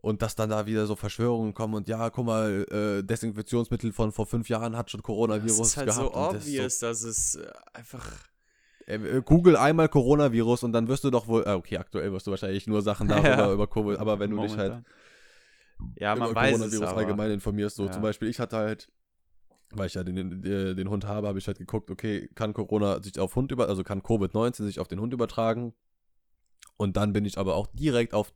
Und 0.00 0.22
dass 0.22 0.36
dann 0.36 0.50
da 0.50 0.66
wieder 0.66 0.86
so 0.86 0.94
Verschwörungen 0.94 1.54
kommen 1.54 1.74
und 1.74 1.88
ja, 1.88 2.08
guck 2.10 2.24
mal, 2.26 2.64
äh, 2.70 3.02
Desinfektionsmittel 3.02 3.92
von 3.92 4.12
vor 4.12 4.26
fünf 4.26 4.48
Jahren 4.48 4.76
hat 4.76 4.90
schon 4.90 5.00
Das 5.00 5.06
Coronavirus 5.06 5.60
ist 5.60 5.76
halt 5.76 5.88
gehabt. 5.88 6.14
so 6.14 6.18
und 6.20 6.34
das 6.34 6.44
ist 6.46 6.48
obvious, 6.54 6.78
dass 6.78 7.02
es 7.02 7.34
äh, 7.34 7.50
einfach. 7.72 8.06
äh, 8.86 9.20
Google 9.24 9.56
einmal 9.56 9.88
Coronavirus 9.88 10.62
und 10.62 10.72
dann 10.72 10.86
wirst 10.86 11.02
du 11.02 11.10
doch 11.10 11.26
wohl, 11.26 11.42
äh, 11.46 11.50
okay, 11.52 11.78
aktuell 11.78 12.12
wirst 12.12 12.28
du 12.28 12.30
wahrscheinlich 12.30 12.66
nur 12.68 12.80
Sachen 12.82 13.08
darüber 13.08 13.28
Ja. 13.28 13.52
über 13.52 13.66
Covid, 13.66 13.98
aber 13.98 14.20
wenn 14.20 14.30
du 14.30 14.40
dich 14.40 14.56
halt. 14.56 14.84
Ja, 15.96 16.14
man 16.14 16.30
über 16.30 16.34
weiß 16.36 16.52
Coronavirus 16.52 16.84
es 16.84 16.90
aber. 16.90 16.98
allgemein 16.98 17.30
informierst, 17.32 17.76
so 17.76 17.86
Ja. 17.86 17.92
zum 17.92 18.02
Beispiel, 18.02 18.28
ich 18.28 18.38
hatte 18.38 18.56
halt, 18.56 18.88
weil 19.70 19.86
ich 19.88 19.94
ja 19.94 20.04
den, 20.04 20.42
den, 20.42 20.76
den 20.76 20.90
Hund 20.90 21.06
habe, 21.06 21.26
habe 21.26 21.38
ich 21.40 21.46
halt 21.48 21.58
geguckt, 21.58 21.90
okay, 21.90 22.28
kann 22.36 22.54
Corona 22.54 23.02
sich 23.02 23.18
auf 23.18 23.34
Hund 23.34 23.50
über, 23.50 23.68
also 23.68 23.82
kann 23.82 24.02
Covid-19 24.02 24.64
sich 24.64 24.78
auf 24.78 24.86
den 24.88 25.00
Hund 25.00 25.12
übertragen? 25.12 25.74
Und 26.76 26.96
dann 26.96 27.12
bin 27.12 27.24
ich 27.24 27.36
aber 27.38 27.56
auch 27.56 27.66
direkt 27.66 28.14
auf 28.14 28.32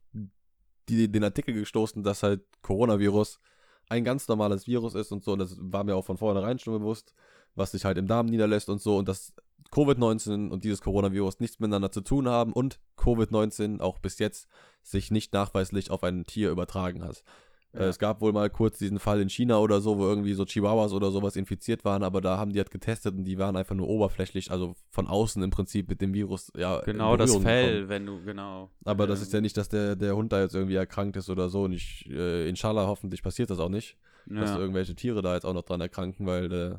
die, 0.89 1.11
den 1.11 1.25
Artikel 1.25 1.55
gestoßen, 1.55 2.03
dass 2.03 2.23
halt 2.23 2.43
Coronavirus 2.63 3.41
ein 3.89 4.05
ganz 4.05 4.29
normales 4.29 4.67
Virus 4.67 4.95
ist 4.95 5.13
und 5.13 5.23
so. 5.23 5.33
Und 5.33 5.39
das 5.39 5.57
war 5.59 5.85
mir 5.85 5.97
auch 5.97 6.05
von 6.05 6.19
vornherein 6.19 6.59
schon 6.59 6.79
bewusst, 6.79 7.15
was 7.55 7.73
sich 7.73 7.85
halt 7.85 7.99
im 7.99 8.07
Darm 8.07 8.27
niederlässt 8.27 8.69
und 8.69 8.81
so. 8.81 8.97
Und 8.97 9.09
dass 9.09 9.33
Covid-19 9.71 10.51
und 10.51 10.65
dieses 10.65 10.81
Coronavirus 10.83 11.41
nichts 11.41 11.59
miteinander 11.61 11.91
zu 11.91 12.01
tun 12.01 12.29
haben 12.29 12.53
und 12.53 12.79
Covid-19 12.99 13.81
auch 13.81 13.99
bis 13.99 14.19
jetzt 14.19 14.49
sich 14.83 15.11
nicht 15.11 15.33
nachweislich 15.33 15.91
auf 15.91 16.05
ein 16.05 16.25
Tier 16.25 16.51
übertragen 16.51 17.05
hat. 17.05 17.23
Äh, 17.75 17.81
Ja. 17.83 17.89
Es 17.89 17.99
gab 17.99 18.21
wohl 18.21 18.33
mal 18.33 18.51
kurz 18.51 18.79
diesen 18.79 18.99
Fall 18.99 19.21
in 19.21 19.29
China 19.31 19.59
oder 19.59 19.81
so, 19.81 19.99
wo 19.99 20.05
irgendwie 20.07 20.35
so 20.35 20.45
Chihuahuas 20.45 20.93
oder 20.93 21.11
sowas 21.11 21.37
infiziert 21.37 21.85
waren, 21.85 22.03
aber 22.03 22.21
da 22.21 22.37
haben 22.39 22.53
die 22.53 22.59
halt 22.59 22.71
getestet 22.71 23.15
und 23.17 23.25
die 23.25 23.39
waren 23.39 23.57
einfach 23.57 23.75
nur 23.75 23.89
oberflächlich, 23.89 24.51
also 24.51 24.75
von 24.91 25.07
außen 25.07 25.43
im 25.43 25.51
Prinzip 25.51 25.89
mit 25.89 26.01
dem 26.01 26.13
Virus, 26.13 26.53
ja. 26.57 26.81
Genau, 26.81 27.17
das 27.17 27.35
Fell, 27.37 27.73
gekommen. 27.73 27.89
wenn 27.89 28.07
du, 28.07 28.23
genau. 28.25 28.71
Aber 28.85 29.07
das 29.07 29.21
ähm, 29.21 29.23
ist 29.25 29.33
ja 29.33 29.41
nicht, 29.41 29.57
dass 29.57 29.69
der, 29.69 29.97
der 29.97 30.15
Hund 30.17 30.33
da 30.33 30.43
jetzt 30.43 30.55
irgendwie 30.55 30.75
erkrankt 30.75 31.17
ist 31.17 31.31
oder 31.31 31.49
so. 31.49 31.63
Und 31.63 31.73
ich, 31.73 32.09
äh, 32.11 32.49
inshallah, 32.49 32.87
hoffentlich 32.87 33.23
passiert 33.23 33.51
das 33.51 33.59
auch 33.59 33.69
nicht, 33.71 33.97
dass 34.27 34.51
ja, 34.51 34.59
irgendwelche 34.59 34.95
Tiere 34.95 35.23
da 35.23 35.35
jetzt 35.35 35.45
auch 35.45 35.55
noch 35.55 35.63
dran 35.65 35.81
erkranken, 35.81 36.27
weil 36.27 36.53
äh, 36.53 36.75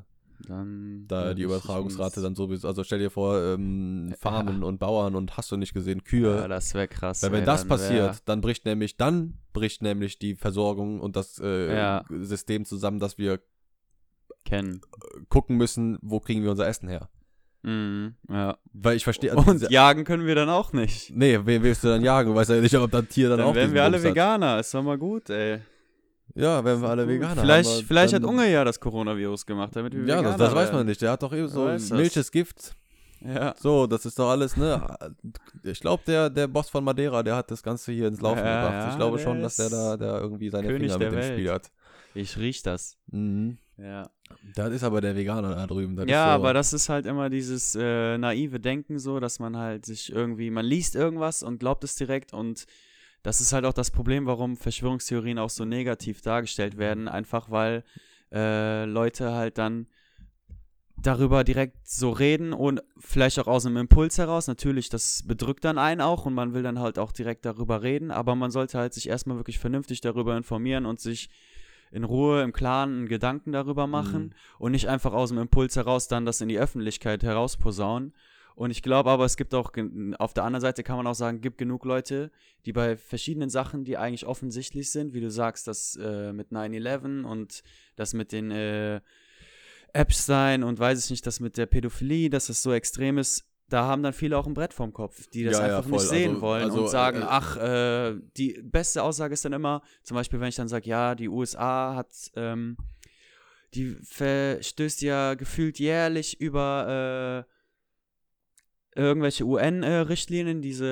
dann, 0.47 1.06
da 1.08 1.27
ja, 1.27 1.34
die 1.34 1.43
Übertragungsrate 1.43 2.21
dann 2.21 2.36
sowieso, 2.36 2.67
also 2.67 2.84
stell 2.84 2.99
dir 2.99 3.10
vor, 3.10 3.41
ähm, 3.41 4.13
Farmen 4.19 4.63
und 4.63 4.79
Bauern 4.79 5.15
und 5.15 5.38
hast 5.38 5.51
du 5.51 5.58
nicht 5.58 5.73
gesehen, 5.73 6.03
Kühe. 6.03 6.36
Ja, 6.36 6.47
das 6.47 6.73
wäre 6.73 6.88
krass. 6.88 7.23
weil 7.23 7.32
wenn 7.32 7.39
ey, 7.41 7.45
das 7.45 7.62
dann 7.62 7.67
passiert, 7.69 8.13
wär- 8.15 8.21
dann 8.25 8.41
bricht 8.41 8.65
nämlich, 8.65 8.97
dann 8.97 9.39
bricht 9.53 9.82
nämlich 9.82 10.19
die 10.19 10.36
Versorgung 10.36 10.99
und 10.99 11.15
das 11.15 11.39
äh, 11.43 11.75
Ja. 11.75 12.06
System 12.10 12.65
zusammen, 12.65 12.99
dass 12.99 13.17
wir 13.17 13.39
kennen. 14.45 14.82
gucken 15.29 15.56
müssen, 15.58 15.97
wo 16.01 16.19
kriegen 16.19 16.43
wir 16.43 16.51
unser 16.51 16.67
Essen 16.67 16.89
her. 16.89 17.10
Mhm, 17.65 18.15
ja. 18.29 18.58
Weil 18.73 18.97
ich 18.97 19.06
verstehe. 19.06 19.32
also 19.36 19.49
Und 19.49 19.71
jagen 19.71 20.03
können 20.03 20.25
wir 20.25 20.36
dann 20.36 20.49
auch 20.49 20.73
nicht. 20.73 21.15
Nee, 21.15 21.39
wen 21.45 21.63
willst 21.63 21.84
du 21.86 21.88
dann 21.88 22.03
jagen? 22.03 22.29
Du 22.32 22.36
weißt 22.36 22.49
ja 22.49 22.58
nicht, 22.60 22.75
ob 22.75 22.91
das 22.91 23.08
Tier 23.08 23.29
dann, 23.29 23.38
Dann, 23.39 23.47
auch 23.47 23.56
wären 23.56 23.67
diesen 23.67 23.75
wir 23.75 23.84
alle 23.86 23.97
hat. 23.97 24.03
Veganer. 24.03 24.60
Ist 24.60 24.73
doch 24.73 24.84
mal 24.84 24.97
gut, 24.97 25.29
ey. 25.29 25.62
Ja, 26.35 26.63
wären 26.65 26.81
wir 26.81 26.89
alle. 26.89 27.07
Veganer. 27.07 27.41
Vielleicht, 27.41 27.69
aber 27.69 27.83
vielleicht 27.87 28.13
hat 28.13 28.23
dann- 28.23 28.29
Unge 28.29 28.51
ja 28.51 28.63
das 28.63 28.79
Coronavirus 28.79 29.45
gemacht, 29.45 29.75
damit 29.75 29.93
wir 29.93 30.01
Ja, 30.01 30.05
das, 30.15 30.17
Veganer 30.19 30.37
das 30.37 30.49
weiß 30.55 30.55
werden. 30.67 30.75
man 30.77 30.85
nicht. 30.87 31.01
Der 31.01 31.11
hat 31.11 31.21
doch 31.23 31.33
eben 31.33 31.47
so 31.47 31.65
Wer 31.65 31.73
weiß 31.73 31.89
das? 31.89 31.97
Milch 31.97 32.17
ist 32.17 32.31
Gift. 32.31 32.75
Ja. 33.25 33.55
So, 33.57 33.87
das 33.87 34.05
ist 34.05 34.19
doch 34.19 34.29
alles, 34.29 34.57
ne? 34.57 34.97
Ich 35.63 35.79
glaube, 35.79 36.03
der, 36.05 36.29
der 36.29 36.47
Boss 36.47 36.69
von 36.69 36.83
Madeira, 36.83 37.23
der 37.23 37.37
hat 37.37 37.49
das 37.51 37.63
Ganze 37.63 37.91
hier 37.93 38.07
ins 38.07 38.19
Laufen 38.19 38.39
Ja, 38.39 38.61
gebracht. 38.63 38.73
ja, 38.85 38.89
ich 38.89 38.95
glaube 38.97 39.19
schon, 39.19 39.41
dass 39.41 39.55
der 39.55 39.69
da 39.69 39.95
der 39.95 40.19
irgendwie 40.19 40.49
seine 40.49 40.67
König 40.67 40.91
Finger 40.91 40.97
mit 41.05 41.07
dem 41.13 41.15
Welt. 41.19 41.33
Spiel 41.33 41.51
hat. 41.51 41.71
Ich 42.15 42.37
riech 42.37 42.61
das. 42.63 42.97
Mhm. 43.11 43.57
Ja. 43.77 44.09
Das 44.55 44.71
ist 44.73 44.83
aber 44.83 44.99
der 45.01 45.15
Veganer 45.15 45.55
da 45.55 45.65
drüben. 45.67 45.95
Das 45.95 46.05
ja, 46.07 46.25
ist 46.25 46.29
so, 46.29 46.35
aber 46.35 46.53
das 46.53 46.73
ist 46.73 46.89
halt 46.89 47.05
immer 47.05 47.29
dieses 47.29 47.75
äh, 47.75 48.17
naive 48.17 48.59
Denken 48.59 48.99
so, 48.99 49.19
dass 49.19 49.39
man 49.39 49.55
halt 49.57 49.85
sich 49.85 50.11
irgendwie, 50.11 50.49
man 50.51 50.65
liest 50.65 50.95
irgendwas 50.95 51.43
und 51.43 51.59
glaubt 51.59 51.83
es 51.83 51.95
direkt 51.95 52.33
und 52.33 52.65
das 53.23 53.41
ist 53.41 53.53
halt 53.53 53.65
auch 53.65 53.73
das 53.73 53.89
Problem, 53.91 54.25
warum 54.25 54.57
Verschwörungstheorien 54.57 55.39
auch 55.39 55.49
so 55.49 55.65
negativ 55.65 56.21
dargestellt 56.21 56.77
werden, 56.77 57.07
einfach 57.07 57.49
weil 57.49 57.83
äh, 58.31 58.86
Leute 58.86 59.31
halt 59.31 59.57
dann 59.57 59.88
darüber 60.97 61.43
direkt 61.43 61.88
so 61.88 62.12
reden 62.12 62.53
und 62.53 62.81
vielleicht 62.97 63.39
auch 63.39 63.47
aus 63.47 63.65
einem 63.65 63.77
Impuls 63.77 64.17
heraus. 64.17 64.47
Natürlich, 64.47 64.89
das 64.89 65.23
bedrückt 65.25 65.65
dann 65.65 65.77
einen 65.77 66.01
auch 66.01 66.25
und 66.25 66.33
man 66.33 66.53
will 66.53 66.63
dann 66.63 66.79
halt 66.79 66.99
auch 66.99 67.12
direkt 67.12 67.45
darüber 67.45 67.81
reden, 67.81 68.12
aber 68.12 68.36
man 68.36 68.51
sollte 68.51 68.77
halt 68.77 68.93
sich 68.93 69.09
erstmal 69.09 69.38
wirklich 69.38 69.59
vernünftig 69.59 70.01
darüber 70.01 70.38
informieren 70.38 70.86
und 70.86 70.99
sich 70.99 71.29
in 71.91 72.03
Ruhe 72.03 72.41
im 72.41 72.53
Klaren 72.53 73.07
Gedanken 73.07 73.51
darüber 73.51 73.86
machen 73.86 74.23
Mhm. 74.23 74.31
und 74.59 74.71
nicht 74.71 74.88
einfach 74.88 75.13
aus 75.13 75.29
dem 75.29 75.38
Impuls 75.38 75.75
heraus 75.75 76.07
dann 76.07 76.25
das 76.25 76.41
in 76.41 76.49
die 76.49 76.57
Öffentlichkeit 76.57 77.21
herausposaunen. 77.23 78.13
Und 78.55 78.71
ich 78.71 78.81
glaube 78.83 79.09
aber, 79.09 79.25
es 79.25 79.37
gibt 79.37 79.53
auch, 79.53 79.71
auf 80.19 80.33
der 80.33 80.43
anderen 80.43 80.61
Seite 80.61 80.83
kann 80.83 80.97
man 80.97 81.07
auch 81.07 81.15
sagen, 81.15 81.41
gibt 81.41 81.57
genug 81.57 81.85
Leute, 81.85 82.31
die 82.65 82.73
bei 82.73 82.97
verschiedenen 82.97 83.49
Sachen, 83.49 83.83
die 83.83 83.97
eigentlich 83.97 84.25
offensichtlich 84.25 84.91
sind, 84.91 85.13
wie 85.13 85.21
du 85.21 85.31
sagst, 85.31 85.67
das 85.67 85.95
äh, 85.95 86.33
mit 86.33 86.51
9-11 86.51 87.23
und 87.23 87.63
das 87.95 88.13
mit 88.13 88.31
den 88.31 88.51
äh, 88.51 89.01
Epstein 89.93 90.63
und 90.63 90.79
weiß 90.79 91.03
ich 91.05 91.11
nicht, 91.11 91.25
das 91.25 91.39
mit 91.39 91.57
der 91.57 91.65
Pädophilie, 91.65 92.29
dass 92.29 92.47
das 92.47 92.61
so 92.63 92.73
extrem 92.73 93.17
ist, 93.17 93.45
da 93.69 93.85
haben 93.85 94.03
dann 94.03 94.13
viele 94.13 94.37
auch 94.37 94.45
ein 94.45 94.53
Brett 94.53 94.73
vorm 94.73 94.93
Kopf, 94.93 95.27
die 95.27 95.43
das 95.45 95.57
Ja, 95.57 95.67
ja, 95.67 95.77
einfach 95.77 95.89
nicht 95.89 95.99
voll. 96.01 96.09
sehen 96.09 96.29
Also- 96.31 96.41
wollen 96.41 96.63
also, 96.63 96.81
und 96.83 96.89
sagen, 96.89 97.21
äh, 97.21 97.25
ach, 97.27 97.57
äh, 97.57 98.15
die 98.37 98.59
beste 98.61 99.01
Aussage 99.01 99.33
ist 99.33 99.45
dann 99.45 99.53
immer, 99.53 99.81
zum 100.03 100.15
Beispiel, 100.15 100.39
wenn 100.39 100.49
ich 100.49 100.55
dann 100.55 100.67
sage, 100.67 100.87
ja, 100.89 101.15
die 101.15 101.29
USA 101.29 101.95
hat, 101.95 102.11
ähm, 102.35 102.77
die 103.73 103.95
verstößt 104.03 105.01
ja 105.01 105.33
gefühlt 105.33 105.79
jährlich 105.79 106.39
über 106.39 107.45
äh, 107.47 107.52
irgendwelche 108.95 109.45
UN-Richtlinien, 109.45 110.62
diese 110.62 110.86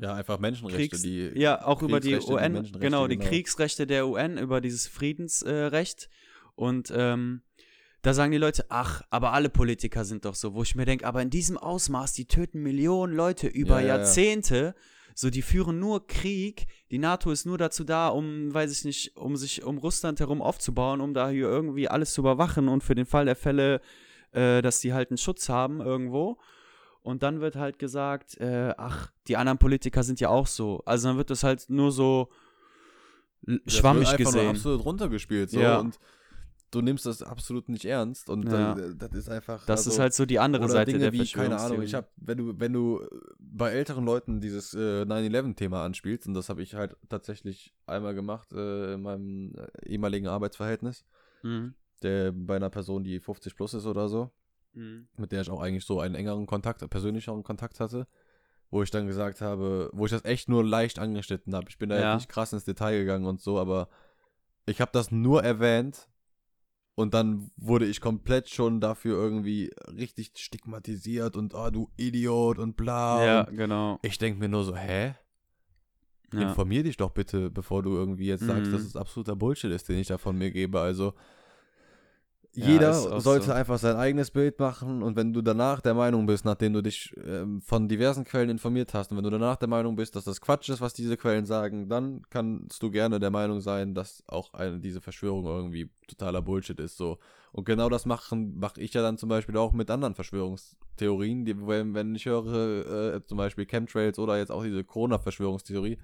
äh, 0.00 0.04
Ja, 0.04 0.14
einfach 0.14 0.38
Menschenrechte, 0.38 0.78
Kriegs 0.88 1.02
die. 1.02 1.30
ja 1.34 1.64
auch 1.64 1.82
über 1.82 2.00
die 2.00 2.18
die 2.18 2.32
UN, 2.32 2.66
genau, 2.78 3.06
die 3.06 3.16
genau. 3.16 3.28
Kriegsrechte 3.28 3.86
der 3.86 4.06
UN, 4.06 4.38
über 4.38 4.60
dieses 4.60 4.86
Friedensrecht. 4.86 6.04
Äh, 6.04 6.08
und 6.54 6.92
ähm, 6.94 7.42
da 8.02 8.14
sagen 8.14 8.32
die 8.32 8.38
Leute, 8.38 8.66
ach, 8.70 9.02
aber 9.10 9.32
alle 9.32 9.50
Politiker 9.50 10.04
sind 10.04 10.24
doch 10.24 10.34
so, 10.34 10.54
wo 10.54 10.62
ich 10.62 10.74
mir 10.74 10.86
denke, 10.86 11.06
aber 11.06 11.20
in 11.20 11.30
diesem 11.30 11.58
Ausmaß, 11.58 12.14
die 12.14 12.24
töten 12.26 12.62
Millionen 12.62 13.14
Leute 13.14 13.46
über 13.46 13.76
Ja, 13.76 13.80
ja, 13.80 13.86
ja. 13.86 13.96
Jahrzehnte, 13.96 14.74
so 15.14 15.28
die 15.28 15.42
führen 15.42 15.78
nur 15.78 16.06
Krieg, 16.06 16.66
die 16.90 16.98
NATO 16.98 17.30
ist 17.30 17.44
nur 17.44 17.58
dazu 17.58 17.84
da, 17.84 18.08
um, 18.08 18.54
weiß 18.54 18.72
ich 18.72 18.84
nicht, 18.84 19.16
um 19.16 19.36
sich 19.36 19.64
um 19.64 19.76
Russland 19.76 20.20
herum 20.20 20.40
aufzubauen, 20.40 21.02
um 21.02 21.12
da 21.12 21.28
hier 21.28 21.46
irgendwie 21.46 21.88
alles 21.88 22.14
zu 22.14 22.22
überwachen 22.22 22.68
und 22.68 22.82
für 22.82 22.94
den 22.94 23.06
Fall 23.06 23.26
der 23.26 23.36
Fälle, 23.36 23.82
äh, 24.32 24.62
dass 24.62 24.80
die 24.80 24.94
halt 24.94 25.10
einen 25.10 25.18
Schutz 25.18 25.50
haben 25.50 25.80
irgendwo. 25.82 26.38
Und 27.02 27.22
dann 27.22 27.40
wird 27.40 27.56
halt 27.56 27.78
gesagt, 27.78 28.36
äh, 28.38 28.74
ach, 28.76 29.10
die 29.26 29.36
anderen 29.36 29.58
Politiker 29.58 30.02
sind 30.02 30.20
ja 30.20 30.28
auch 30.28 30.46
so. 30.46 30.82
Also 30.84 31.08
dann 31.08 31.16
wird 31.16 31.30
das 31.30 31.42
halt 31.42 31.64
nur 31.68 31.92
so 31.92 32.28
l- 33.46 33.60
das 33.64 33.74
schwammig 33.74 34.08
wird 34.10 34.20
einfach 34.20 34.32
Nur 34.32 34.40
gesehen. 34.42 34.50
absolut 34.56 34.84
runtergespielt. 34.84 35.50
So, 35.50 35.60
Ja. 35.60 35.78
Und 35.78 35.98
du 36.70 36.82
nimmst 36.82 37.06
das 37.06 37.22
absolut 37.22 37.68
nicht 37.68 37.84
ernst. 37.84 38.28
Und 38.28 38.44
Ja. 38.44 38.74
dann, 38.74 38.92
äh, 38.92 38.96
das 38.96 39.12
ist 39.12 39.28
einfach. 39.30 39.64
Das 39.66 39.80
also, 39.80 39.90
ist 39.90 39.98
halt 39.98 40.14
so 40.14 40.26
die 40.26 40.38
andere 40.38 40.68
Seite 40.68 40.92
Dinge 40.92 41.10
der 41.10 41.12
wie, 41.12 41.26
keine 41.26 41.58
Ahnung, 41.58 41.82
ich 41.82 41.94
habe, 41.94 42.08
wenn 42.16 42.38
du, 42.38 42.60
wenn 42.60 42.72
du 42.72 43.00
äh, 43.00 43.08
bei 43.38 43.70
älteren 43.70 44.04
Leuten 44.04 44.40
dieses 44.40 44.74
äh, 44.74 45.04
9-11-Thema 45.04 45.84
anspielst, 45.84 46.26
und 46.28 46.34
das 46.34 46.48
habe 46.48 46.62
ich 46.62 46.74
halt 46.74 46.96
tatsächlich 47.08 47.74
einmal 47.86 48.14
gemacht 48.14 48.52
äh, 48.52 48.94
in 48.94 49.02
meinem 49.02 49.54
äh, 49.56 49.88
ehemaligen 49.88 50.28
Arbeitsverhältnis, 50.28 51.04
Mhm. 51.42 51.72
der 52.02 52.32
bei 52.32 52.56
einer 52.56 52.68
Person, 52.70 53.02
die 53.04 53.18
50 53.20 53.56
plus 53.56 53.72
ist 53.74 53.86
oder 53.86 54.08
so, 54.10 54.30
Mhm. 54.72 55.08
mit 55.16 55.32
der 55.32 55.40
ich 55.42 55.50
auch 55.50 55.60
eigentlich 55.60 55.84
so 55.84 56.00
einen 56.00 56.14
engeren 56.14 56.46
Kontakt, 56.46 56.88
persönlicheren 56.88 57.42
Kontakt 57.42 57.80
hatte, 57.80 58.06
wo 58.70 58.82
ich 58.82 58.90
dann 58.90 59.06
gesagt 59.08 59.40
habe, 59.40 59.90
wo 59.92 60.04
ich 60.06 60.12
das 60.12 60.24
echt 60.24 60.48
nur 60.48 60.64
leicht 60.64 60.98
angeschnitten 61.00 61.54
habe. 61.54 61.66
Ich 61.68 61.78
bin 61.78 61.88
da 61.88 61.98
Ja. 61.98 62.12
jetzt 62.12 62.20
nicht 62.22 62.28
krass 62.30 62.52
ins 62.52 62.64
Detail 62.64 62.98
gegangen 63.00 63.26
und 63.26 63.40
so, 63.40 63.58
aber 63.58 63.88
ich 64.66 64.80
habe 64.80 64.92
das 64.92 65.10
nur 65.10 65.42
erwähnt 65.42 66.08
und 66.94 67.14
dann 67.14 67.50
wurde 67.56 67.86
ich 67.86 68.00
komplett 68.00 68.48
schon 68.48 68.80
dafür 68.80 69.16
irgendwie 69.16 69.72
richtig 69.88 70.32
stigmatisiert 70.36 71.36
und 71.36 71.54
ah, 71.54 71.70
du 71.72 71.90
Idiot 71.96 72.58
und 72.58 72.76
bla. 72.76 73.24
Ja, 73.24 73.40
Und 73.48 73.56
genau. 73.56 73.98
ich 74.02 74.18
denke 74.18 74.38
mir 74.38 74.48
nur 74.48 74.64
so, 74.64 74.76
hä? 74.76 75.14
Ja. 76.32 76.42
Informier 76.42 76.84
dich 76.84 76.96
doch 76.96 77.10
bitte, 77.10 77.50
bevor 77.50 77.82
du 77.82 77.96
irgendwie 77.96 78.26
jetzt 78.26 78.44
sagst, 78.46 78.68
Mhm. 78.70 78.72
dass 78.72 78.82
es 78.82 78.94
absoluter 78.94 79.34
Bullshit 79.34 79.72
ist, 79.72 79.88
den 79.88 79.98
ich 79.98 80.06
da 80.06 80.16
von 80.18 80.38
mir 80.38 80.52
gebe. 80.52 80.78
Also 80.78 81.14
jeder 82.52 82.90
auch 82.90 83.20
sollte 83.20 83.46
so. 83.46 83.52
einfach 83.52 83.78
sein 83.78 83.96
eigenes 83.96 84.30
Bild 84.30 84.58
machen 84.58 85.02
und 85.02 85.14
wenn 85.16 85.32
du 85.32 85.40
danach 85.40 85.80
der 85.80 85.94
Meinung 85.94 86.26
bist, 86.26 86.44
nachdem 86.44 86.72
du 86.72 86.82
dich 86.82 87.14
ähm, 87.24 87.60
von 87.60 87.88
diversen 87.88 88.24
Quellen 88.24 88.50
informiert 88.50 88.92
hast 88.92 89.10
und 89.10 89.16
wenn 89.16 89.24
du 89.24 89.30
danach 89.30 89.56
der 89.56 89.68
Meinung 89.68 89.94
bist, 89.94 90.16
dass 90.16 90.24
das 90.24 90.40
Quatsch 90.40 90.68
ist, 90.68 90.80
was 90.80 90.92
diese 90.92 91.16
Quellen 91.16 91.46
sagen, 91.46 91.88
dann 91.88 92.22
kannst 92.28 92.82
du 92.82 92.90
gerne 92.90 93.20
der 93.20 93.30
Meinung 93.30 93.60
sein, 93.60 93.94
dass 93.94 94.24
auch 94.26 94.52
eine, 94.54 94.80
diese 94.80 95.00
Verschwörung 95.00 95.44
irgendwie 95.44 95.90
totaler 96.08 96.42
Bullshit 96.42 96.78
ist. 96.80 96.96
So. 96.96 97.18
Und 97.52 97.64
genau 97.64 97.88
das 97.88 98.04
machen 98.04 98.58
mache 98.58 98.80
ich 98.80 98.94
ja 98.94 99.02
dann 99.02 99.16
zum 99.16 99.28
Beispiel 99.28 99.56
auch 99.56 99.72
mit 99.72 99.90
anderen 99.90 100.14
Verschwörungstheorien, 100.14 101.44
die, 101.44 101.66
wenn, 101.66 101.94
wenn 101.94 102.14
ich 102.14 102.26
höre, 102.26 103.14
äh, 103.14 103.24
zum 103.26 103.38
Beispiel 103.38 103.66
Chemtrails 103.66 104.18
oder 104.18 104.38
jetzt 104.38 104.50
auch 104.50 104.64
diese 104.64 104.82
Corona-Verschwörungstheorie, 104.82 105.98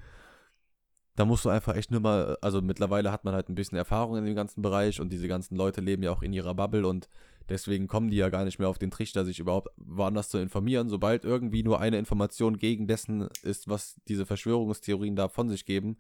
da 1.16 1.24
musst 1.24 1.46
du 1.46 1.48
einfach 1.48 1.74
echt 1.74 1.90
nur 1.90 2.00
mal, 2.00 2.36
also 2.42 2.60
mittlerweile 2.60 3.10
hat 3.10 3.24
man 3.24 3.34
halt 3.34 3.48
ein 3.48 3.54
bisschen 3.54 3.78
Erfahrung 3.78 4.16
in 4.16 4.24
dem 4.24 4.34
ganzen 4.34 4.60
Bereich 4.60 5.00
und 5.00 5.10
diese 5.10 5.28
ganzen 5.28 5.56
Leute 5.56 5.80
leben 5.80 6.02
ja 6.02 6.12
auch 6.12 6.22
in 6.22 6.32
ihrer 6.32 6.54
Bubble 6.54 6.86
und 6.86 7.08
deswegen 7.48 7.88
kommen 7.88 8.10
die 8.10 8.18
ja 8.18 8.28
gar 8.28 8.44
nicht 8.44 8.58
mehr 8.58 8.68
auf 8.68 8.78
den 8.78 8.90
Trichter, 8.90 9.24
sich 9.24 9.38
überhaupt 9.38 9.68
woanders 9.76 10.28
zu 10.28 10.36
informieren. 10.36 10.90
Sobald 10.90 11.24
irgendwie 11.24 11.62
nur 11.62 11.80
eine 11.80 11.98
Information 11.98 12.58
gegen 12.58 12.86
dessen 12.86 13.28
ist, 13.42 13.66
was 13.66 13.96
diese 14.08 14.26
Verschwörungstheorien 14.26 15.16
da 15.16 15.28
von 15.28 15.48
sich 15.48 15.64
geben, 15.64 15.96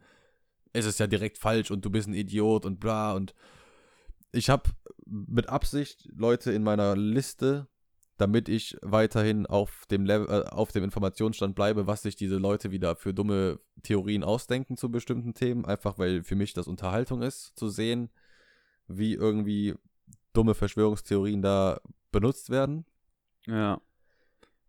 ist 0.74 0.84
es 0.86 0.98
ja 0.98 1.06
direkt 1.06 1.38
falsch 1.38 1.70
und 1.70 1.84
du 1.84 1.90
bist 1.90 2.08
ein 2.08 2.14
Idiot 2.14 2.66
und 2.66 2.78
bla 2.78 3.14
und 3.14 3.34
ich 4.32 4.50
habe 4.50 4.70
mit 5.06 5.48
Absicht 5.48 6.10
Leute 6.14 6.52
in 6.52 6.62
meiner 6.62 6.94
Liste 6.94 7.68
damit 8.16 8.48
ich 8.48 8.76
weiterhin 8.82 9.46
auf 9.46 9.84
dem, 9.90 10.04
Level, 10.06 10.28
äh, 10.28 10.48
auf 10.48 10.72
dem 10.72 10.84
Informationsstand 10.84 11.54
bleibe, 11.54 11.86
was 11.86 12.02
sich 12.02 12.16
diese 12.16 12.36
Leute 12.36 12.70
wieder 12.70 12.96
für 12.96 13.12
dumme 13.12 13.60
Theorien 13.82 14.24
ausdenken 14.24 14.76
zu 14.76 14.90
bestimmten 14.90 15.34
Themen. 15.34 15.64
Einfach 15.64 15.98
weil 15.98 16.22
für 16.22 16.36
mich 16.36 16.54
das 16.54 16.66
Unterhaltung 16.66 17.22
ist, 17.22 17.52
zu 17.56 17.68
sehen, 17.68 18.10
wie 18.88 19.14
irgendwie 19.14 19.74
dumme 20.32 20.54
Verschwörungstheorien 20.54 21.42
da 21.42 21.80
benutzt 22.10 22.50
werden. 22.50 22.86
Ja. 23.46 23.80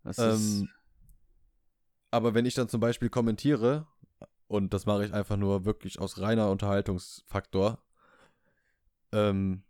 Das 0.04 0.18
Ähm, 0.18 0.34
ist, 0.34 0.64
aber 2.10 2.34
wenn 2.34 2.46
ich 2.46 2.54
dann 2.54 2.68
zum 2.68 2.80
Beispiel 2.80 3.10
kommentiere, 3.10 3.86
und 4.46 4.72
das 4.72 4.86
mache 4.86 5.04
ich 5.04 5.12
einfach 5.12 5.36
nur 5.36 5.64
wirklich 5.64 5.98
aus 5.98 6.20
reiner 6.20 6.50
Unterhaltungsfaktor, 6.50 7.78
ähm, 9.12 9.62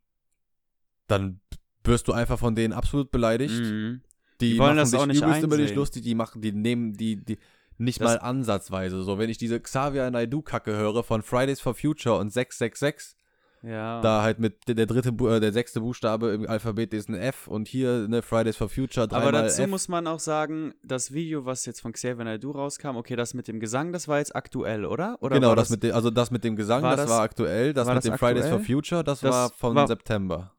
dann 1.08 1.40
wirst 1.89 2.07
du 2.09 2.12
einfach 2.12 2.39
von 2.39 2.55
denen 2.55 2.72
absolut 2.72 3.11
beleidigt. 3.11 3.61
Mhm. 3.61 4.03
Die, 4.41 4.53
Die 4.53 4.59
wollen 4.59 4.76
das 4.76 4.95
auch 4.95 5.07
nicht 5.07 5.20
übelst 5.22 5.43
über 5.43 5.57
dich 5.57 5.74
lustig, 5.74 6.05
die 6.05 6.14
machen, 6.14 6.41
die 6.41 6.53
nehmen, 6.53 6.93
die, 6.93 7.16
die 7.16 7.39
nicht 7.76 8.01
Das- 8.01 8.07
mal 8.07 8.18
ansatzweise. 8.20 9.03
So, 9.03 9.18
wenn 9.18 9.30
ich 9.30 9.39
diese 9.39 9.59
Xavier 9.61 10.11
Naidoo-Kacke 10.11 10.76
höre 10.76 11.03
von 11.03 11.22
Fridays 11.22 11.61
for 11.61 11.74
Future 11.74 12.16
und 12.18 12.32
666, 12.32 13.16
Ja. 13.64 14.01
da 14.01 14.22
halt 14.22 14.39
mit 14.39 14.68
der, 14.68 14.86
dritte, 14.86 15.09
äh, 15.09 15.41
der 15.41 15.53
sechste 15.53 15.80
Buchstabe 15.80 16.28
im 16.28 16.49
Alphabet 16.49 16.95
ist 16.95 17.09
ein 17.09 17.14
F 17.16 17.49
und 17.49 17.66
hier, 17.66 18.07
ne, 18.07 18.22
Fridays 18.22 18.57
for 18.57 18.68
Future, 18.68 19.09
Aber 19.11 19.32
dazu 19.32 19.62
F. 19.62 19.68
muss 19.70 19.89
man 19.89 20.07
auch 20.07 20.20
sagen, 20.20 20.74
das 20.84 21.12
Video, 21.12 21.45
was 21.45 21.66
jetzt 21.66 21.80
von 21.80 21.93
Xavier 21.93 22.24
Naidoo 22.24 22.53
rauskam, 22.53 22.95
okay, 22.97 23.16
das 23.16 23.34
mit 23.34 23.49
dem 23.49 23.59
Gesang, 23.59 23.93
das 23.93 24.07
war 24.07 24.18
jetzt 24.18 24.36
aktuell, 24.36 24.84
oder? 24.84 25.18
Oder 25.20 25.34
genau, 25.36 25.49
war 25.49 25.57
das, 25.57 25.70
mit 25.70 25.82
dem, 25.82 25.93
also 25.95 26.11
das 26.11 26.30
mit 26.30 26.45
dem 26.45 26.55
Gesang, 26.55 26.82
war 26.84 26.93
das, 26.97 27.07
das- 27.07 27.11
war 27.11 27.22
aktuell, 27.22 27.72
das 27.74 27.89
mit 27.89 27.97
das 27.97 28.05
dem 28.05 28.18
Fridays 28.18 28.47
for 28.47 28.59
aktuell? 28.59 28.76
Future, 28.76 29.03
das, 29.05 29.20
Das 29.20 29.32
war 29.32 29.51
von 29.51 29.74
war- 29.74 29.89
September. 29.89 30.53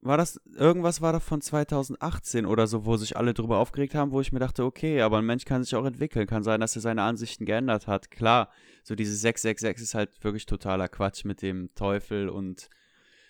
War 0.00 0.16
das, 0.16 0.40
irgendwas 0.54 1.00
war 1.00 1.12
da 1.12 1.18
von 1.18 1.40
2018 1.40 2.46
oder 2.46 2.68
so, 2.68 2.84
wo 2.84 2.96
sich 2.96 3.16
alle 3.16 3.34
drüber 3.34 3.58
aufgeregt 3.58 3.96
haben, 3.96 4.12
wo 4.12 4.20
ich 4.20 4.30
mir 4.30 4.38
dachte, 4.38 4.64
okay, 4.64 5.00
aber 5.02 5.18
ein 5.18 5.26
Mensch 5.26 5.44
kann 5.44 5.64
sich 5.64 5.74
auch 5.74 5.84
entwickeln, 5.84 6.28
kann 6.28 6.44
sein, 6.44 6.60
dass 6.60 6.76
er 6.76 6.82
seine 6.82 7.02
Ansichten 7.02 7.44
geändert 7.44 7.88
hat. 7.88 8.10
Klar, 8.10 8.48
so 8.84 8.94
dieses 8.94 9.20
666 9.22 9.82
ist 9.82 9.94
halt 9.94 10.22
wirklich 10.22 10.46
totaler 10.46 10.88
Quatsch 10.88 11.24
mit 11.24 11.42
dem 11.42 11.74
Teufel 11.74 12.28
und 12.28 12.68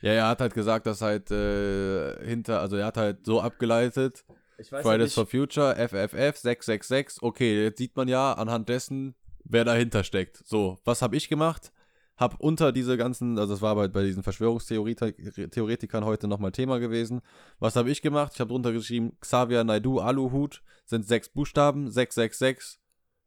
Ja, 0.03 0.13
er 0.13 0.29
hat 0.29 0.41
halt 0.43 0.53
gesagt, 0.53 0.87
dass 0.87 1.01
halt 1.01 1.31
äh, 1.31 2.23
hinter, 2.27 2.61
also 2.61 2.77
er 2.77 2.87
hat 2.87 2.99
halt 2.99 3.25
so 3.25 3.41
abgeleitet, 3.41 4.25
ich 4.59 4.71
weiß 4.71 4.83
Fridays 4.83 5.15
for 5.15 5.27
Future, 5.27 5.75
FFF, 5.75 6.37
666, 6.37 7.23
okay, 7.23 7.65
jetzt 7.65 7.79
sieht 7.79 7.97
man 7.97 8.09
ja 8.09 8.35
anhand 8.35 8.69
dessen, 8.69 9.15
wer 9.45 9.65
dahinter 9.65 10.05
steckt. 10.05 10.43
So, 10.45 10.79
was 10.85 11.01
habe 11.01 11.17
ich 11.17 11.29
gemacht? 11.29 11.73
Hab 12.19 12.41
unter 12.41 12.73
diese 12.73 12.97
ganzen, 12.97 13.39
also 13.39 13.55
das 13.55 13.63
war 13.63 13.75
bei, 13.77 13.87
bei 13.89 14.03
diesen 14.05 14.23
Verschwörungstheoretikern 14.25 16.05
heute 16.05 16.29
nochmal 16.29 16.53
Thema 16.53 16.79
gewesen. 16.79 17.21
Was 17.61 17.77
habe 17.77 17.91
ich 17.91 18.03
gemacht? 18.03 18.33
Ich 18.35 18.41
habe 18.41 18.49
drunter 18.51 18.73
geschrieben, 18.73 19.13
Xavier 19.21 19.65
Naidu 19.65 20.01
Aluhut 20.01 20.63
sind 20.85 21.07
sechs 21.07 21.29
Buchstaben, 21.29 21.91
666, 21.91 22.81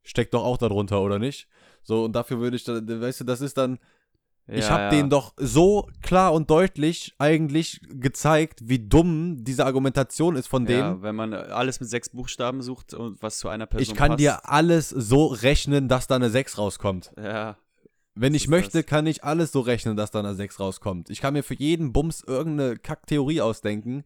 steckt 0.04 0.34
doch 0.34 0.44
auch 0.44 0.58
darunter, 0.58 1.02
oder 1.02 1.20
nicht? 1.20 1.48
So, 1.84 2.04
und 2.04 2.14
dafür 2.16 2.40
würde 2.40 2.58
ich, 2.58 2.64
dann, 2.66 2.86
weißt 3.02 3.22
du, 3.22 3.24
das 3.24 3.40
ist 3.42 3.58
dann, 3.58 3.80
ich 4.48 4.66
Ja, 4.66 4.72
habe 4.72 4.84
ja. 4.84 4.90
denen 4.90 5.10
doch 5.10 5.34
so 5.38 5.88
klar 6.02 6.34
und 6.34 6.50
deutlich 6.50 7.14
eigentlich 7.18 7.80
gezeigt, 7.88 8.60
wie 8.64 8.80
dumm 8.80 9.44
diese 9.44 9.66
Argumentation 9.66 10.36
ist 10.36 10.48
von 10.48 10.66
dem. 10.66 10.80
Ja, 10.80 11.02
wenn 11.02 11.16
man 11.16 11.34
alles 11.34 11.80
mit 11.80 11.90
sechs 11.90 12.10
Buchstaben 12.10 12.62
sucht 12.62 12.94
und 12.94 13.22
was 13.22 13.38
zu 13.40 13.48
einer 13.48 13.68
Person 13.68 13.84
ich 13.94 13.96
kann 13.98 14.10
passt. 14.10 14.20
dir 14.20 14.50
alles 14.50 14.90
so 14.90 15.28
rechnen, 15.28 15.88
dass 15.88 16.08
da 16.08 16.16
eine 16.16 16.30
6 16.30 16.58
rauskommt. 16.58 17.14
Ja, 17.18 17.56
Wenn 18.14 18.34
ich 18.34 18.48
möchte, 18.48 18.82
das? 18.82 18.86
kann 18.86 19.08
ich 19.08 19.24
alles 19.24 19.52
so 19.52 19.62
rechnen, 19.62 19.96
dass 19.96 20.12
da 20.12 20.20
eine 20.20 20.36
6 20.36 20.60
rauskommt. 20.60 21.10
Ich 21.10 21.22
kann 21.22 21.34
mir 21.34 21.44
für 21.44 21.54
jeden 21.54 21.94
Bums 21.94 22.24
irgendeine 22.26 22.76
Kacktheorie 22.78 23.42
ausdenken 23.42 24.04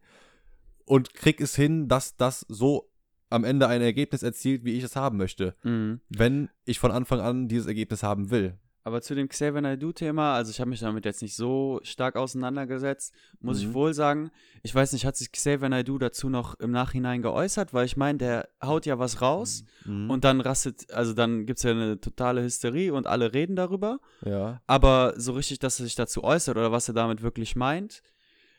und 0.84 1.14
krieg 1.14 1.40
es 1.40 1.56
hin, 1.56 1.88
dass 1.88 2.16
das 2.16 2.46
so 2.48 2.90
am 3.30 3.44
Ende 3.44 3.66
ein 3.66 3.82
Ergebnis 3.82 4.22
erzielt, 4.22 4.64
wie 4.64 4.74
ich 4.74 4.84
es 4.84 4.96
haben 4.96 5.16
möchte. 5.16 5.56
mhm. 5.64 6.00
Wenn 6.08 6.48
ich 6.64 6.78
von 6.78 6.92
Anfang 6.92 7.20
an 7.20 7.48
dieses 7.48 7.66
Ergebnis 7.66 8.02
haben 8.02 8.30
will. 8.30 8.58
Aber 8.86 9.02
zu 9.02 9.16
dem 9.16 9.28
Xavier 9.28 9.60
Naidoo-Thema, 9.62 10.34
also 10.36 10.52
ich 10.52 10.60
habe 10.60 10.70
mich 10.70 10.78
damit 10.78 11.04
jetzt 11.04 11.20
nicht 11.20 11.34
so 11.34 11.80
stark 11.82 12.14
auseinandergesetzt, 12.14 13.12
muss 13.40 13.58
ich 13.60 13.66
Mhm. 13.66 13.74
wohl 13.74 13.94
sagen. 13.94 14.30
Ich 14.62 14.72
weiß 14.72 14.92
nicht, 14.92 15.04
hat 15.04 15.16
sich 15.16 15.32
Xavier 15.32 15.68
Naidoo 15.68 15.98
dazu 15.98 16.28
noch 16.28 16.54
im 16.60 16.70
Nachhinein 16.70 17.20
geäußert? 17.20 17.74
Weil 17.74 17.84
ich 17.86 17.96
meine, 17.96 18.18
der 18.18 18.48
haut 18.62 18.86
ja 18.86 19.00
was 19.00 19.20
raus 19.20 19.64
Mhm. 19.86 20.08
und 20.08 20.22
dann 20.22 20.40
rastet, 20.40 20.92
also 20.92 21.14
dann 21.14 21.46
gibt 21.46 21.58
es 21.58 21.64
ja 21.64 21.72
eine 21.72 22.00
totale 22.00 22.44
Hysterie 22.44 22.92
und 22.92 23.08
alle 23.08 23.34
reden 23.34 23.56
darüber. 23.56 23.98
ja. 24.24 24.62
Aber 24.68 25.14
so 25.16 25.32
richtig, 25.32 25.58
dass 25.58 25.80
er 25.80 25.84
sich 25.86 25.96
dazu 25.96 26.22
äußert 26.22 26.56
oder 26.56 26.70
was 26.70 26.86
er 26.86 26.94
damit 26.94 27.22
wirklich 27.22 27.56
meint, 27.56 28.02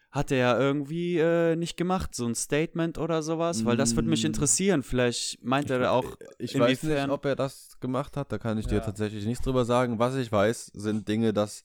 hat 0.10 0.32
er 0.32 0.38
ja 0.38 0.60
irgendwie 0.60 1.18
äh, 1.20 1.55
nicht 1.55 1.76
gemacht, 1.78 2.16
so 2.16 2.26
ein 2.26 2.34
Statement 2.34 2.97
oder 2.97 3.22
sowas, 3.22 3.66
weil 3.66 3.78
das 3.78 3.95
würde 3.95 4.10
mich 4.10 4.24
Mm. 4.24 4.28
interessieren. 4.28 4.82
Vielleicht 4.84 5.43
meint 5.43 5.70
er 5.70 5.91
auch, 5.91 6.16
Ich 6.39 6.58
weiß 6.58 6.82
inwiefern- 6.84 7.08
nicht, 7.08 7.14
ob 7.14 7.26
er 7.26 7.36
das 7.36 7.78
gemacht 7.80 8.16
hat, 8.18 8.32
da 8.32 8.38
kann 8.38 8.58
ich 8.58 8.66
dir 8.68 8.76
Ja. 8.76 8.82
tatsächlich 8.82 9.26
nichts 9.26 9.43
drüber 9.43 9.66
sagen. 9.66 9.99
Was 9.99 10.16
ich 10.16 10.32
weiß, 10.32 10.72
sind 10.74 11.08
Dinge, 11.08 11.34
dass 11.34 11.64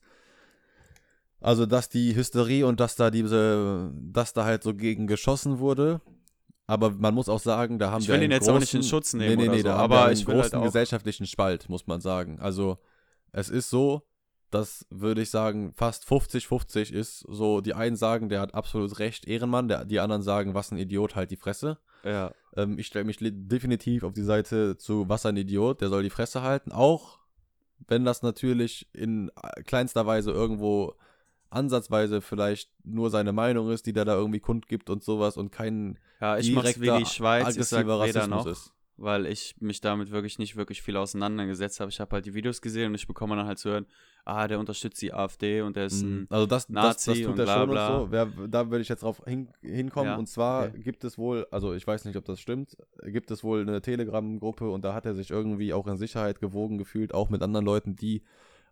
also 1.41 1.67
dass 1.67 1.89
die 1.89 2.15
Hysterie 2.15 2.65
und 2.67 2.79
dass 2.79 2.95
da 2.97 3.11
diese, 3.11 3.91
dass 3.97 4.33
da 4.33 4.45
halt 4.45 4.63
so 4.63 4.75
gegen 4.75 5.07
geschossen 5.07 5.59
wurde. 5.59 6.01
Aber 6.69 6.91
man 6.91 7.15
muss 7.15 7.29
auch 7.29 7.41
sagen, 7.41 7.79
da 7.79 7.91
haben 7.91 8.03
Ich 8.03 8.09
wir 8.09 8.15
will 8.15 8.21
einen 8.23 8.31
ihn 8.31 8.35
jetzt 8.37 8.49
auch 8.49 8.59
nicht 8.61 8.73
in 8.75 8.81
großen- 8.81 8.89
Schutz 8.91 9.13
nehmen 9.15 9.31
Nee, 9.31 9.37
nee, 9.37 9.43
oder 9.49 9.53
nee, 9.53 9.59
so, 9.63 9.65
da 9.65 9.73
haben 9.75 9.81
aber 9.81 9.95
wir 9.97 10.05
einen 10.05 10.13
ich 10.15 10.27
will 10.27 10.35
halt 10.35 10.45
großen 10.45 10.59
auch- 10.61 10.65
gesellschaftlichen 10.65 11.27
Spalt, 11.27 11.69
muss 11.69 11.87
man 11.89 12.01
sagen. 12.01 12.39
Also 12.41 12.79
es 13.33 13.49
ist 13.51 13.71
so, 13.71 14.03
dass 14.53 14.87
würde 14.91 15.23
ich 15.23 15.31
sagen, 15.31 15.73
fast 15.75 16.05
50-50 16.05 16.93
ist. 16.93 17.21
So, 17.29 17.61
die 17.61 17.75
einen 17.75 17.97
sagen, 17.97 18.29
der 18.29 18.41
hat 18.41 18.55
absolut 18.55 18.99
recht, 18.99 19.27
Ehrenmann, 19.27 19.69
der, 19.69 19.85
die 19.85 19.99
anderen 19.99 20.23
sagen, 20.23 20.55
was 20.55 20.71
ein 20.71 20.79
Idiot, 20.79 21.17
halt 21.17 21.31
die 21.31 21.37
Fresse. 21.37 21.79
ja, 22.05 22.33
Ähm, 22.57 22.79
ich 22.79 22.87
stelle 22.87 23.07
mich 23.07 23.19
definitiv 23.21 24.05
auf 24.05 24.13
die 24.13 24.23
Seite 24.23 24.77
zu 24.77 25.09
Was 25.09 25.27
ein 25.27 25.37
Idiot, 25.37 25.81
der 25.81 25.89
soll 25.89 26.03
die 26.03 26.11
Fresse 26.11 26.43
halten. 26.43 26.71
Auch 26.71 27.19
wenn 27.89 28.05
das 28.05 28.23
natürlich 28.23 28.89
in 28.93 29.31
äh, 29.43 29.63
kleinster 29.63 30.07
Weise 30.07 30.31
irgendwo 30.31 30.95
ansatzweise 31.49 32.21
vielleicht 32.21 32.71
nur 32.85 33.11
seine 33.11 33.33
Meinung 33.33 33.71
ist, 33.71 33.87
die 33.87 33.93
der 33.93 34.05
da 34.05 34.15
irgendwie 34.15 34.41
kundgibt 34.41 34.91
und 34.91 35.03
sowas 35.03 35.37
und 35.37 35.51
kein 35.51 35.99
ja, 36.21 36.39
ich 36.39 36.53
mach's 36.53 36.81
wie 36.81 36.91
die 36.91 37.07
Schweiz, 37.07 37.57
ich 37.57 37.65
sag 37.65 37.81
aggressiver 37.81 38.05
weder 38.05 38.21
Rassismus 38.21 38.45
noch. 38.45 38.47
ist. 38.47 38.73
Weil 38.97 39.27
ich 39.27 39.57
mich 39.61 39.81
damit 39.81 40.11
wirklich 40.11 40.39
nicht 40.39 40.57
wirklich 40.57 40.83
viel 40.83 40.97
auseinandergesetzt 40.97 41.81
habe. 41.81 41.91
Ich 41.91 41.99
habe 42.01 42.15
halt 42.15 42.27
die 42.27 42.35
Videos 42.35 42.61
gesehen 42.61 42.89
und 42.89 42.95
ich 42.95 43.07
bekomme 43.07 43.35
dann 43.37 43.47
halt 43.47 43.59
zu 43.59 43.71
hören, 43.71 43.87
ah, 44.25 44.47
der 44.47 44.61
unterstützt 44.61 45.01
die 45.03 45.13
AfD 45.13 45.63
und 45.63 45.77
der 45.77 45.87
ist 45.87 46.03
ein 46.03 46.27
Also 46.31 46.47
das, 46.47 46.67
das, 46.67 46.75
das 46.75 47.07
Nazi 47.07 47.23
tut 47.23 47.33
und 47.33 47.39
er 47.41 47.45
bla, 47.45 47.55
schon 47.55 47.71
bla. 47.71 47.97
und 47.97 48.05
so. 48.05 48.11
Wer, 48.13 48.27
da 48.49 48.71
würde 48.71 48.83
ich 48.83 48.89
jetzt 48.89 49.03
drauf 49.03 49.23
hin, 49.27 49.49
hinkommen. 49.63 50.13
Ja, 50.13 50.17
Und 50.17 50.29
zwar 50.29 50.69
okay. 50.69 50.81
gibt 50.81 51.05
es 51.05 51.19
wohl, 51.19 51.47
also 51.51 51.73
ich 51.75 51.87
weiß 51.87 52.05
nicht, 52.05 52.17
ob 52.17 52.25
das 52.25 52.39
stimmt, 52.39 52.77
gibt 53.05 53.31
es 53.31 53.43
wohl 53.43 53.63
eine 53.63 53.81
Telegram-Gruppe 53.81 54.71
und 54.71 54.85
da 54.85 54.95
hat 54.95 55.07
er 55.07 55.15
sich 55.15 55.31
irgendwie 55.31 55.73
auch 55.73 55.87
in 55.87 55.97
Sicherheit 55.97 56.41
gewogen 56.41 56.79
gefühlt, 56.79 57.15
auch 57.15 57.31
mit 57.31 57.43
anderen 57.43 57.65
Leuten, 57.67 57.97
die 57.97 58.23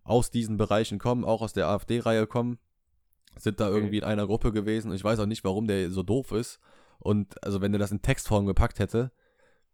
aus 0.05 0.31
diesen 0.31 0.57
Bereichen 0.57 0.99
kommen, 0.99 1.25
auch 1.25 1.43
aus 1.43 1.53
der 1.53 1.66
AfD-Reihe 1.68 2.27
kommen, 2.27 2.59
sind 3.37 3.59
da 3.61 3.66
Okay. 3.68 3.77
irgendwie 3.77 3.99
in 3.99 4.05
einer 4.05 4.27
Gruppe 4.27 4.53
gewesen. 4.53 4.91
Und 4.91 4.97
ich 4.97 5.05
weiß 5.05 5.18
auch 5.18 5.27
nicht, 5.27 5.45
warum 5.45 5.66
der 5.66 5.91
so 5.91 6.03
doof 6.03 6.33
ist. 6.33 6.61
Und 6.99 7.43
also 7.45 7.61
wenn 7.61 7.73
er 7.73 7.79
das 7.79 7.93
in 7.93 8.03
Textform 8.03 8.47
gepackt 8.47 8.79
hätte, 8.79 9.11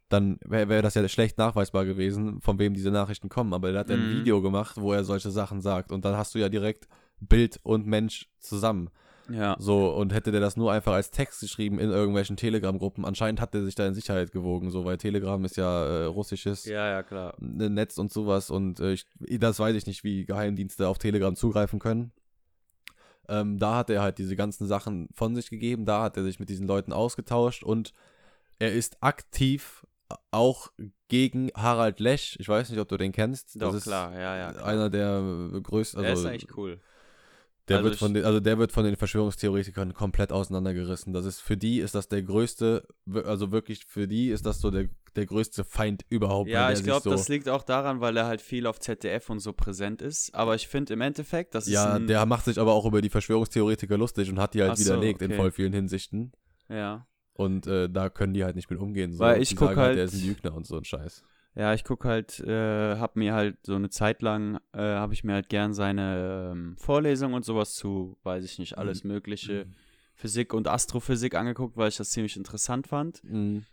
dann 0.08 0.38
wäre 0.44 0.68
wär 0.68 0.82
das 0.82 0.94
ja 0.94 1.06
schlecht 1.08 1.36
nachweisbar 1.38 1.84
gewesen, 1.84 2.40
von 2.40 2.58
wem 2.58 2.74
diese 2.74 2.90
Nachrichten 2.90 3.28
kommen. 3.28 3.52
Aber 3.52 3.70
er 3.70 3.78
hat 3.80 3.90
ja 3.90 3.96
ein 3.96 4.06
Mhm. 4.06 4.10
Video 4.10 4.40
gemacht, 4.42 4.76
wo 4.80 4.92
er 4.92 5.04
solche 5.04 5.30
Sachen 5.30 5.60
sagt. 5.60 5.90
Und 5.92 6.04
dann 6.04 6.16
hast 6.16 6.34
du 6.34 6.38
ja 6.38 6.48
direkt 6.48 6.86
Bild 7.20 7.58
und 7.62 7.86
Mensch 7.86 8.28
zusammen. 8.38 8.90
ja. 9.28 9.56
So, 9.58 9.92
und 9.92 10.12
hätte 10.12 10.30
der 10.30 10.40
das 10.40 10.56
nur 10.56 10.70
einfach 10.70 10.92
als 10.92 11.10
Text 11.10 11.40
geschrieben 11.40 11.80
in 11.80 11.90
irgendwelchen 11.90 12.36
Telegram-Gruppen, 12.36 13.04
anscheinend 13.04 13.40
hat 13.40 13.52
er 13.56 13.64
sich 13.64 13.74
da 13.74 13.84
in 13.86 13.94
Sicherheit 13.94 14.30
gewogen, 14.30 14.70
so, 14.70 14.84
weil 14.84 14.98
Telegram 14.98 15.44
ist 15.44 15.56
ja 15.56 15.84
äh, 15.84 16.04
russisches 16.04 16.64
Ja, 16.66 16.86
ja, 16.88 17.02
klar. 17.02 17.34
äh, 17.40 17.68
Netz 17.68 17.98
und 17.98 18.12
sowas 18.12 18.50
und 18.50 18.78
äh, 18.78 18.92
ich, 18.92 19.06
das 19.40 19.58
weiß 19.58 19.74
ich 19.74 19.86
nicht, 19.86 20.04
wie 20.04 20.24
Geheimdienste 20.26 20.86
auf 20.86 20.98
Telegram 20.98 21.34
zugreifen 21.34 21.80
können. 21.80 22.12
Ähm, 23.28 23.58
da 23.58 23.78
hat 23.78 23.90
er 23.90 24.02
halt 24.02 24.18
diese 24.18 24.36
ganzen 24.36 24.68
Sachen 24.68 25.08
von 25.12 25.34
sich 25.34 25.50
gegeben, 25.50 25.84
da 25.84 26.02
hat 26.02 26.16
er 26.16 26.22
sich 26.22 26.38
mit 26.38 26.48
diesen 26.48 26.68
Leuten 26.68 26.92
ausgetauscht 26.92 27.64
und 27.64 27.92
er 28.60 28.72
ist 28.72 29.02
aktiv 29.02 29.84
auch 30.30 30.70
gegen 31.08 31.50
Harald 31.54 32.00
Lesch. 32.00 32.36
Ich 32.40 32.48
weiß 32.48 32.70
nicht, 32.70 32.78
ob 32.80 32.88
du 32.88 32.96
den 32.96 33.12
kennst. 33.12 33.56
Doch, 33.56 33.68
das 33.68 33.76
ist 33.76 33.82
klar, 33.84 34.12
ja, 34.12 34.36
ja. 34.36 34.52
Klar. 34.52 34.66
einer 34.66 34.90
der 34.90 35.60
größten. 35.62 36.02
der 36.02 36.10
Also, 36.10 36.22
ist 36.22 36.28
eigentlich 36.32 36.56
cool. 36.56 36.80
der 37.68 37.78
Also 37.78 37.88
wird 37.90 37.98
von 37.98 38.14
den, 38.14 38.24
also 38.24 38.40
der 38.40 38.58
wird 38.58 38.72
von 38.72 38.84
den 38.84 38.96
Verschwörungstheoretikern 38.96 39.94
komplett 39.94 40.32
auseinandergerissen. 40.32 41.12
Das 41.12 41.24
ist 41.24 41.40
für 41.40 41.56
die 41.56 41.80
ist 41.80 41.94
das 41.94 42.08
der 42.08 42.22
größte, 42.22 42.86
also 43.24 43.50
wirklich 43.52 43.84
für 43.86 44.06
die 44.06 44.28
ist 44.30 44.46
das 44.46 44.60
so 44.60 44.70
der, 44.70 44.88
der 45.16 45.26
größte 45.26 45.64
Feind 45.64 46.04
überhaupt. 46.08 46.48
Ja, 46.48 46.68
der 46.68 46.76
ich 46.76 46.84
glaube, 46.84 47.02
so, 47.02 47.10
das 47.10 47.28
liegt 47.28 47.48
auch 47.48 47.62
daran, 47.62 48.00
weil 48.00 48.16
er 48.16 48.26
halt 48.26 48.40
viel 48.40 48.66
auf 48.66 48.78
ZDF 48.78 49.30
und 49.30 49.40
so 49.40 49.52
präsent 49.52 50.02
ist. 50.02 50.34
Aber 50.34 50.54
ich 50.54 50.68
finde 50.68 50.92
im 50.92 51.00
Endeffekt, 51.00 51.54
das 51.54 51.66
ist 51.66 51.72
Ja, 51.72 51.98
der 51.98 52.26
macht 52.26 52.44
sich 52.44 52.58
aber 52.60 52.72
auch 52.74 52.84
über 52.84 53.00
die 53.02 53.10
Verschwörungstheoretiker 53.10 53.96
lustig 53.98 54.30
und 54.30 54.38
hat 54.38 54.54
die 54.54 54.62
halt 54.62 54.72
Ach 54.72 54.76
so, 54.76 54.84
widerlegt 54.84 55.22
in 55.22 55.32
okay. 55.32 55.36
voll 55.40 55.50
vielen 55.50 55.72
Hinsichten. 55.72 56.32
ja. 56.68 57.06
Und 57.36 57.66
äh, 57.66 57.88
da 57.90 58.08
können 58.08 58.32
die 58.32 58.44
halt 58.44 58.56
nicht 58.56 58.70
mit 58.70 58.78
umgehen. 58.78 59.12
So. 59.12 59.18
Weil 59.20 59.42
ich 59.42 59.50
die 59.50 59.54
guck 59.56 59.68
sagen 59.68 59.80
halt, 59.80 59.88
halt- 59.88 59.96
der 59.98 60.04
ist 60.06 60.14
ein 60.14 60.26
Lügner 60.26 60.54
und 60.54 60.66
so 60.66 60.76
ein 60.78 60.84
Scheiß. 60.84 61.22
Ja, 61.54 61.72
ich 61.74 61.84
gucke 61.84 62.06
halt, 62.08 62.40
äh, 62.40 62.96
hab 62.96 63.16
mir 63.16 63.34
halt 63.34 63.56
so 63.64 63.74
eine 63.74 63.88
Zeit 63.88 64.20
lang, 64.22 64.56
äh, 64.72 64.78
habe 64.80 65.14
ich 65.14 65.24
mir 65.24 65.34
halt 65.34 65.48
gern 65.48 65.72
seine 65.74 66.50
ähm, 66.52 66.76
Vorlesungen 66.78 67.34
und 67.34 67.44
sowas 67.44 67.74
zu, 67.74 68.16
weiß 68.24 68.44
ich 68.44 68.58
nicht, 68.58 68.76
alles 68.78 69.04
Mhm. 69.04 69.10
Mögliche 69.12 69.66
Physik 70.14 70.52
und 70.54 70.68
Astrophysik 70.68 71.34
angeguckt, 71.34 71.76
weil 71.76 71.88
ich 71.88 71.96
das 71.96 72.10
ziemlich 72.10 72.36
interessant 72.36 72.86
fand. 72.86 73.22
Mhm. 73.24 73.64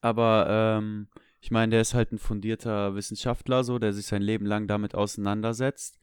Aber 0.00 0.46
ähm, 0.48 1.08
ich 1.40 1.50
meine, 1.50 1.70
der 1.70 1.80
ist 1.80 1.94
halt 1.94 2.12
ein 2.12 2.18
fundierter 2.18 2.94
Wissenschaftler, 2.94 3.64
so, 3.64 3.78
der 3.78 3.92
sich 3.92 4.06
sein 4.06 4.22
Leben 4.22 4.46
lang 4.46 4.66
damit 4.66 4.94
auseinandersetzt. 4.94 5.98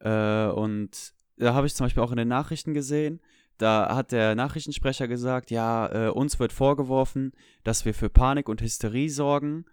Äh, 0.00 0.46
und 0.48 1.12
da 1.36 1.54
habe 1.54 1.66
ich 1.66 1.74
zum 1.74 1.86
Beispiel 1.86 2.02
auch 2.02 2.10
in 2.12 2.16
den 2.18 2.28
Nachrichten 2.28 2.74
gesehen, 2.74 3.20
da 3.60 3.94
hat 3.94 4.10
der 4.12 4.34
Nachrichtensprecher 4.34 5.06
gesagt, 5.06 5.50
ja, 5.50 6.06
äh, 6.06 6.10
uns 6.10 6.38
wird 6.38 6.52
vorgeworfen, 6.52 7.32
dass 7.62 7.84
wir 7.84 7.92
für 7.92 8.08
Panik 8.08 8.48
und 8.48 8.62
Hysterie 8.62 9.10
sorgen. 9.10 9.66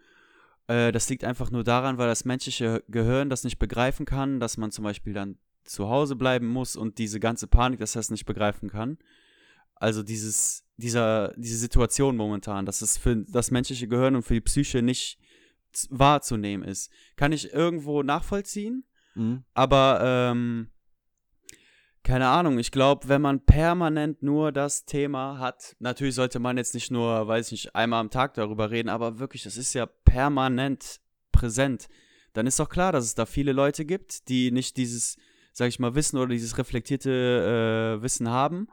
Äh, 0.67 0.91
das 0.91 1.09
liegt 1.09 1.23
einfach 1.23 1.51
nur 1.51 1.63
daran, 1.63 1.97
weil 1.97 2.07
das 2.07 2.25
menschliche 2.25 2.83
Gehirn 2.89 3.29
das 3.29 3.45
nicht 3.45 3.59
begreifen 3.59 4.05
kann, 4.05 4.41
dass 4.41 4.57
man 4.57 4.71
zum 4.71 4.83
Beispiel 4.83 5.13
dann 5.13 5.37
zu 5.63 5.87
Hause 5.87 6.17
bleiben 6.17 6.47
muss 6.47 6.75
und 6.75 6.97
diese 6.97 7.21
ganze 7.21 7.47
Panik, 7.47 7.79
dass 7.79 7.95
er 7.95 8.01
es 8.01 8.09
nicht 8.09 8.25
begreifen 8.25 8.69
kann. 8.69 8.97
Also 9.75 10.03
dieses, 10.03 10.65
dieser, 10.75 11.33
diese 11.37 11.57
Situation 11.57 12.17
momentan, 12.17 12.65
dass 12.65 12.81
es 12.81 12.97
für 12.97 13.15
das 13.15 13.51
menschliche 13.51 13.87
Gehirn 13.87 14.17
und 14.17 14.23
für 14.23 14.33
die 14.33 14.41
Psyche 14.41 14.81
nicht 14.81 15.17
wahrzunehmen 15.89 16.67
ist, 16.67 16.91
kann 17.15 17.31
ich 17.31 17.53
irgendwo 17.53 18.03
nachvollziehen. 18.03 18.83
Mhm. 19.15 19.45
Aber 19.53 19.99
ähm, 20.03 20.71
keine 22.07 22.29
Ahnung, 22.29 22.57
ich 22.57 22.71
glaube, 22.71 23.09
wenn 23.09 23.21
man 23.21 23.41
permanent 23.41 24.23
nur 24.23 24.53
das 24.53 24.85
Thema 24.85 25.39
hat, 25.39 25.75
natürlich 25.79 26.15
sollte 26.15 26.39
man 26.39 26.55
jetzt 26.55 26.73
nicht 26.73 26.89
nur, 26.89 27.27
weiß 27.27 27.47
ich 27.47 27.51
nicht, 27.51 27.75
einmal 27.75 27.99
am 27.99 28.09
Tag 28.09 28.33
darüber 28.35 28.71
reden, 28.71 28.87
aber 28.87 29.19
wirklich, 29.19 29.43
das 29.43 29.57
ist 29.57 29.73
ja 29.73 29.85
permanent 29.85 31.01
präsent. 31.33 31.89
Dann 32.31 32.47
ist 32.47 32.61
doch 32.61 32.69
klar, 32.69 32.93
dass 32.93 33.03
es 33.03 33.13
da 33.13 33.25
viele 33.25 33.51
Leute 33.51 33.83
gibt, 33.83 34.29
die 34.29 34.51
nicht 34.51 34.77
dieses, 34.77 35.17
sag 35.51 35.67
ich 35.67 35.79
mal, 35.79 35.95
Wissen 35.95 36.17
oder 36.17 36.29
dieses 36.29 36.57
reflektierte 36.57 37.97
äh, 37.99 38.01
Wissen 38.01 38.29
haben 38.29 38.69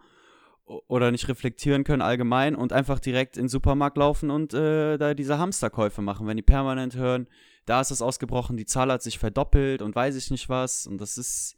oder 0.65 1.11
nicht 1.11 1.27
reflektieren 1.27 1.83
können 1.83 2.03
allgemein 2.03 2.55
und 2.55 2.73
einfach 2.73 3.01
direkt 3.01 3.37
in 3.37 3.45
den 3.45 3.49
Supermarkt 3.49 3.97
laufen 3.97 4.31
und 4.31 4.55
äh, 4.55 4.97
da 4.97 5.13
diese 5.13 5.39
Hamsterkäufe 5.39 6.03
machen, 6.03 6.29
wenn 6.29 6.37
die 6.37 6.45
permanent 6.45 6.95
hören, 6.95 7.27
da 7.67 7.81
ist 7.81 7.91
es 7.91 8.01
ausgebrochen, 8.01 8.57
die 8.57 8.67
Zahl 8.67 8.93
hat 8.93 9.03
sich 9.03 9.19
verdoppelt 9.19 9.83
und 9.83 9.97
weiß 9.97 10.15
ich 10.15 10.31
nicht 10.31 10.49
was 10.49 10.87
und 10.87 11.01
das 11.01 11.19
ist 11.19 11.57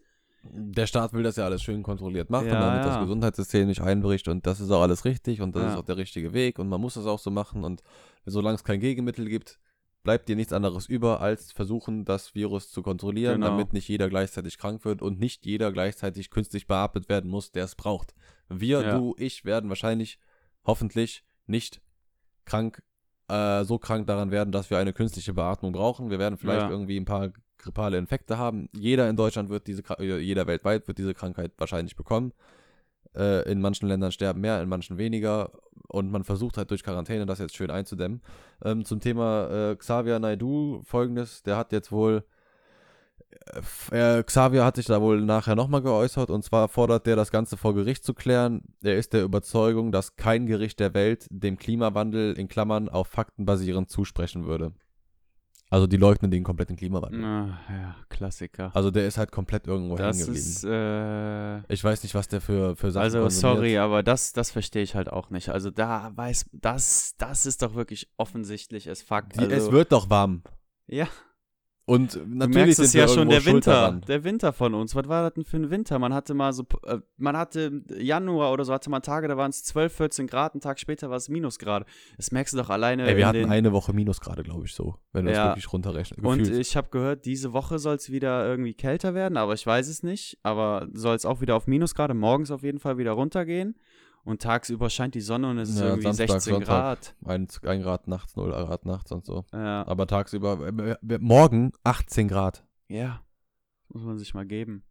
Der 0.52 0.86
Staat 0.86 1.12
will 1.12 1.22
das 1.22 1.36
ja 1.36 1.44
alles 1.44 1.62
schön 1.62 1.82
kontrolliert 1.82 2.30
machen, 2.30 2.46
Ja, 2.48 2.60
damit 2.60 2.84
ja. 2.84 2.90
das 2.90 3.00
Gesundheitssystem 3.00 3.66
nicht 3.66 3.80
einbricht 3.80 4.28
und 4.28 4.46
das 4.46 4.60
ist 4.60 4.70
auch 4.70 4.82
alles 4.82 5.04
richtig 5.04 5.40
und 5.40 5.54
das 5.56 5.62
Ja. 5.62 5.72
ist 5.72 5.76
auch 5.78 5.84
der 5.84 5.96
richtige 5.96 6.32
Weg 6.32 6.58
und 6.58 6.68
man 6.68 6.80
muss 6.80 6.94
das 6.94 7.06
auch 7.06 7.18
so 7.18 7.30
machen 7.30 7.64
und 7.64 7.82
solange 8.24 8.56
es 8.56 8.64
kein 8.64 8.80
Gegenmittel 8.80 9.28
gibt, 9.28 9.58
bleibt 10.02 10.28
dir 10.28 10.36
nichts 10.36 10.52
anderes 10.52 10.86
über, 10.86 11.20
als 11.20 11.50
versuchen, 11.52 12.04
das 12.04 12.34
Virus 12.34 12.70
zu 12.70 12.82
kontrollieren, 12.82 13.40
Genau. 13.40 13.48
damit 13.48 13.72
nicht 13.72 13.88
jeder 13.88 14.08
gleichzeitig 14.08 14.56
krank 14.58 14.84
wird 14.84 15.02
und 15.02 15.18
nicht 15.18 15.44
jeder 15.44 15.72
gleichzeitig 15.72 16.30
künstlich 16.30 16.66
beatmet 16.68 17.08
werden 17.08 17.28
muss, 17.30 17.50
der 17.50 17.64
es 17.64 17.74
braucht. 17.74 18.14
Wir, 18.48 18.92
du, 18.92 19.14
ich 19.18 19.44
werden 19.44 19.68
wahrscheinlich, 19.68 20.18
hoffentlich 20.64 21.24
nicht 21.46 21.80
krank, 22.44 22.82
äh, 23.28 23.64
so 23.64 23.78
krank 23.78 24.06
daran 24.06 24.30
werden, 24.30 24.52
dass 24.52 24.70
wir 24.70 24.78
eine 24.78 24.92
künstliche 24.92 25.34
Beatmung 25.34 25.72
brauchen. 25.72 26.10
Wir 26.10 26.18
werden 26.18 26.38
vielleicht 26.38 26.62
Ja. 26.62 26.70
irgendwie 26.70 26.96
ein 26.98 27.04
paar 27.04 27.30
grippale 27.58 27.98
Infekte 27.98 28.38
haben. 28.38 28.68
Jeder 28.72 29.08
in 29.08 29.16
Deutschland 29.16 29.48
wird 29.48 29.66
diese, 29.66 29.82
äh, 29.98 30.18
jeder 30.18 30.46
weltweit 30.46 30.86
wird 30.86 30.98
diese 30.98 31.14
Krankheit 31.14 31.52
wahrscheinlich 31.58 31.96
bekommen. 31.96 32.32
Äh, 33.14 33.50
in 33.50 33.60
manchen 33.60 33.88
Ländern 33.88 34.12
sterben 34.12 34.40
mehr, 34.42 34.62
in 34.62 34.68
manchen 34.68 34.98
weniger. 34.98 35.50
Und 35.88 36.10
man 36.10 36.22
versucht 36.24 36.56
halt 36.58 36.70
durch 36.70 36.82
Quarantäne 36.84 37.24
das 37.26 37.38
jetzt 37.38 37.56
schön 37.56 37.70
einzudämmen. 37.70 38.20
Ähm, 38.64 38.84
zum 38.84 39.00
Thema 39.00 39.70
äh, 39.70 39.76
Xavier 39.76 40.18
Naidu 40.18 40.82
folgendes, 40.84 41.42
der 41.42 41.56
hat 41.56 41.72
jetzt 41.72 41.90
wohl 41.90 42.24
äh, 43.90 44.22
Xavier 44.22 44.64
hat 44.64 44.76
sich 44.76 44.86
da 44.86 45.00
wohl 45.00 45.20
nachher 45.22 45.54
nochmal 45.54 45.82
geäußert 45.82 46.30
und 46.30 46.44
zwar 46.44 46.68
fordert 46.68 47.06
der 47.06 47.16
das 47.16 47.30
Ganze 47.30 47.56
vor 47.56 47.74
Gericht 47.74 48.04
zu 48.04 48.14
klären. 48.14 48.62
Er 48.82 48.96
ist 48.96 49.12
der 49.12 49.22
Überzeugung, 49.24 49.92
dass 49.92 50.16
kein 50.16 50.46
Gericht 50.46 50.80
der 50.80 50.94
Welt 50.94 51.26
dem 51.30 51.56
Klimawandel 51.56 52.34
in 52.38 52.48
Klammern 52.48 52.88
auf 52.88 53.08
Fakten 53.08 53.44
basierend 53.44 53.90
zusprechen 53.90 54.46
würde. 54.46 54.72
Also 55.68 55.88
die 55.88 55.96
leugnen 55.96 56.30
den 56.30 56.44
kompletten 56.44 56.76
Klimawandel. 56.76 57.24
Ah, 57.24 57.58
ja, 57.68 57.96
Klassiker. 58.08 58.70
Also 58.74 58.92
der 58.92 59.08
ist 59.08 59.18
halt 59.18 59.32
komplett 59.32 59.66
irgendwo 59.66 59.98
hängen 59.98 60.06
Das 60.08 60.18
geblieben. 60.18 60.38
ist, 60.38 60.64
äh, 60.64 61.58
ich 61.72 61.82
weiß 61.82 62.04
nicht, 62.04 62.14
was 62.14 62.28
der 62.28 62.40
für, 62.40 62.76
für 62.76 62.92
Sachen 62.92 63.02
also 63.02 63.20
konsumiert. 63.22 63.56
sorry, 63.56 63.78
aber 63.78 64.04
das, 64.04 64.32
das 64.32 64.52
verstehe 64.52 64.84
ich 64.84 64.94
halt 64.94 65.10
auch 65.10 65.30
nicht. 65.30 65.48
Also 65.48 65.72
da 65.72 66.12
weiß, 66.14 66.50
das, 66.52 67.14
das 67.18 67.46
ist 67.46 67.62
doch 67.62 67.74
wirklich 67.74 68.08
offensichtlich 68.16 68.88
as 68.88 69.02
fuck. 69.02 69.30
Die, 69.30 69.40
also, 69.40 69.54
es 69.56 69.72
wird 69.72 69.90
doch 69.90 70.08
warm. 70.08 70.42
ja, 70.86 71.08
Und 71.88 72.16
du 72.16 72.18
natürlich 72.26 72.54
merkst 72.54 72.78
es 72.80 72.92
ja 72.94 73.06
schon 73.06 73.28
der 73.28 73.44
Winter, 73.46 73.70
daran. 73.70 74.00
der 74.08 74.24
Winter 74.24 74.52
von 74.52 74.74
uns. 74.74 74.96
Was 74.96 75.08
war 75.08 75.22
das 75.22 75.34
denn 75.34 75.44
für 75.44 75.56
ein 75.56 75.70
Winter? 75.70 76.00
Man 76.00 76.12
hatte 76.12 76.34
mal 76.34 76.52
so, 76.52 76.64
äh, 76.84 76.98
man 77.16 77.36
hatte 77.36 77.84
Januar 77.96 78.52
oder 78.52 78.64
so, 78.64 78.72
hatte 78.72 78.90
man 78.90 79.02
Tage, 79.02 79.28
da 79.28 79.36
waren 79.36 79.50
es 79.50 79.62
12, 79.62 79.92
14 79.92 80.26
Grad, 80.26 80.54
einen 80.54 80.60
Tag 80.60 80.80
später 80.80 81.10
war 81.10 81.16
es 81.16 81.28
Minusgrade. 81.28 81.86
Das 82.16 82.32
merkst 82.32 82.54
du 82.54 82.58
doch 82.58 82.70
alleine 82.70 83.06
Ey, 83.06 83.16
wir 83.16 83.28
hatten 83.28 83.44
eine 83.48 83.70
Woche 83.70 83.92
Minusgrade, 83.92 84.42
glaube 84.42 84.64
ich, 84.66 84.74
so, 84.74 84.96
wenn 85.12 85.26
du 85.26 85.30
Ja. 85.30 85.36
das 85.44 85.46
wirklich 85.50 85.72
runterrechnest. 85.72 86.24
Und 86.24 86.48
ich 86.48 86.76
habe 86.76 86.88
gehört, 86.90 87.24
diese 87.24 87.52
Woche 87.52 87.78
soll 87.78 87.94
es 87.94 88.10
wieder 88.10 88.44
irgendwie 88.44 88.74
kälter 88.74 89.14
werden, 89.14 89.36
aber 89.36 89.54
ich 89.54 89.64
weiß 89.64 89.86
es 89.86 90.02
nicht. 90.02 90.38
Aber 90.42 90.88
soll 90.92 91.14
es 91.14 91.24
auch 91.24 91.40
wieder 91.40 91.54
auf 91.54 91.68
Minusgrade, 91.68 92.14
morgens 92.14 92.50
auf 92.50 92.64
jeden 92.64 92.80
Fall 92.80 92.98
wieder 92.98 93.12
runtergehen. 93.12 93.76
Und 94.26 94.42
tagsüber 94.42 94.90
scheint 94.90 95.14
die 95.14 95.20
Sonne 95.20 95.48
und 95.50 95.58
es 95.58 95.70
ist 95.70 95.78
Ja, 95.78 95.86
irgendwie 95.86 96.02
Samstag, 96.08 96.30
16 96.30 96.52
Sonntag. 96.54 96.66
Grad. 96.68 97.14
ein, 97.24 97.46
ein 97.62 97.80
Grad 97.82 98.08
nachts, 98.08 98.34
0 98.36 98.50
Grad 98.50 98.84
nachts 98.84 99.12
und 99.12 99.24
so. 99.24 99.44
Ja. 99.52 99.86
Aber 99.86 100.06
tagsüber, 100.08 100.58
äh, 100.66 100.90
äh, 101.14 101.18
morgen 101.20 101.70
18 101.84 102.26
Grad. 102.28 102.64
ja, 102.88 103.20
muss 103.88 104.02
man 104.02 104.18
sich 104.18 104.34
mal 104.34 104.44
geben. 104.44 104.82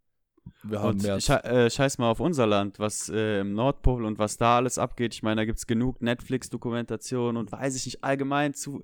Wir 0.62 0.80
haben 0.80 0.90
Und 0.90 1.02
mehr. 1.02 1.20
sche 1.20 1.44
äh, 1.44 1.68
scheiß 1.68 1.98
mal 1.98 2.08
auf 2.08 2.20
unser 2.20 2.46
Land, 2.46 2.78
was 2.78 3.08
äh, 3.10 3.40
im 3.40 3.52
Nordpol 3.52 4.04
und 4.06 4.18
was 4.18 4.36
da 4.38 4.56
alles 4.56 4.78
abgeht. 4.78 5.12
Ich 5.12 5.22
meine, 5.22 5.40
da 5.40 5.44
gibt 5.44 5.58
es 5.58 5.66
genug 5.66 6.00
Netflix-Dokumentationen 6.00 7.36
und 7.36 7.52
weiß 7.52 7.76
ich 7.76 7.84
nicht, 7.86 8.04
allgemein 8.04 8.54
zu. 8.54 8.82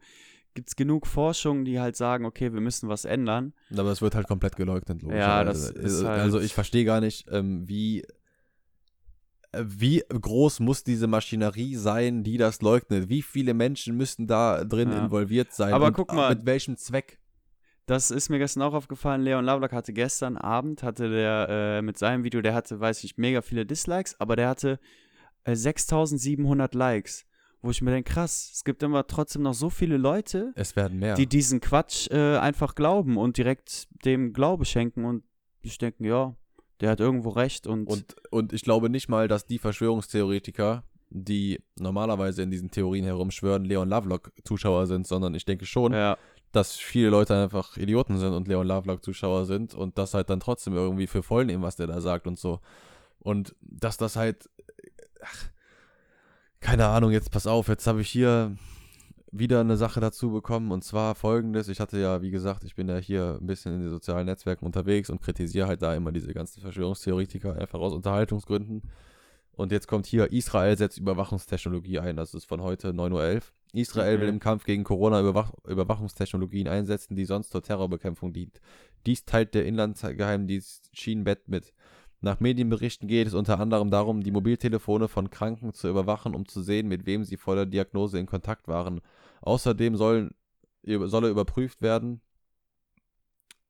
Gibt 0.55 0.69
es 0.69 0.77
genug 0.77 1.07
Forschung, 1.07 1.65
die 1.65 1.81
halt 1.81 1.97
sagen, 1.97 2.27
okay, 2.27 2.53
wir 2.53 2.61
müssen 2.61 2.89
was 2.91 3.07
ändern. 3.07 3.55
Aber 3.75 3.91
es 3.91 4.03
wird 4.03 4.15
halt 4.15 4.29
komplett 4.29 4.55
geleugnet, 4.57 5.03
Ja, 5.03 5.45
das 5.45 5.69
logischerweise. 5.69 5.87
ist 5.87 5.95
Also- 5.95 6.09
halt- 6.09 6.21
Also 6.21 6.41
ich 6.41 6.53
verstehe 6.53 6.85
gar 6.85 7.01
nicht, 7.01 7.27
ähm, 7.31 7.67
wie, 7.67 8.03
äh, 8.03 8.07
wie 9.57 10.03
groß 10.09 10.61
muss 10.61 10.83
diese 10.85 11.07
Maschinerie 11.07 11.77
sein, 11.77 12.23
die 12.25 12.39
das 12.39 12.63
leugnet? 12.63 13.09
Wie 13.09 13.23
viele 13.23 13.55
Menschen 13.55 13.97
müssen 13.97 14.27
da 14.27 14.65
drin 14.65 14.91
Ja. 14.93 15.05
involviert 15.05 15.53
sein? 15.53 15.73
Aber 15.75 15.87
Und 15.89 15.93
guck 15.95 16.13
mal- 16.13 16.35
Mit 16.35 16.47
welchem 16.47 16.77
Zweck? 16.77 17.19
Das 17.87 18.11
ist 18.11 18.29
mir 18.31 18.39
gestern 18.39 18.63
auch 18.63 18.75
aufgefallen. 18.75 19.23
Leon 19.23 19.45
Lovelock 19.45 19.73
hatte 19.73 19.93
gestern 19.93 20.37
Abend, 20.37 20.83
hatte 20.83 21.11
der 21.11 21.47
äh, 21.51 21.83
mit 21.83 21.99
seinem 21.99 22.23
Video, 22.25 22.41
der 22.41 22.55
hatte, 22.55 22.79
weiß 22.81 22.99
ich 22.99 23.03
nicht, 23.05 23.19
mega 23.19 23.43
viele 23.43 23.67
Dislikes, 23.67 24.19
aber 24.21 24.37
der 24.37 24.49
hatte 24.49 24.79
äh, 25.45 25.57
6700 25.57 26.75
Likes. 26.75 27.27
Wo 27.61 27.71
ich 27.71 27.81
mir 27.83 27.93
denke, 27.93 28.13
krass, 28.13 28.51
es 28.55 28.65
gibt 28.65 28.83
immer 28.83 29.07
trotzdem 29.07 29.43
noch 29.43 29.55
so 29.55 29.71
viele 29.71 29.97
Leute, 29.97 30.53
Es 30.57 30.75
werden 30.75 30.99
mehr. 30.99 31.15
die 31.15 31.27
diesen 31.29 31.61
Quatsch 31.61 32.09
äh, 32.11 32.37
einfach 32.39 32.75
glauben 32.75 33.17
und 33.17 33.37
direkt 33.37 33.87
dem 34.05 34.33
Glaube 34.33 34.65
schenken 34.65 35.05
und 35.05 35.23
ich 35.61 35.79
denke, 35.79 36.05
ja, 36.05 36.35
der 36.83 36.91
hat 36.91 37.01
irgendwo 37.01 37.31
recht 37.31 37.67
und, 37.67 37.87
Und, 37.87 38.17
und 38.31 38.53
ich 38.53 38.63
glaube 38.63 38.91
nicht 38.91 39.09
mal, 39.09 39.29
dass 39.29 39.47
die 39.47 39.59
Verschwörungstheoretiker, 39.59 40.83
die 41.11 41.63
normalerweise 41.79 42.43
in 42.43 42.51
diesen 42.51 42.73
Theorien 42.73 43.05
herumschwören, 43.05 43.65
Leon 43.65 43.89
Lovelock 43.89 44.33
Zuschauer 44.45 44.89
sind, 44.89 45.07
sondern 45.07 45.35
ich 45.35 45.45
denke 45.45 45.65
schon, 45.65 45.93
ja, 45.93 46.19
dass 46.51 46.75
viele 46.77 47.09
Leute 47.09 47.37
einfach 47.37 47.77
Idioten 47.77 48.19
sind 48.19 48.33
und 48.33 48.49
Leon 48.49 48.67
Lovelock 48.67 49.05
Zuschauer 49.05 49.47
sind 49.47 49.75
und 49.75 49.97
das 49.97 50.13
halt 50.13 50.29
dann 50.29 50.41
trotzdem 50.41 50.75
irgendwie 50.75 51.07
für 51.07 51.23
voll 51.23 51.45
nehmen, 51.45 51.63
was 51.63 51.77
der 51.77 51.87
da 51.87 52.01
sagt 52.01 52.27
und 52.27 52.39
so. 52.39 52.61
Und 53.21 53.55
dass 53.61 53.97
das 53.97 54.17
halt, 54.17 54.51
ach, 55.23 55.51
keine 56.59 56.89
Ahnung, 56.89 57.13
jetzt 57.13 57.31
pass 57.31 57.47
auf, 57.47 57.69
jetzt 57.69 57.87
habe 57.87 58.01
ich 58.01 58.11
hier 58.11 58.57
wieder 59.33 59.61
eine 59.61 59.79
Sache 59.79 59.99
dazu 59.99 60.31
bekommen 60.31 60.71
und 60.71 60.85
zwar 60.85 61.15
folgendes. 61.15 61.69
Ich 61.69 61.81
hatte 61.81 61.99
ja, 61.99 62.21
wie 62.21 62.31
gesagt, 62.31 62.65
ich 62.65 62.75
bin 62.75 62.89
ja 62.89 62.99
hier 62.99 63.39
ein 63.41 63.47
bisschen 63.47 63.75
in 63.75 63.81
den 63.81 63.91
sozialen 63.91 64.27
Netzwerken 64.27 64.67
unterwegs 64.67 65.09
und 65.09 65.23
kritisiere 65.23 65.67
halt 65.67 65.81
da 65.83 65.95
immer 65.95 66.13
diese 66.13 66.35
ganzen 66.35 66.61
Verschwörungstheoretiker 66.61 67.57
einfach 67.57 67.81
aus 67.81 67.95
Unterhaltungsgründen. 67.95 68.83
Und 69.55 69.73
jetzt 69.73 69.89
kommt 69.89 70.07
hier, 70.07 70.33
Israel 70.33 70.77
setzt 70.77 70.99
Überwachungstechnologie 70.99 71.99
ein. 71.99 72.17
Das 72.17 72.35
ist 72.35 72.45
von 72.45 72.63
heute 72.63 72.91
9.11 72.91 73.37
Uhr. 73.37 73.41
Israel 73.75 74.19
will 74.21 74.27
Okay. 74.27 74.35
im 74.35 74.41
Kampf 74.41 74.65
gegen 74.65 74.85
Corona 74.85 75.21
Überwach 75.21 75.53
Überwachungstechnologien 75.67 76.69
einsetzen, 76.69 77.17
die 77.17 77.25
sonst 77.25 77.51
zur 77.51 77.63
Terrorbekämpfung 77.63 78.33
dient. 78.33 78.61
Dies 79.07 79.25
teilt 79.25 79.55
der 79.55 79.65
Inlandsgeheimdienst 79.65 80.91
Schienbett 80.93 81.49
mit. 81.49 81.73
Nach 82.25 82.39
Medienberichten 82.39 83.09
geht 83.09 83.27
es 83.27 83.35
unter 83.35 83.59
anderem 83.59 83.91
darum, 83.91 84.23
die 84.23 84.31
Mobiltelefone 84.31 85.09
von 85.09 85.29
Kranken 85.29 85.75
zu 85.75 85.89
überwachen, 85.89 86.37
um 86.37 86.47
zu 86.47 86.63
sehen, 86.63 86.87
mit 86.87 87.05
wem 87.05 87.25
sie 87.25 87.37
vor 87.37 87.57
der 87.57 87.67
Diagnose 87.67 88.17
in 88.17 88.27
Kontakt 88.27 88.69
waren. 88.69 89.01
Außerdem 89.41 89.97
sollen, 89.97 90.33
solle 90.85 91.31
überprüft 91.31 91.83
werden, 91.83 92.21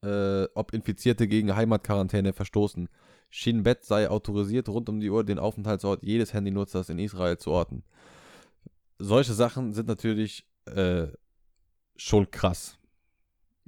äh, 0.03 0.45
ob 0.55 0.75
Infizierte 0.75 1.29
gegen 1.29 1.57
Heimatquarantäne 1.57 2.35
verstoßen. 2.35 2.91
Shin 3.31 3.63
Bet 3.63 3.85
sei 3.85 4.11
autorisiert, 4.11 4.69
rund 4.69 4.91
um 4.91 5.01
die 5.01 5.09
Uhr 5.09 5.25
den 5.25 5.39
Aufenthaltsort 5.39 6.03
jedes 6.03 6.35
Handynutzers 6.35 6.91
in 6.91 6.99
Israel 6.99 7.39
zu 7.39 7.53
orten. 7.53 7.83
Solche 8.99 9.33
Sachen 9.33 9.73
sind 9.73 9.89
natürlich 9.89 10.47
äh, 10.67 11.07
schon 11.97 12.31
krass. 12.31 12.79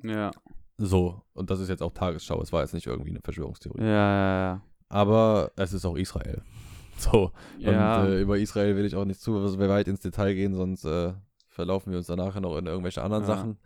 ja, 0.03 0.31
So, 0.77 1.23
und 1.33 1.49
das 1.49 1.61
ist 1.61 1.71
jetzt 1.71 1.83
auch 1.83 1.93
Tagesschau, 1.93 2.43
es 2.43 2.53
war 2.53 2.61
jetzt 2.61 2.75
nicht 2.75 2.87
irgendwie 2.87 3.11
eine 3.11 3.23
Verschwörungstheorie. 3.23 3.81
ja, 3.81 3.87
ja, 3.87 4.41
ja. 4.41 4.63
Aber 4.89 5.53
es 5.57 5.73
ist 5.73 5.85
auch 5.85 5.97
Israel. 5.97 6.43
So. 6.97 7.33
Ja. 7.59 8.03
Und 8.05 8.09
äh, 8.09 8.21
über 8.21 8.39
Israel 8.39 8.77
will 8.77 8.85
ich 8.85 8.95
auch 8.95 9.05
nicht 9.05 9.21
zu 9.21 9.35
weit 9.59 9.89
ins 9.89 9.99
Detail 9.99 10.33
gehen, 10.35 10.55
sonst 10.55 10.85
äh, 10.85 11.13
verlaufen 11.49 11.91
wir 11.91 11.99
uns 11.99 12.07
danach 12.07 12.39
noch 12.39 12.57
in 12.57 12.67
irgendwelche 12.67 13.03
anderen 13.03 13.25
Ja. 13.25 13.27
Sachen. 13.35 13.59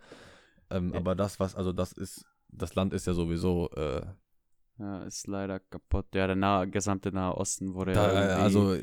Ähm, 0.71 0.91
Ja. 0.93 0.97
aber 0.99 1.13
das, 1.13 1.39
was, 1.39 1.55
also 1.55 1.71
das 1.71 1.91
ist, 1.91 2.25
das 2.49 2.73
Land 2.73 2.91
ist 2.91 3.05
ja 3.05 3.13
sowieso, 3.13 3.69
äh, 3.75 4.01
ja, 4.79 5.03
ist 5.03 5.27
leider 5.27 5.59
kaputt. 5.59 6.07
Ja, 6.15 6.25
der 6.25 6.35
nahe, 6.37 6.67
gesamte 6.69 7.11
Nahe 7.11 7.35
Osten 7.35 7.75
wurde 7.75 7.93
da, 7.93 8.11
ja 8.29 8.37
also 8.37 8.77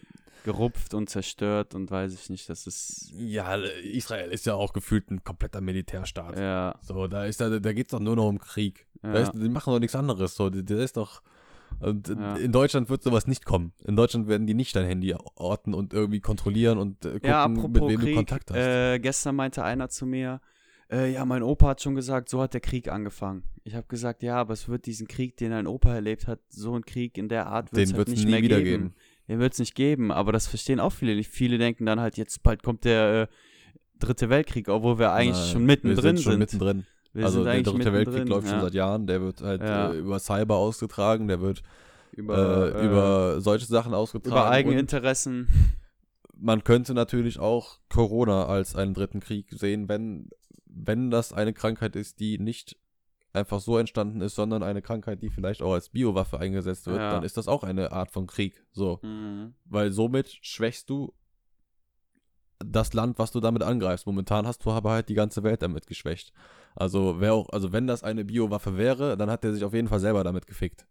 gerupft 0.44 0.94
und 0.94 1.10
zerstört 1.10 1.74
und 1.74 1.90
weiß 1.90 2.14
ich 2.14 2.30
nicht, 2.30 2.48
das 2.48 2.68
ist. 2.68 3.10
ja, 3.16 3.56
Israel 3.56 4.30
ist 4.30 4.46
ja 4.46 4.54
auch 4.54 4.72
gefühlt 4.72 5.10
ein 5.10 5.24
kompletter 5.24 5.60
Militärstaat. 5.60 6.38
Ja, 6.38 6.76
So, 6.82 7.08
da 7.08 7.24
ist 7.24 7.40
da, 7.40 7.58
da 7.58 7.72
geht's 7.72 7.90
doch 7.90 7.98
nur 7.98 8.14
noch 8.14 8.28
um 8.28 8.38
Krieg. 8.38 8.86
Da 9.02 9.12
ja, 9.14 9.20
ist, 9.22 9.32
die 9.32 9.48
machen 9.48 9.72
doch 9.72 9.80
nichts 9.80 9.96
anderes. 9.96 10.36
So, 10.36 10.50
der 10.50 10.78
ist 10.78 10.96
doch. 10.96 11.20
Und 11.80 12.08
Ja. 12.08 12.36
in 12.36 12.52
Deutschland 12.52 12.88
wird 12.88 13.02
sowas 13.02 13.26
nicht 13.26 13.44
kommen. 13.44 13.72
In 13.84 13.96
Deutschland 13.96 14.28
werden 14.28 14.46
die 14.46 14.54
nicht 14.54 14.74
dein 14.76 14.86
Handy 14.86 15.14
orten 15.34 15.74
und 15.74 15.92
irgendwie 15.92 16.20
kontrollieren 16.20 16.78
und 16.78 17.04
äh, 17.04 17.12
gucken, 17.14 17.28
ja 17.28 17.48
mit 17.48 17.58
wem 17.74 17.88
du 17.88 17.96
Krieg, 17.98 18.14
Kontakt 18.16 18.50
hast. 18.50 18.56
äh, 18.56 18.98
gestern 18.98 19.36
meinte 19.36 19.62
einer 19.62 19.88
zu 19.88 20.06
mir, 20.06 20.40
äh, 20.90 21.12
ja, 21.12 21.24
mein 21.24 21.42
Opa 21.42 21.68
hat 21.68 21.82
schon 21.82 21.94
gesagt, 21.94 22.28
so 22.28 22.40
hat 22.40 22.54
der 22.54 22.60
Krieg 22.60 22.88
angefangen. 22.88 23.42
Ich 23.64 23.74
habe 23.74 23.86
gesagt, 23.88 24.22
ja, 24.22 24.36
aber 24.36 24.52
es 24.52 24.68
wird 24.68 24.86
diesen 24.86 25.08
Krieg, 25.08 25.36
den 25.36 25.50
dein 25.50 25.66
Opa 25.66 25.92
erlebt 25.92 26.26
hat, 26.28 26.38
so 26.48 26.74
ein 26.76 26.84
Krieg 26.84 27.18
in 27.18 27.28
der 27.28 27.48
Art 27.48 27.72
wird 27.72 27.82
es 27.82 27.88
Den 27.90 27.96
halt 27.96 27.98
wird 27.98 28.08
es 28.08 28.14
nicht 28.14 28.24
nie 28.26 28.30
mehr 28.32 28.42
wieder 28.42 28.62
geben. 28.62 28.82
geben. 28.84 28.94
Den 29.28 29.38
wird 29.40 29.52
es 29.54 29.58
nicht 29.58 29.74
geben, 29.74 30.12
aber 30.12 30.30
das 30.30 30.46
verstehen 30.46 30.78
auch 30.78 30.92
viele 30.92 31.16
nicht. 31.16 31.28
Viele 31.28 31.58
denken 31.58 31.84
dann 31.86 31.98
halt, 31.98 32.16
jetzt 32.16 32.42
bald 32.44 32.62
kommt 32.62 32.84
der 32.84 33.22
äh, 33.22 33.26
dritte 33.98 34.28
Weltkrieg, 34.30 34.68
obwohl 34.68 34.98
wir 35.00 35.12
eigentlich 35.12 35.36
Nein, 35.36 35.50
schon 35.52 35.60
wir 35.62 35.66
mittendrin 35.66 36.02
sind. 36.16 36.20
Schon 36.22 36.32
sind. 36.34 36.38
mittendrin. 36.38 36.84
Wir 37.16 37.24
also 37.24 37.44
der 37.44 37.62
dritte 37.62 37.92
Weltkrieg 37.92 38.28
läuft 38.28 38.46
schon 38.48 38.58
ja. 38.58 38.62
seit 38.62 38.74
Jahren. 38.74 39.06
Der 39.06 39.20
wird 39.22 39.40
halt 39.42 39.62
Ja. 39.62 39.90
äh, 39.92 39.98
über 39.98 40.18
Cyber 40.18 40.56
ausgetragen, 40.56 41.28
der 41.28 41.40
wird 41.40 41.62
über, 42.12 42.74
äh, 42.74 42.86
über 42.86 43.40
solche 43.40 43.66
Sachen 43.66 43.94
ausgetragen. 43.94 44.34
über 44.34 44.46
und 44.46 44.52
Eigeninteressen. 44.52 45.48
man 46.34 46.62
könnte 46.64 46.94
natürlich 46.94 47.38
auch 47.38 47.78
Corona 47.88 48.46
als 48.46 48.76
einen 48.76 48.94
dritten 48.94 49.20
Krieg 49.20 49.46
sehen, 49.50 49.88
wenn, 49.88 50.28
wenn 50.66 51.10
das 51.10 51.32
eine 51.32 51.52
Krankheit 51.52 51.96
ist, 51.96 52.20
die 52.20 52.38
nicht 52.38 52.76
einfach 53.32 53.60
so 53.60 53.76
entstanden 53.78 54.20
ist, 54.22 54.34
sondern 54.34 54.62
eine 54.62 54.82
Krankheit, 54.82 55.22
die 55.22 55.30
vielleicht 55.30 55.62
auch 55.62 55.72
als 55.74 55.90
Biowaffe 55.90 56.38
eingesetzt 56.38 56.86
wird, 56.86 56.98
Ja. 56.98 57.10
dann 57.12 57.22
ist 57.22 57.36
das 57.36 57.48
auch 57.48 57.64
eine 57.64 57.92
Art 57.92 58.10
von 58.10 58.26
Krieg. 58.26 58.64
So. 58.72 58.98
Mhm. 59.02 59.54
Weil 59.66 59.92
somit 59.92 60.38
schwächst 60.42 60.88
du 60.90 61.12
das 62.58 62.94
Land, 62.94 63.18
was 63.18 63.32
du 63.32 63.40
damit 63.40 63.62
angreifst. 63.62 64.06
Momentan 64.06 64.46
hast 64.46 64.64
du 64.64 64.70
aber 64.70 64.90
halt 64.92 65.08
die 65.10 65.14
ganze 65.14 65.42
Welt 65.42 65.60
damit 65.62 65.86
geschwächt. 65.86 66.32
Also, 66.76 67.16
wer 67.20 67.32
auch, 67.34 67.48
also 67.50 67.72
wenn 67.72 67.86
das 67.86 68.04
eine 68.04 68.24
Biowaffe 68.24 68.76
wäre, 68.76 69.16
dann 69.16 69.30
hat 69.30 69.44
er 69.44 69.52
sich 69.54 69.64
auf 69.64 69.72
jeden 69.74 69.88
Fall 69.88 70.00
selber 70.00 70.22
damit 70.24 70.46
gefickt. 70.46 70.86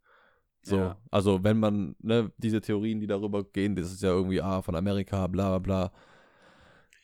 So, 0.63 0.77
Ja. 0.77 0.97
also 1.11 1.43
wenn 1.43 1.59
man, 1.59 1.95
ne, 2.01 2.31
diese 2.37 2.59
Theorien, 2.59 2.99
die 2.99 3.05
darüber 3.07 3.43
gehen, 3.43 3.75
das 3.75 3.91
ist 3.91 4.01
ja 4.01 4.09
irgendwie, 4.09 4.41
ah, 4.41 4.61
von 4.63 4.75
Amerika, 4.75 5.27
bla 5.27 5.49
bla 5.49 5.59
bla. 5.59 5.91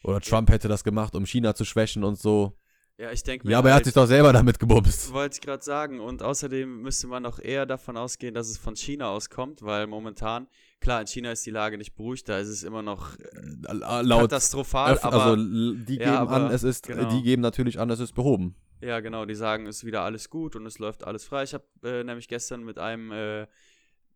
Oder 0.04 0.20
Trump 0.20 0.50
hätte 0.50 0.68
das 0.68 0.84
gemacht, 0.84 1.16
um 1.16 1.26
China 1.28 1.54
zu 1.54 1.64
schwächen 1.64 2.04
und 2.04 2.18
so. 2.18 2.58
Ja, 2.98 3.12
ich 3.12 3.24
denke 3.24 3.50
Ja, 3.50 3.60
aber 3.60 3.70
er 3.70 3.76
hat 3.76 3.86
sich 3.86 3.94
doch 3.94 4.06
selber 4.06 4.32
damit 4.34 4.60
gebumst. 4.60 5.12
Wollte 5.14 5.36
ich 5.36 5.42
gerade 5.42 5.64
sagen. 5.64 6.00
Und 6.00 6.22
außerdem 6.24 6.82
müsste 6.82 7.08
man 7.08 7.26
auch 7.26 7.40
eher 7.40 7.66
davon 7.66 7.98
ausgehen, 7.98 8.34
dass 8.34 8.48
es 8.50 8.58
von 8.58 8.76
China 8.76 9.10
auskommt, 9.10 9.62
weil 9.64 9.88
momentan, 9.88 10.48
klar, 10.80 11.02
in 11.02 11.08
China 11.08 11.32
ist 11.32 11.46
die 11.46 11.52
Lage 11.52 11.78
nicht 11.80 11.96
beruhigt, 11.96 12.30
da 12.30 12.38
ist 12.40 12.48
es 12.50 12.64
immer 12.64 12.82
noch 12.84 13.16
äh, 13.18 13.74
Laut, 14.04 14.22
katastrophal, 14.22 14.96
öff- 14.96 15.04
aber 15.04 15.24
also 15.24 15.36
die 15.36 15.96
Ja, 15.98 16.04
geben 16.06 16.16
aber- 16.18 16.32
an, 16.32 16.52
es 16.52 16.64
ist, 16.64 16.88
genau. 16.88 17.10
die 17.10 17.22
geben 17.24 17.42
natürlich 17.42 17.80
an, 17.80 17.90
es 17.92 18.00
ist 18.00 18.14
behoben. 18.14 18.56
Ja, 18.82 19.00
genau, 19.00 19.26
die 19.26 19.36
sagen, 19.36 19.68
es 19.68 19.78
ist 19.78 19.86
wieder 19.86 20.02
alles 20.02 20.30
gut 20.30 20.56
und 20.56 20.66
es 20.66 20.80
läuft 20.80 21.04
alles 21.04 21.24
frei. 21.26 21.44
Ich 21.44 21.54
habe 21.54 21.66
äh, 21.84 22.04
nämlich 22.04 22.28
gestern 22.28 22.64
mit 22.64 22.78
einem 22.80 23.12
äh, 23.12 23.42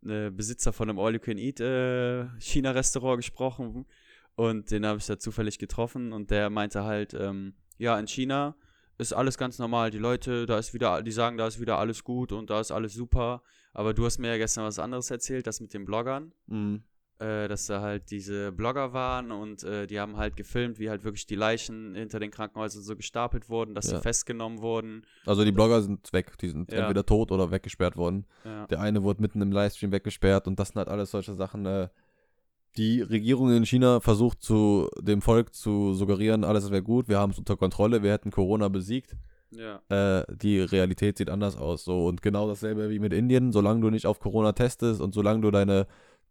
äh, 0.04 0.30
Besitzer 0.30 0.72
von 0.72 0.88
einem 0.88 0.98
All-You-Can-Eat 0.98 1.60
äh, 1.60 2.26
China-Restaurant 2.38 3.18
gesprochen 3.18 3.86
und 4.34 4.70
den 4.70 4.84
habe 4.86 4.98
ich 4.98 5.06
da 5.06 5.18
zufällig 5.18 5.58
getroffen 5.58 6.12
und 6.12 6.30
der 6.30 6.50
meinte 6.50 6.84
halt, 6.84 7.14
ähm, 7.14 7.54
ja, 7.78 7.98
in 7.98 8.06
China 8.06 8.56
ist 8.98 9.12
alles 9.12 9.38
ganz 9.38 9.58
normal. 9.58 9.90
Die 9.90 9.98
Leute, 9.98 10.46
da 10.46 10.58
ist 10.58 10.74
wieder, 10.74 11.02
die 11.02 11.12
sagen, 11.12 11.36
da 11.36 11.46
ist 11.46 11.60
wieder 11.60 11.78
alles 11.78 12.04
gut 12.04 12.32
und 12.32 12.50
da 12.50 12.60
ist 12.60 12.70
alles 12.70 12.94
super. 12.94 13.42
Aber 13.72 13.92
du 13.92 14.04
hast 14.06 14.18
mir 14.18 14.28
ja 14.28 14.38
gestern 14.38 14.64
was 14.64 14.78
anderes 14.78 15.10
erzählt, 15.10 15.46
das 15.46 15.60
mit 15.60 15.74
den 15.74 15.84
Bloggern. 15.84 16.32
Mhm. 16.46 16.82
Äh, 17.18 17.48
dass 17.48 17.66
da 17.66 17.80
halt 17.80 18.10
diese 18.10 18.52
Blogger 18.52 18.92
waren 18.92 19.32
und 19.32 19.62
äh, 19.64 19.86
die 19.86 19.98
haben 19.98 20.16
halt 20.16 20.36
gefilmt, 20.36 20.78
wie 20.78 20.90
halt 20.90 21.02
wirklich 21.04 21.26
die 21.26 21.34
Leichen 21.34 21.94
hinter 21.94 22.20
den 22.20 22.30
Krankenhäusern 22.30 22.82
so 22.82 22.94
gestapelt 22.96 23.48
wurden, 23.48 23.74
dass 23.74 23.90
Ja. 23.90 23.96
sie 23.96 24.02
festgenommen 24.02 24.60
wurden. 24.60 25.02
Also 25.24 25.44
die 25.44 25.52
Blogger 25.52 25.80
sind 25.82 26.12
weg, 26.12 26.36
die 26.38 26.48
sind 26.48 26.70
Ja. 26.72 26.80
entweder 26.80 27.06
tot 27.06 27.32
oder 27.32 27.50
weggesperrt 27.50 27.96
worden. 27.96 28.26
Ja. 28.44 28.66
Der 28.66 28.80
eine 28.80 29.02
wurde 29.02 29.22
mitten 29.22 29.40
im 29.40 29.50
Livestream 29.52 29.92
weggesperrt 29.92 30.46
und 30.46 30.58
das 30.58 30.68
sind 30.68 30.76
halt 30.76 30.88
alles 30.88 31.10
solche 31.10 31.34
Sachen. 31.34 31.64
Äh, 31.66 31.88
die 32.76 33.00
Regierung 33.00 33.50
in 33.56 33.64
China 33.64 34.00
versucht 34.00 34.42
zu 34.42 34.90
dem 35.00 35.22
Volk 35.22 35.54
zu 35.54 35.94
suggerieren, 35.94 36.44
alles 36.44 36.70
wäre 36.70 36.82
gut, 36.82 37.08
wir 37.08 37.18
haben 37.18 37.30
es 37.32 37.38
unter 37.38 37.56
Kontrolle, 37.56 38.02
wir 38.02 38.12
hätten 38.12 38.30
Corona 38.30 38.68
besiegt. 38.68 39.16
ja. 39.50 39.80
Äh, 39.88 40.24
die 40.36 40.60
Realität 40.60 41.16
sieht 41.16 41.30
anders 41.30 41.56
aus. 41.56 41.84
So 41.84 42.06
und 42.06 42.20
genau 42.20 42.46
dasselbe 42.48 42.90
wie 42.90 42.98
mit 42.98 43.14
Indien. 43.14 43.52
Solange 43.52 43.80
du 43.80 43.88
nicht 43.88 44.04
auf 44.04 44.18
Corona 44.20 44.52
testest 44.52 45.00
und 45.00 45.14
solange 45.14 45.40
du 45.40 45.50
deine 45.50 45.86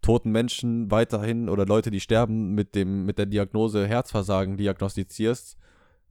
toten 0.06 0.32
Menschen 0.32 0.92
weiterhin 0.92 1.50
oder 1.50 1.66
Leute, 1.66 1.92
die 1.92 2.00
sterben, 2.00 2.52
mit 2.54 2.76
dem 2.76 3.06
mit 3.06 3.18
der 3.18 3.26
Diagnose 3.26 3.88
Herzversagen 3.88 4.56
diagnostizierst, 4.58 5.58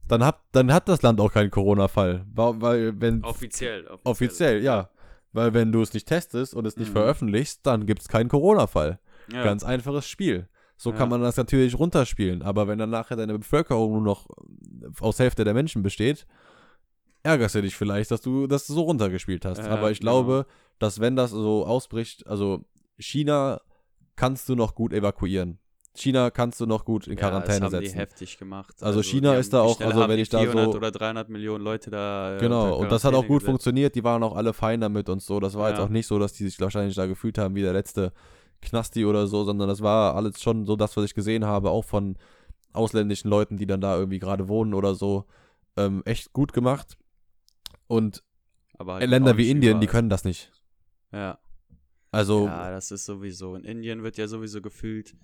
dann 0.07 0.23
hat 0.25 0.41
dann 0.51 0.71
hat 0.73 0.87
das 0.89 1.01
Land 1.01 1.19
auch 1.19 1.31
keinen 1.31 1.49
Corona-Fall, 1.51 2.25
weil, 2.33 2.99
wenn 3.01 3.23
Offiziell, 3.23 3.81
offiziell. 3.87 3.99
Offiziell, 4.03 4.63
ja. 4.63 4.89
Weil 5.33 5.53
wenn 5.53 5.71
du 5.71 5.81
es 5.81 5.93
nicht 5.93 6.07
testest 6.07 6.53
und 6.53 6.65
es 6.65 6.77
nicht 6.77 6.89
Mhm. 6.89 6.93
veröffentlichst, 6.93 7.65
dann 7.65 7.85
gibt 7.85 8.01
es 8.01 8.07
keinen 8.07 8.29
Corona-Fall. 8.29 8.99
Ja. 9.33 9.43
Ganz 9.43 9.63
einfaches 9.63 10.07
Spiel. 10.07 10.47
So 10.77 10.91
Ja. 10.91 10.97
kann 10.97 11.09
man 11.09 11.21
das 11.21 11.35
natürlich 11.37 11.77
runterspielen. 11.79 12.41
Aber 12.41 12.67
wenn 12.67 12.77
dann 12.79 12.89
nachher 12.89 13.15
deine 13.17 13.37
Bevölkerung 13.37 13.91
nur 13.93 14.01
noch 14.01 14.27
aus 15.01 15.19
Hälfte 15.19 15.43
der 15.43 15.53
Menschen 15.53 15.83
besteht, 15.83 16.25
ärgerst 17.23 17.55
du 17.55 17.61
dich 17.61 17.75
vielleicht, 17.75 18.11
dass 18.11 18.21
du 18.21 18.47
das 18.47 18.67
so 18.67 18.81
runtergespielt 18.83 19.45
hast. 19.45 19.57
Ja, 19.59 19.69
Aber 19.69 19.91
ich 19.91 19.99
genau. 19.99 20.11
glaube, 20.23 20.45
dass 20.79 20.99
wenn 20.99 21.15
das 21.15 21.31
so 21.31 21.65
ausbricht, 21.65 22.27
also 22.27 22.63
China 22.97 23.59
kannst 24.15 24.47
du 24.49 24.55
noch 24.55 24.75
gut 24.75 24.93
evakuieren. 24.93 25.59
China 25.97 26.29
kannst 26.29 26.59
du 26.59 26.65
noch 26.65 26.83
gut 26.83 27.07
in 27.07 27.13
ja, 27.13 27.19
Quarantäne 27.19 27.61
das 27.61 27.73
haben 27.73 27.81
setzen. 27.83 27.93
die 27.93 27.99
heftig 27.99 28.37
gemacht. 28.37 28.75
Also 28.83 29.01
China 29.01 29.33
die 29.33 29.39
ist 29.39 29.53
da 29.53 29.61
auch- 29.61 29.79
also 29.79 30.01
wenn 30.09 30.17
die 30.17 30.23
ich 30.23 30.29
da 30.29 30.39
400 30.39 30.71
so- 30.73 30.77
oder 30.77 30.91
300 30.91 31.29
Millionen 31.29 31.63
Leute 31.63 31.89
da 31.89 32.35
äh, 32.35 32.39
Genau, 32.39 32.75
und 32.77 32.91
das 32.91 33.05
hat 33.05 33.13
auch 33.13 33.21
gut 33.21 33.39
gesetzt. 33.39 33.45
funktioniert. 33.45 33.95
Die 33.95 34.03
waren 34.03 34.21
auch 34.21 34.35
alle 34.35 34.51
fein 34.51 34.81
damit 34.81 35.07
und 35.07 35.21
so. 35.21 35.39
Das 35.39 35.55
war 35.55 35.69
jetzt 35.69 35.77
Ja. 35.79 35.85
auch 35.85 35.89
nicht 35.89 36.05
so, 36.07 36.19
dass 36.19 36.33
die 36.33 36.43
sich 36.43 36.59
wahrscheinlich 36.59 36.95
da 36.95 37.05
gefühlt 37.05 37.37
haben 37.37 37.55
wie 37.55 37.61
der 37.61 37.71
letzte 37.71 38.11
Knasti 38.61 39.05
oder 39.05 39.27
so, 39.27 39.45
sondern 39.45 39.69
das 39.69 39.81
war 39.81 40.15
alles 40.15 40.41
schon 40.41 40.65
so 40.65 40.75
das, 40.75 40.97
was 40.97 41.05
ich 41.05 41.13
gesehen 41.13 41.45
habe, 41.45 41.69
auch 41.69 41.85
von 41.85 42.17
ausländischen 42.73 43.29
Leuten, 43.29 43.55
die 43.55 43.65
dann 43.65 43.79
da 43.79 43.95
irgendwie 43.97 44.19
gerade 44.19 44.49
wohnen 44.49 44.73
oder 44.73 44.95
so. 44.95 45.23
Ähm, 45.77 46.01
echt 46.03 46.33
gut 46.33 46.51
gemacht. 46.51 46.97
Und 47.87 48.21
Aber 48.77 48.95
halt 48.95 49.09
Länder 49.09 49.37
wie 49.37 49.49
Indien, 49.49 49.79
die 49.79 49.85
überall. 49.85 49.91
können 49.99 50.09
das 50.09 50.25
nicht. 50.25 50.51
Ja. 51.13 51.37
Also, 52.15 52.47
Ja, 52.47 52.71
das 52.71 52.91
ist 52.91 53.05
sowieso. 53.05 53.55
In 53.55 53.63
Indien 53.63 54.03
wird 54.03 54.17
ja 54.17 54.27
sowieso 54.27 54.61
gefühlt 54.61 55.15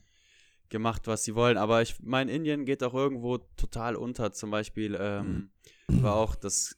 gemacht, 0.69 1.07
was 1.07 1.23
sie 1.23 1.35
wollen. 1.35 1.57
Aber 1.57 1.81
ich 1.81 1.99
meine, 2.01 2.31
Indien 2.31 2.65
geht 2.65 2.83
auch 2.83 2.93
irgendwo 2.93 3.37
total 3.37 3.95
unter. 3.95 4.31
Zum 4.31 4.51
Beispiel 4.51 4.97
ähm, 4.99 5.51
war 5.87 6.15
auch, 6.15 6.35
das 6.35 6.77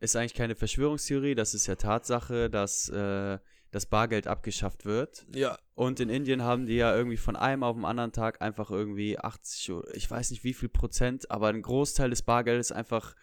ist 0.00 0.16
eigentlich 0.16 0.34
keine 0.34 0.54
Verschwörungstheorie, 0.54 1.34
das 1.34 1.54
ist 1.54 1.66
ja 1.66 1.74
Tatsache, 1.74 2.50
dass 2.50 2.88
äh, 2.88 3.38
das 3.70 3.86
Bargeld 3.86 4.26
abgeschafft 4.26 4.84
wird. 4.84 5.26
ja. 5.34 5.58
Und 5.74 6.00
in 6.00 6.08
Indien 6.08 6.42
haben 6.42 6.66
die 6.66 6.74
ja 6.76 6.96
irgendwie 6.96 7.16
von 7.16 7.36
einem 7.36 7.62
auf 7.62 7.76
den 7.76 7.84
anderen 7.84 8.12
Tag 8.12 8.42
einfach 8.42 8.70
irgendwie 8.70 9.18
80, 9.18 9.72
oder 9.72 9.94
ich 9.94 10.10
weiß 10.10 10.32
nicht 10.32 10.42
wie 10.42 10.54
viel 10.54 10.68
Prozent, 10.68 11.30
aber 11.30 11.48
ein 11.48 11.62
Großteil 11.62 12.10
des 12.10 12.22
Bargeldes 12.22 12.72
einfach 12.72 13.14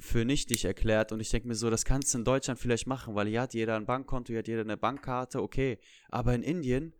für 0.00 0.24
nichtig 0.24 0.64
erklärt. 0.64 1.12
Und 1.12 1.20
ich 1.20 1.30
denke 1.30 1.48
mir 1.48 1.54
so, 1.54 1.70
das 1.70 1.84
kannst 1.84 2.12
du 2.14 2.18
in 2.18 2.24
Deutschland 2.24 2.58
vielleicht 2.58 2.86
machen, 2.86 3.14
weil 3.14 3.26
hier 3.28 3.42
hat 3.42 3.54
jeder 3.54 3.76
ein 3.76 3.86
Bankkonto, 3.86 4.28
hier 4.32 4.38
hat 4.40 4.48
jeder 4.48 4.62
eine 4.62 4.76
Bankkarte, 4.76 5.42
okay. 5.42 5.78
Aber 6.08 6.34
in 6.34 6.42
Indien, 6.42 6.94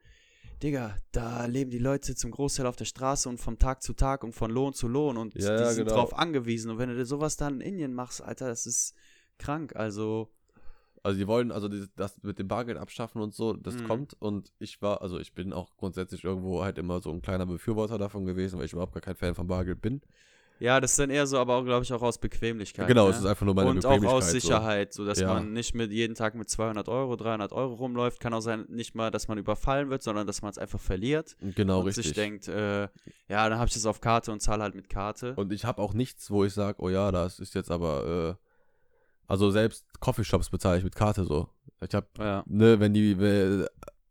Digga, 0.62 0.96
da 1.12 1.46
leben 1.46 1.70
die 1.70 1.78
Leute 1.78 2.14
zum 2.14 2.30
Großteil 2.30 2.66
auf 2.66 2.76
der 2.76 2.84
Straße 2.84 3.28
und 3.28 3.38
vom 3.38 3.58
Tag 3.58 3.82
zu 3.82 3.94
Tag 3.94 4.22
und 4.24 4.34
von 4.34 4.50
Lohn 4.50 4.74
zu 4.74 4.88
Lohn 4.88 5.16
und 5.16 5.34
Ja, 5.34 5.56
die 5.56 5.62
ja, 5.62 5.70
sind 5.72 5.84
genau. 5.86 5.96
drauf 5.96 6.16
angewiesen. 6.16 6.70
Und 6.70 6.78
wenn 6.78 6.90
du 6.90 6.96
dir 6.96 7.06
sowas 7.06 7.36
dann 7.36 7.60
in 7.60 7.72
Indien 7.72 7.94
machst, 7.94 8.22
Alter, 8.22 8.48
das 8.48 8.66
ist 8.66 8.94
krank. 9.38 9.74
Also, 9.74 10.28
Also 11.02 11.18
die 11.18 11.26
wollen 11.26 11.50
also 11.50 11.66
das 11.96 12.22
mit 12.22 12.38
dem 12.38 12.46
Bargeld 12.46 12.76
abschaffen 12.76 13.22
und 13.22 13.32
so, 13.34 13.54
das 13.54 13.74
Mhm. 13.76 13.84
kommt 13.84 14.14
und 14.20 14.52
ich 14.58 14.82
war, 14.82 15.00
also 15.00 15.18
ich 15.18 15.32
bin 15.32 15.54
auch 15.54 15.74
grundsätzlich 15.78 16.24
irgendwo 16.24 16.62
halt 16.62 16.76
immer 16.76 17.00
so 17.00 17.10
ein 17.10 17.22
kleiner 17.22 17.46
Befürworter 17.46 17.96
davon 17.96 18.26
gewesen, 18.26 18.58
weil 18.58 18.66
ich 18.66 18.74
überhaupt 18.74 18.92
gar 18.92 19.00
kein 19.00 19.16
Fan 19.16 19.34
von 19.34 19.46
Bargeld 19.46 19.80
bin. 19.80 20.02
Ja, 20.60 20.78
das 20.80 20.92
ist 20.92 20.98
dann 21.00 21.10
eher 21.10 21.26
so, 21.26 21.38
aber 21.38 21.56
auch, 21.56 21.64
glaube 21.64 21.82
ich, 21.84 21.92
auch 21.92 22.02
aus 22.02 22.18
Bequemlichkeit. 22.18 22.86
genau, 22.86 23.06
ne? 23.06 23.10
es 23.10 23.18
ist 23.18 23.26
einfach 23.26 23.44
nur 23.44 23.54
meine 23.54 23.70
und 23.70 23.78
auch 23.86 23.90
Bequemlichkeit. 23.94 24.16
aus 24.22 24.30
Sicherheit, 24.30 24.92
so, 24.92 25.04
dass 25.04 25.18
Ja. 25.18 25.34
man 25.34 25.52
nicht 25.52 25.74
mit 25.74 25.90
jeden 25.90 26.14
Tag 26.14 26.34
mit 26.34 26.48
200 26.48 26.88
Euro, 26.88 27.16
300 27.16 27.52
Euro 27.52 27.74
rumläuft. 27.74 28.20
Kann 28.20 28.32
auch 28.34 28.40
sein, 28.42 28.66
nicht 28.68 28.94
mal, 28.94 29.10
dass 29.10 29.26
man 29.26 29.38
überfallen 29.38 29.90
wird, 29.90 30.02
sondern 30.02 30.26
dass 30.26 30.42
man 30.42 30.50
es 30.50 30.58
einfach 30.58 30.78
verliert 30.78 31.30
So. 31.40 31.48
Genau, 31.56 31.80
und 31.80 31.86
richtig. 31.86 32.04
sich 32.06 32.14
denkt, 32.14 32.46
äh, 32.48 32.82
ja, 33.28 33.48
dann 33.48 33.58
habe 33.58 33.66
ich 33.68 33.74
das 33.74 33.86
auf 33.86 34.00
Karte 34.00 34.30
und 34.32 34.40
zahle 34.40 34.62
halt 34.62 34.74
mit 34.74 34.88
Karte. 34.88 35.34
Und 35.36 35.52
ich 35.52 35.64
habe 35.64 35.80
auch 35.82 35.94
nichts, 35.94 36.30
wo 36.30 36.44
ich 36.44 36.52
sage, 36.52 36.76
oh 36.82 36.88
ja, 36.88 37.10
das 37.10 37.38
ist 37.40 37.54
jetzt 37.54 37.70
aber, 37.70 38.36
äh, 38.38 38.44
also 39.26 39.50
selbst 39.50 39.86
Coffeeshops 40.00 40.50
bezahle 40.50 40.78
ich 40.78 40.84
mit 40.84 40.94
Karte 40.94 41.24
so. 41.24 41.48
Ich 41.86 41.94
habe, 41.94 42.06
ja, 42.18 42.42
ne, 42.46 42.78
wenn 42.80 42.92
die, 42.92 43.18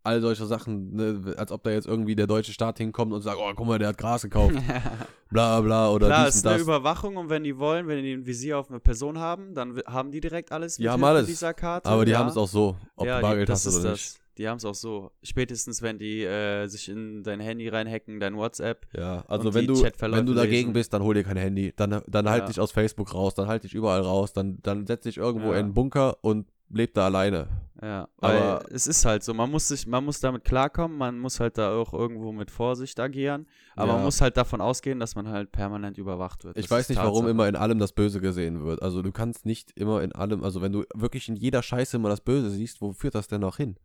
all 0.03 0.21
solche 0.21 0.45
Sachen, 0.45 0.95
ne, 0.95 1.35
als 1.37 1.51
ob 1.51 1.63
da 1.63 1.71
jetzt 1.71 1.87
irgendwie 1.87 2.15
der 2.15 2.27
deutsche 2.27 2.53
Staat 2.53 2.77
hinkommt 2.77 3.13
und 3.13 3.21
sagt, 3.21 3.37
oh, 3.39 3.51
guck 3.55 3.67
mal, 3.67 3.79
der 3.79 3.89
hat 3.89 3.97
Gras 3.97 4.21
gekauft, 4.21 4.55
bla 5.29 5.59
bla 5.61 5.89
oder 5.91 6.07
Klar, 6.07 6.25
dies 6.25 6.35
ist 6.35 6.45
und 6.45 6.49
eine 6.49 6.57
das. 6.59 6.63
Überwachung 6.67 7.17
und 7.17 7.29
wenn 7.29 7.43
die 7.43 7.57
wollen, 7.57 7.87
wenn 7.87 8.03
die 8.03 8.13
ein 8.13 8.25
Visier 8.25 8.57
auf 8.57 8.69
eine 8.69 8.79
Person 8.79 9.19
haben, 9.19 9.53
dann 9.53 9.81
haben 9.85 10.11
die 10.11 10.21
direkt 10.21 10.51
alles 10.51 10.77
Die 10.77 10.89
haben 10.89 11.03
alles. 11.03 11.27
dieser 11.27 11.53
Karte. 11.53 11.87
Aber 11.89 12.05
die 12.05 12.11
ja. 12.11 12.19
haben 12.19 12.29
es 12.29 12.37
auch 12.37 12.47
so, 12.47 12.75
ob 12.95 13.05
ja, 13.07 13.17
du 13.17 13.21
Bargeld 13.21 13.49
das 13.49 13.65
hast 13.65 13.75
oder 13.75 13.89
das. 13.91 13.99
nicht. 13.99 14.19
Die 14.37 14.47
haben 14.47 14.55
es 14.55 14.63
auch 14.63 14.75
so. 14.75 15.11
Spätestens, 15.21 15.81
wenn 15.81 15.99
die 15.99 16.23
äh, 16.23 16.65
sich 16.67 16.87
in 16.87 17.23
dein 17.23 17.41
Handy 17.41 17.67
reinhacken, 17.67 18.21
dein 18.21 18.37
WhatsApp. 18.37 18.87
Ja, 18.97 19.25
also 19.27 19.53
wenn 19.53 19.67
du, 19.67 19.83
wenn 19.83 20.25
du 20.25 20.33
dagegen 20.33 20.69
lesen. 20.69 20.73
bist, 20.73 20.93
dann 20.93 21.03
hol 21.03 21.13
dir 21.13 21.25
kein 21.25 21.35
Handy. 21.35 21.73
Dann, 21.75 22.01
dann 22.07 22.29
halt 22.29 22.43
Ja. 22.43 22.47
dich 22.47 22.57
aus 22.61 22.71
Facebook 22.71 23.13
raus, 23.13 23.35
dann 23.35 23.47
halt 23.49 23.65
dich 23.65 23.73
überall 23.75 23.99
raus, 23.99 24.31
dann, 24.31 24.59
dann 24.63 24.87
setz 24.87 25.03
dich 25.03 25.17
irgendwo 25.17 25.51
in 25.51 25.57
einen 25.57 25.73
Bunker 25.73 26.15
und 26.21 26.47
leb 26.69 26.93
da 26.93 27.05
alleine. 27.05 27.47
Ja, 27.81 28.09
Aber- 28.19 28.33
aber 28.33 28.65
es 28.71 28.87
ist 28.87 29.05
halt 29.05 29.23
so, 29.23 29.33
man 29.33 29.49
muss 29.49 29.69
sich, 29.69 29.87
man 29.87 30.03
muss 30.03 30.19
damit 30.19 30.43
klarkommen, 30.43 30.97
man 30.97 31.17
muss 31.17 31.39
halt 31.39 31.57
da 31.57 31.71
auch 31.77 31.93
irgendwo 31.93 32.33
mit 32.33 32.51
Vorsicht 32.51 32.99
agieren, 32.99 33.47
aber 33.77 33.87
Ja. 33.87 33.93
man 33.95 34.03
muss 34.03 34.19
halt 34.19 34.35
davon 34.35 34.59
ausgehen, 34.59 34.99
dass 34.99 35.15
man 35.15 35.29
halt 35.29 35.53
permanent 35.53 35.97
überwacht 35.97 36.43
wird. 36.43 36.57
Ich 36.57 36.65
Das 36.65 36.71
weiß 36.71 36.81
ist 36.81 36.89
nicht, 36.89 36.97
warum 36.99 37.13
Tatsache. 37.21 37.29
immer 37.31 37.47
in 37.47 37.55
allem 37.55 37.79
das 37.79 37.93
Böse 37.93 38.19
gesehen 38.19 38.65
wird. 38.65 38.81
Also 38.81 39.01
du 39.01 39.13
kannst 39.13 39.45
nicht 39.45 39.71
immer 39.79 40.03
in 40.03 40.11
allem, 40.11 40.43
also 40.43 40.61
wenn 40.61 40.73
du 40.73 40.83
wirklich 40.93 41.29
in 41.29 41.37
jeder 41.37 41.63
Scheiße 41.63 41.95
immer 41.95 42.09
das 42.09 42.19
Böse 42.19 42.49
siehst, 42.49 42.81
wo 42.81 42.91
führt 42.91 43.15
das 43.15 43.29
denn 43.29 43.39
noch 43.41 43.55
hin? 43.55 43.77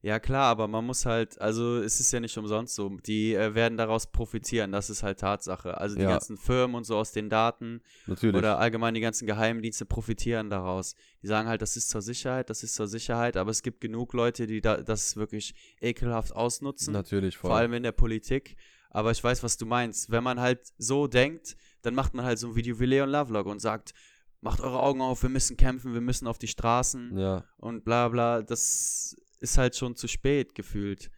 Ja 0.00 0.20
klar, 0.20 0.44
aber 0.44 0.68
man 0.68 0.86
muss 0.86 1.06
halt, 1.06 1.40
also 1.40 1.78
es 1.78 1.98
ist 1.98 2.12
ja 2.12 2.20
nicht 2.20 2.38
umsonst 2.38 2.76
so, 2.76 2.88
die 2.88 3.34
äh, 3.34 3.54
werden 3.56 3.76
daraus 3.76 4.06
profitieren, 4.06 4.70
das 4.70 4.90
ist 4.90 5.02
halt 5.02 5.18
Tatsache. 5.18 5.76
Also 5.76 5.96
die 5.96 6.02
Ja. 6.02 6.10
ganzen 6.10 6.36
Firmen 6.36 6.76
und 6.76 6.84
so 6.84 6.96
aus 6.96 7.10
den 7.10 7.28
Daten 7.28 7.80
Natürlich. 8.06 8.36
oder 8.36 8.58
allgemein 8.58 8.94
die 8.94 9.00
ganzen 9.00 9.26
Geheimdienste 9.26 9.86
profitieren 9.86 10.50
daraus. 10.50 10.94
Die 11.22 11.26
sagen 11.26 11.48
halt, 11.48 11.62
das 11.62 11.76
ist 11.76 11.90
zur 11.90 12.00
Sicherheit, 12.00 12.48
das 12.48 12.62
ist 12.62 12.76
zur 12.76 12.86
Sicherheit, 12.86 13.36
aber 13.36 13.50
es 13.50 13.62
gibt 13.62 13.80
genug 13.80 14.12
Leute, 14.12 14.46
die 14.46 14.60
da, 14.60 14.76
das 14.76 15.16
wirklich 15.16 15.54
ekelhaft 15.80 16.32
ausnutzen. 16.32 16.92
Natürlich, 16.92 17.36
voll. 17.36 17.50
vor 17.50 17.56
allem 17.58 17.72
in 17.72 17.82
der 17.82 17.92
Politik. 17.92 18.56
Aber 18.90 19.10
ich 19.10 19.22
weiß, 19.22 19.42
was 19.42 19.56
du 19.56 19.66
meinst. 19.66 20.10
Wenn 20.10 20.22
man 20.24 20.40
halt 20.40 20.60
so 20.78 21.08
denkt, 21.08 21.56
dann 21.82 21.94
macht 21.94 22.14
man 22.14 22.24
halt 22.24 22.38
so 22.38 22.48
ein 22.48 22.54
Video 22.54 22.78
wie 22.78 22.86
Leon 22.86 23.10
Lovelock 23.10 23.46
und 23.46 23.58
sagt, 23.60 23.92
macht 24.40 24.60
eure 24.60 24.80
Augen 24.80 25.00
auf, 25.00 25.22
wir 25.22 25.28
müssen 25.28 25.56
kämpfen, 25.56 25.92
wir 25.92 26.00
müssen 26.00 26.26
auf 26.28 26.38
die 26.38 26.48
Straßen 26.48 27.18
ja. 27.18 27.44
und 27.56 27.84
bla 27.84 28.08
bla. 28.08 28.42
Das 28.42 29.16
ist 29.40 29.58
halt 29.58 29.76
schon 29.76 29.94
zu 29.96 30.08
spät 30.08 30.54
gefühlt. 30.54 31.10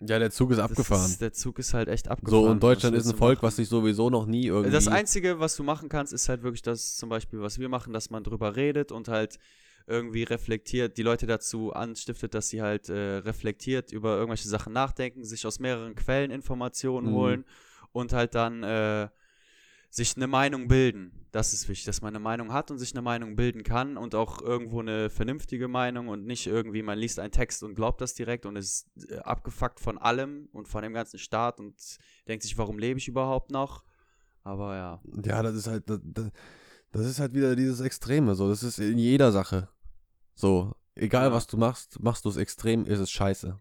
ja, 0.00 0.18
der 0.18 0.30
Zug 0.30 0.50
ist 0.50 0.58
Das 0.58 0.70
abgefahren. 0.70 1.10
Ist, 1.10 1.20
der 1.20 1.32
Zug 1.32 1.58
ist 1.58 1.72
halt 1.74 1.88
echt 1.88 2.08
abgefahren. 2.08 2.42
so, 2.44 2.48
und 2.50 2.62
Deutschland 2.62 2.96
ist 2.96 3.06
ein 3.08 3.16
Volk, 3.16 3.38
machen? 3.38 3.46
was 3.46 3.56
sich 3.56 3.68
sowieso 3.68 4.10
noch 4.10 4.26
nie 4.26 4.46
irgendwie. 4.46 4.70
Das 4.72 4.88
Einzige, 4.88 5.40
was 5.40 5.56
du 5.56 5.62
machen 5.62 5.88
kannst, 5.88 6.12
ist 6.12 6.28
halt 6.28 6.42
wirklich 6.42 6.62
das 6.62 6.96
zum 6.96 7.08
Beispiel, 7.08 7.40
was 7.40 7.58
wir 7.58 7.68
machen, 7.68 7.92
dass 7.92 8.10
man 8.10 8.22
drüber 8.24 8.56
redet 8.56 8.92
und 8.92 9.08
halt 9.08 9.38
irgendwie 9.86 10.22
reflektiert, 10.22 10.96
die 10.96 11.02
Leute 11.02 11.26
dazu 11.26 11.72
anstiftet, 11.72 12.34
dass 12.34 12.48
sie 12.48 12.62
halt 12.62 12.88
äh, 12.88 13.16
reflektiert 13.18 13.92
über 13.92 14.16
irgendwelche 14.16 14.48
Sachen 14.48 14.72
nachdenken, 14.72 15.24
sich 15.24 15.46
aus 15.46 15.58
mehreren 15.60 15.94
Quellen 15.94 16.30
Informationen 16.30 17.08
Mhm. 17.08 17.12
holen 17.14 17.44
und 17.92 18.12
halt 18.14 18.34
dann 18.34 18.62
äh, 18.62 19.08
sich 19.94 20.16
eine 20.16 20.26
Meinung 20.26 20.66
bilden. 20.66 21.12
Das 21.30 21.52
ist 21.52 21.68
wichtig, 21.68 21.86
dass 21.86 22.02
man 22.02 22.08
eine 22.08 22.18
Meinung 22.18 22.52
hat 22.52 22.72
und 22.72 22.78
sich 22.78 22.92
eine 22.92 23.02
Meinung 23.02 23.36
bilden 23.36 23.62
kann 23.62 23.96
und 23.96 24.16
auch 24.16 24.42
irgendwo 24.42 24.80
eine 24.80 25.08
vernünftige 25.08 25.68
Meinung 25.68 26.08
und 26.08 26.26
nicht 26.26 26.48
irgendwie, 26.48 26.82
man 26.82 26.98
liest 26.98 27.20
einen 27.20 27.30
Text 27.30 27.62
und 27.62 27.76
glaubt 27.76 28.00
das 28.00 28.14
direkt 28.14 28.44
und 28.44 28.56
ist 28.56 28.88
äh, 29.08 29.18
abgefuckt 29.18 29.78
von 29.78 29.96
allem 29.96 30.48
und 30.52 30.66
von 30.66 30.82
dem 30.82 30.94
ganzen 30.94 31.20
Staat 31.20 31.60
und 31.60 31.76
denkt 32.26 32.42
sich, 32.42 32.58
warum 32.58 32.76
lebe 32.76 32.98
ich 32.98 33.06
überhaupt 33.06 33.52
noch? 33.52 33.84
Aber 34.42 34.74
ja. 34.74 35.02
ja, 35.24 35.42
das 35.44 35.54
ist 35.54 35.68
halt, 35.68 35.84
das, 35.86 37.06
ist 37.06 37.20
halt 37.20 37.32
wieder 37.32 37.54
dieses 37.54 37.80
Extreme. 37.80 38.34
So, 38.34 38.48
das 38.48 38.64
ist 38.64 38.80
in 38.80 38.98
jeder 38.98 39.30
Sache. 39.30 39.68
So, 40.34 40.74
egal 40.96 41.28
Ja. 41.28 41.32
was 41.32 41.46
du 41.46 41.56
machst, 41.56 42.02
machst 42.02 42.24
du 42.24 42.30
es 42.30 42.36
extrem, 42.36 42.84
ist 42.84 42.98
es 42.98 43.12
scheiße. 43.12 43.60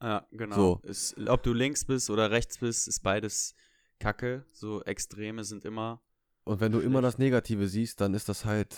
Ja, 0.00 0.26
genau. 0.32 0.56
So. 0.56 0.80
Ist, 0.84 1.16
ob 1.28 1.42
du 1.42 1.52
links 1.52 1.84
bist 1.84 2.08
oder 2.08 2.30
rechts 2.30 2.58
bist, 2.58 2.88
ist 2.88 3.02
beides 3.02 3.54
Kacke. 3.98 4.44
So 4.52 4.82
Extreme 4.82 5.44
sind 5.44 5.64
immer. 5.64 6.02
Und 6.44 6.60
wenn 6.60 6.72
du 6.72 6.80
immer 6.80 7.02
das 7.02 7.18
Negative 7.18 7.66
siehst, 7.66 8.00
dann 8.00 8.14
ist 8.14 8.28
das 8.28 8.44
halt, 8.44 8.76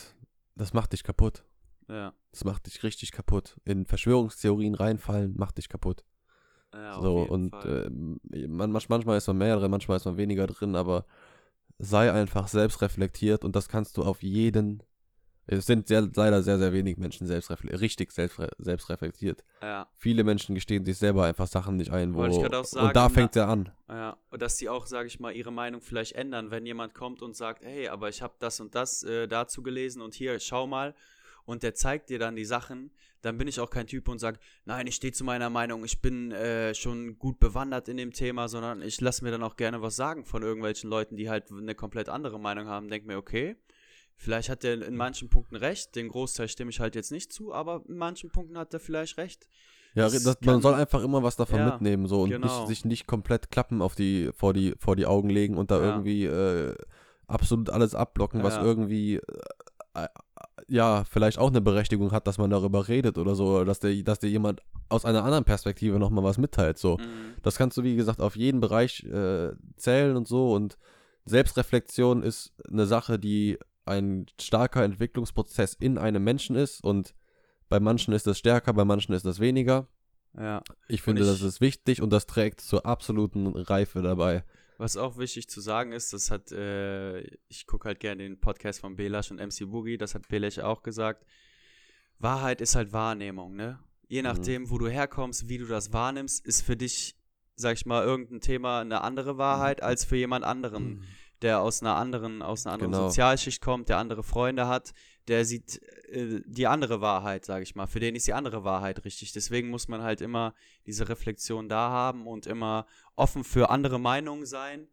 das 0.55 0.73
macht 0.73 0.93
dich 0.93 1.05
kaputt. 1.05 1.45
Ja. 1.89 2.15
Das 2.33 2.45
macht 2.45 2.67
dich 2.67 2.83
richtig 2.83 3.13
kaputt. 3.13 3.57
In 3.65 3.87
Verschwörungstheorien 3.87 4.75
reinfallen, 4.75 5.35
macht 5.37 5.59
dich 5.59 5.69
kaputt. 5.69 6.05
ja 6.73 7.01
so, 7.01 7.23
und 7.23 7.53
man, 7.53 8.71
manchmal 8.71 9.19
ist 9.19 9.27
man 9.27 9.39
mehr 9.39 9.57
drin, 9.57 9.71
manchmal 9.71 9.97
ist 9.97 10.05
man 10.05 10.17
weniger 10.17 10.47
drin, 10.47 10.77
aber 10.77 11.07
sei 11.79 12.13
einfach 12.13 12.49
selbst 12.49 12.83
reflektiert 12.83 13.45
und 13.45 13.55
das 13.55 13.69
kannst 13.69 13.97
du 13.97 14.03
auf 14.03 14.23
jeden. 14.23 14.83
Es 15.51 15.65
sind 15.65 15.89
sehr, 15.89 16.07
leider 16.15 16.43
sehr, 16.43 16.59
sehr 16.59 16.75
wenig 16.75 16.99
Menschen 16.99 17.27
selbst 17.27 17.51
richtig 17.51 18.13
selbst, 18.13 18.39
selbst 18.59 18.91
reflektiert. 18.91 19.43
ja, 19.63 19.89
Viele 19.97 20.23
Menschen 20.23 20.55
gestehen 20.55 20.85
sich 20.85 20.99
selber 20.99 21.25
einfach 21.25 21.47
Sachen 21.47 21.77
nicht 21.77 21.91
ein, 21.91 22.15
wo. 22.15 22.31
Sagen, 22.31 22.87
und 22.87 22.95
da 22.95 23.09
fängt 23.09 23.35
er 23.35 23.49
an. 23.49 23.71
ja. 23.89 24.19
Und 24.31 24.43
dass 24.43 24.57
die 24.57 24.69
auch, 24.69 24.87
sage 24.87 25.07
ich 25.07 25.21
mal, 25.21 25.33
ihre 25.33 25.51
Meinung 25.51 25.81
vielleicht 25.81 26.13
ändern, 26.13 26.51
wenn 26.51 26.67
jemand 26.67 26.93
kommt 26.93 27.23
und 27.23 27.35
sagt, 27.35 27.65
hey, 27.65 27.89
aber 27.89 28.11
ich 28.11 28.21
habe 28.21 28.35
das 28.39 28.61
und 28.61 28.75
das 28.75 29.03
äh, 29.05 29.27
dazu 29.27 29.63
gelesen 29.63 30.03
und 30.03 30.15
hier, 30.15 30.39
schau 30.39 30.67
mal. 30.67 30.95
Und 31.47 31.63
der 31.63 31.75
zeigt 31.75 32.11
dir 32.11 32.19
dann 32.19 32.37
die 32.37 32.45
Sachen, 32.45 32.91
dann 33.23 33.39
bin 33.39 33.49
ich 33.49 33.59
auch 33.59 33.71
kein 33.71 33.87
Typ 33.87 34.09
und 34.09 34.19
sage, 34.19 34.39
nein, 34.67 34.87
ich 34.87 34.97
stehe 34.97 35.15
zu 35.15 35.25
meiner 35.25 35.49
Meinung, 35.49 35.83
ich 35.83 36.03
bin 36.03 36.31
äh, 36.31 36.75
schon 36.75 37.19
gut 37.19 37.41
bewandert 37.41 37.89
in 37.89 37.97
dem 37.97 38.13
Thema, 38.13 38.49
sondern 38.49 38.83
ich 38.83 39.01
lasse 39.01 39.25
mir 39.25 39.31
dann 39.31 39.43
auch 39.43 39.57
gerne 39.57 39.81
was 39.81 39.97
sagen 39.97 40.27
von 40.27 40.43
irgendwelchen 40.43 40.91
Leuten, 40.91 41.17
die 41.17 41.31
halt 41.31 41.51
eine 41.51 41.75
komplett 41.75 42.11
andere 42.11 42.39
Meinung 42.39 42.67
haben. 42.67 42.89
Denk 42.89 43.07
mir, 43.07 43.17
okay, 43.17 43.57
vielleicht 44.19 44.49
hat 44.51 44.65
er 44.65 44.83
in 44.83 44.97
manchen 44.97 45.31
Punkten 45.31 45.57
recht, 45.57 45.95
den 45.97 46.09
Großteil 46.09 46.49
stimme 46.49 46.71
ich 46.71 46.81
halt 46.81 46.95
jetzt 46.95 47.11
nicht 47.13 47.33
zu, 47.33 47.55
aber 47.55 47.83
in 47.89 47.97
manchen 47.97 48.31
Punkten 48.31 48.59
hat 48.59 48.75
er 48.75 48.81
vielleicht 48.81 49.17
recht. 49.17 49.49
Ja, 49.95 50.05
Das 50.05 50.23
das, 50.23 50.39
kann- 50.41 50.53
man 50.55 50.61
soll 50.61 50.75
einfach 50.75 51.03
immer 51.03 51.23
was 51.23 51.37
davon 51.37 51.61
Ja, 51.61 51.71
mitnehmen 51.71 52.07
so 52.07 52.23
und 52.23 52.31
genau. 52.31 52.47
nicht, 52.47 52.69
sich 52.69 52.85
nicht 52.85 53.07
komplett 53.07 53.51
Klappen 53.51 53.81
auf 53.81 53.95
die, 53.95 54.31
vor, 54.35 54.53
die, 54.53 54.75
vor 54.79 54.97
die 54.97 55.07
Augen 55.07 55.31
legen 55.31 55.57
und 55.57 55.71
da 55.71 55.79
Ja. 55.81 55.87
irgendwie 55.87 56.25
äh, 56.27 56.75
absolut 57.27 57.71
alles 57.71 57.95
abblocken, 57.95 58.43
was 58.43 58.57
Ja. 58.57 58.63
irgendwie 58.63 59.17
äh, 59.17 59.23
äh, 59.95 60.09
ja, 60.67 61.05
vielleicht 61.05 61.39
auch 61.39 61.49
eine 61.49 61.61
Berechtigung 61.63 62.13
hat, 62.13 62.27
dass 62.27 62.37
man 62.39 62.51
darüber 62.51 62.89
redet 62.89 63.17
oder 63.17 63.35
so, 63.35 63.65
dass 63.65 63.81
dir, 63.81 64.05
dass 64.05 64.19
dir 64.19 64.29
jemand 64.29 64.61
aus 64.91 65.05
einer 65.05 65.25
anderen 65.25 65.45
Perspektive 65.45 65.99
nochmal 65.99 66.25
was 66.25 66.37
mitteilt. 66.39 66.77
So. 66.79 66.99
Mhm. 66.99 67.35
Das 67.43 67.57
kannst 67.57 67.77
du, 67.79 67.83
wie 67.85 67.97
gesagt, 67.97 68.21
auf 68.21 68.37
jeden 68.37 68.61
Bereich 68.61 69.03
äh, 69.05 69.53
zählen 69.77 70.17
und 70.17 70.29
so. 70.29 70.53
Und 70.53 70.77
Selbstreflexion 71.25 72.23
ist 72.23 72.53
eine 72.71 72.87
Sache, 72.87 73.19
die 73.19 73.59
ein 73.89 74.27
starker 74.41 74.85
Entwicklungsprozess 74.85 75.75
in 75.75 75.99
einem 75.99 76.23
Menschen 76.23 76.57
ist. 76.57 76.83
Und 76.85 77.15
bei 77.69 77.81
manchen 77.81 78.13
ist 78.15 78.27
das 78.27 78.39
stärker, 78.39 78.73
bei 78.73 78.85
manchen 78.85 79.13
ist 79.15 79.25
das 79.25 79.41
weniger. 79.41 79.89
Ja. 80.39 80.63
Ich 80.89 81.03
finde, 81.03 81.23
ich- 81.23 81.29
das 81.29 81.43
ist 81.43 81.61
wichtig 81.61 82.01
und 82.03 82.11
das 82.11 82.27
trägt 82.27 82.61
zur 82.61 82.87
absoluten 82.87 83.47
Reife 83.49 84.03
dabei. 84.03 84.45
Was 84.77 84.97
auch 84.97 85.19
wichtig 85.19 85.49
zu 85.49 85.61
sagen 85.61 85.91
ist, 85.91 86.13
das 86.13 86.31
hat, 86.31 86.53
äh, 86.53 87.21
ich 87.49 87.67
gucke 87.67 87.89
halt 87.89 87.99
gerne 87.99 88.23
den 88.23 88.39
Podcast 88.39 88.79
von 88.81 88.95
Belash 88.95 89.31
und 89.33 89.41
MC 89.41 89.65
Boogie, 89.69 89.99
das 89.99 90.15
hat 90.15 90.29
Belash 90.29 90.61
auch 90.61 90.83
gesagt. 90.85 91.25
Wahrheit 92.19 92.61
ist 92.61 92.75
halt 92.77 92.93
Wahrnehmung, 92.93 93.55
ne? 93.57 93.79
Je 94.09 94.23
nachdem, 94.23 94.71
wo 94.71 94.79
du 94.79 94.89
herkommst, 94.89 95.49
wie 95.49 95.59
du 95.59 95.67
das 95.67 95.93
wahrnimmst, 95.93 96.47
ist 96.47 96.63
für 96.63 96.77
dich, 96.77 97.17
sag 97.57 97.75
ich 97.75 97.87
mal, 97.87 98.05
irgendein 98.05 98.41
Thema 98.41 98.81
eine 98.81 99.03
andere 99.03 99.37
Wahrheit 99.37 99.83
als 99.83 100.05
für 100.05 100.17
jemand 100.17 100.45
anderen, 100.45 101.03
der 101.43 101.61
aus 101.61 101.83
einer 101.83 101.97
anderen, 101.97 102.43
aus 102.43 102.67
einer 102.67 102.75
anderen 102.75 102.93
Genau. 102.93 103.09
Sozialschicht 103.09 103.63
kommt, 103.63 103.89
der 103.89 103.99
andere 103.99 104.23
Freunde 104.23 104.67
hat, 104.67 104.93
der 105.29 105.45
sieht 105.45 105.81
äh, 106.09 106.41
die 106.47 106.67
andere 106.67 107.01
Wahrheit, 107.01 107.45
sag 107.45 107.63
ich 107.63 107.75
mal. 107.75 107.87
Für 107.87 108.01
den 108.01 108.15
ist 108.17 108.27
die 108.27 108.35
andere 108.35 108.65
Wahrheit 108.65 109.05
richtig. 109.05 109.33
Deswegen 109.33 109.69
muss 109.71 109.89
man 109.89 110.03
halt 110.03 110.21
immer 110.21 110.55
diese 110.87 111.09
Reflexion 111.09 111.69
da 111.69 111.91
haben 111.91 112.27
und 112.27 112.47
immer 112.47 112.87
offen 113.15 113.45
für 113.45 113.71
andere 113.71 113.99
Meinungen 114.01 114.47
sein. 114.47 114.89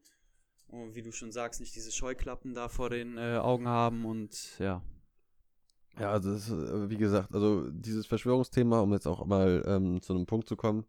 Und 0.68 0.96
wie 0.96 1.02
du 1.02 1.12
schon 1.12 1.32
sagst, 1.32 1.62
nicht 1.62 1.76
diese 1.76 1.92
Scheuklappen 1.92 2.54
da 2.54 2.68
vor 2.68 2.90
den 2.90 3.18
äh, 3.18 3.38
Augen 3.38 3.68
haben 3.68 4.06
und 4.06 4.58
ja. 4.60 4.82
Ja, 5.98 6.12
also 6.12 6.34
das 6.34 6.50
ist, 6.50 6.52
äh, 6.52 6.90
wie 6.90 6.98
gesagt, 6.98 7.34
also 7.34 7.70
dieses 7.70 8.06
Verschwörungsthema, 8.06 8.80
um 8.82 8.92
jetzt 8.92 9.08
auch 9.08 9.26
mal 9.26 9.64
ähm, 9.66 10.02
zu 10.02 10.14
einem 10.14 10.26
Punkt 10.26 10.50
zu 10.50 10.58
kommen, 10.58 10.86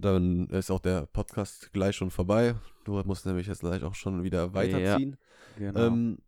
dann 0.00 0.48
ist 0.48 0.70
auch 0.70 0.80
der 0.80 1.06
Podcast 1.06 1.72
gleich 1.72 1.96
schon 1.96 2.10
vorbei. 2.10 2.54
Du 2.84 3.00
musst 3.04 3.26
nämlich 3.26 3.46
jetzt 3.46 3.60
gleich 3.60 3.82
auch 3.82 3.94
schon 3.94 4.22
wieder 4.22 4.54
weiterziehen. 4.54 5.16
Genau. 5.58 5.86
Ähm, 5.86 6.18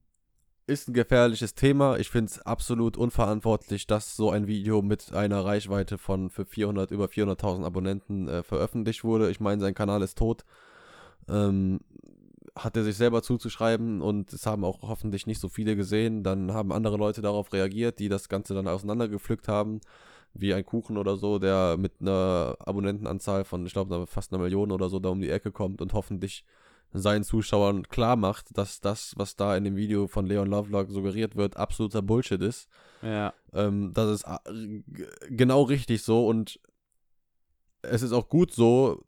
ist 0.67 0.89
ein 0.89 0.95
gefährliches 0.95 1.55
Thema. 1.55 1.97
Ich 1.99 2.11
finde 2.11 2.31
es 2.31 2.41
absolut 2.41 2.97
unverantwortlich, 2.97 3.87
dass 3.87 4.17
so 4.17 4.31
ein 4.31 4.47
Video 4.47 4.83
mit 4.83 5.13
einer 5.13 5.45
Reichweite 5.45 5.97
von 5.97 6.29
für 6.29 6.45
400, 6.45 6.91
über 6.91 7.07
400.000 7.07 7.65
Abonnenten 7.65 8.29
äh, 8.29 8.43
veröffentlicht 8.43 9.05
wurde. 9.05 9.31
Ich 9.31 9.39
meine, 9.39 9.61
sein 9.61 9.75
Kanal 9.75 10.03
ist 10.03 10.19
tot. 10.19 10.45
Ähm, 11.29 11.81
hat 12.57 12.77
er 12.77 12.85
sich 12.85 12.97
selber 12.97 13.23
zuzuschreiben 13.23 14.01
und 14.01 14.33
es 14.33 14.47
haben 14.47 14.65
auch 14.65 14.83
hoffentlich 14.83 15.27
nicht 15.27 15.41
so 15.41 15.49
viele 15.49 15.77
gesehen. 15.77 16.23
Dann 16.23 16.53
haben 16.53 16.73
andere 16.73 16.97
Leute 16.97 17.21
darauf 17.21 17.53
reagiert, 17.53 17.99
die 17.99 18.09
das 18.09 18.29
Ganze 18.29 18.55
dann 18.55 18.67
auseinandergepflückt 18.67 19.47
haben, 19.47 19.81
wie 20.39 20.55
ein 20.55 20.65
Kuchen 20.65 20.97
oder 20.97 21.17
so, 21.17 21.39
der 21.39 21.77
mit 21.79 22.01
einer 22.01 22.57
Abonnentenanzahl 22.61 23.45
von, 23.45 23.65
ich 23.67 23.73
glaube, 23.73 24.07
fast 24.07 24.33
einer 24.33 24.43
Million 24.43 24.71
oder 24.73 24.89
so 24.89 24.99
da 24.99 25.09
um 25.11 25.21
die 25.21 25.31
Ecke 25.31 25.53
kommt 25.53 25.81
und 25.81 25.93
hoffentlich 25.93 26.45
seinen 26.93 27.25
Zuschauern 27.25 27.83
klar 27.89 28.17
macht, 28.17 28.57
dass 28.57 28.81
das, 28.81 29.13
was 29.17 29.37
da 29.37 29.57
in 29.57 29.65
dem 29.65 29.77
Video 29.77 30.07
von 30.07 30.27
Leon 30.27 30.49
Lovelock 30.49 30.91
suggeriert 30.91 31.37
wird, 31.37 31.57
absoluter 31.57 32.03
Bullshit 32.03 32.41
ist. 32.41 32.69
ja. 33.03 33.35
Ähm, 33.53 33.93
das 33.93 34.21
ist 34.21 34.27
g- 34.87 35.07
genau 35.29 35.63
richtig 35.63 36.03
so 36.03 36.27
und 36.27 36.61
es 37.83 38.03
ist 38.03 38.13
auch 38.13 38.29
gut 38.29 38.53
so, 38.53 39.05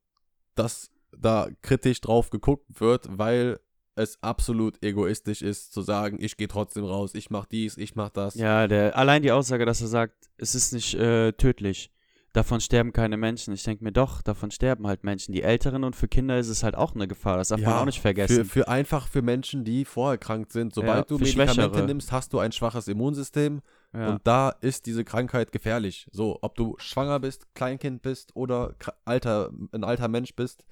dass 0.54 0.90
da 1.16 1.48
kritisch 1.62 2.00
drauf 2.00 2.30
geguckt 2.30 2.80
wird, 2.80 3.06
weil 3.10 3.60
es 3.98 4.22
absolut 4.22 4.82
egoistisch 4.82 5.42
ist, 5.42 5.72
zu 5.72 5.82
sagen, 5.82 6.18
ich 6.20 6.36
gehe 6.36 6.48
trotzdem 6.48 6.84
raus, 6.84 7.14
ich 7.14 7.30
mach 7.30 7.46
dies, 7.46 7.76
ich 7.76 7.94
mach 7.96 8.10
das. 8.10 8.34
Ja, 8.34 8.66
der, 8.68 8.96
allein 8.96 9.22
die 9.22 9.32
Aussage, 9.32 9.66
dass 9.66 9.80
er 9.80 9.88
sagt, 9.88 10.28
es 10.38 10.54
ist 10.54 10.72
nicht 10.72 10.94
äh, 10.94 11.32
tödlich. 11.32 11.90
Davon 12.34 12.60
sterben 12.60 12.92
keine 12.92 13.16
Menschen. 13.16 13.54
Ich 13.54 13.62
denke 13.64 13.82
mir 13.82 13.90
doch, 13.90 14.20
davon 14.20 14.50
sterben 14.50 14.86
halt 14.86 15.02
Menschen. 15.02 15.32
Die 15.32 15.42
Älteren 15.42 15.82
und 15.82 15.96
für 15.96 16.08
Kinder 16.08 16.38
ist 16.38 16.48
es 16.48 16.62
halt 16.62 16.74
auch 16.76 16.94
eine 16.94 17.08
Gefahr. 17.08 17.38
Das 17.38 17.48
darf 17.48 17.60
man 17.60 17.72
auch 17.72 17.84
nicht 17.86 18.00
vergessen. 18.00 18.44
Für, 18.44 18.44
für 18.44 18.68
einfach 18.68 19.08
für 19.08 19.22
Menschen, 19.22 19.64
die 19.64 19.84
vorerkrankt 19.86 20.52
sind. 20.52 20.74
Sobald 20.74 20.98
Ja, 21.10 21.16
du 21.16 21.18
Medikamente 21.18 21.54
Schwächere. 21.54 21.86
nimmst, 21.86 22.12
hast 22.12 22.32
du 22.34 22.38
ein 22.38 22.52
schwaches 22.52 22.86
Immunsystem 22.86 23.62
ja. 23.94 24.10
und 24.10 24.20
da 24.26 24.50
ist 24.50 24.84
diese 24.86 25.04
Krankheit 25.04 25.52
gefährlich. 25.52 26.06
So, 26.12 26.38
ob 26.42 26.54
du 26.54 26.74
schwanger 26.78 27.18
bist, 27.18 27.46
Kleinkind 27.54 28.02
bist 28.02 28.36
oder 28.36 28.74
alter, 29.06 29.50
ein 29.72 29.82
alter 29.82 30.08
Mensch 30.08 30.36
bist, 30.36 30.64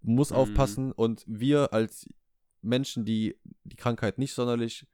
muss 0.00 0.30
Mhm. 0.30 0.36
aufpassen 0.36 0.92
und 0.92 1.22
wir 1.26 1.74
als 1.74 2.08
Menschen, 2.62 3.04
die 3.04 3.36
die 3.64 3.76
Krankheit 3.76 4.18
nicht 4.18 4.34
sonderlich 4.34 4.86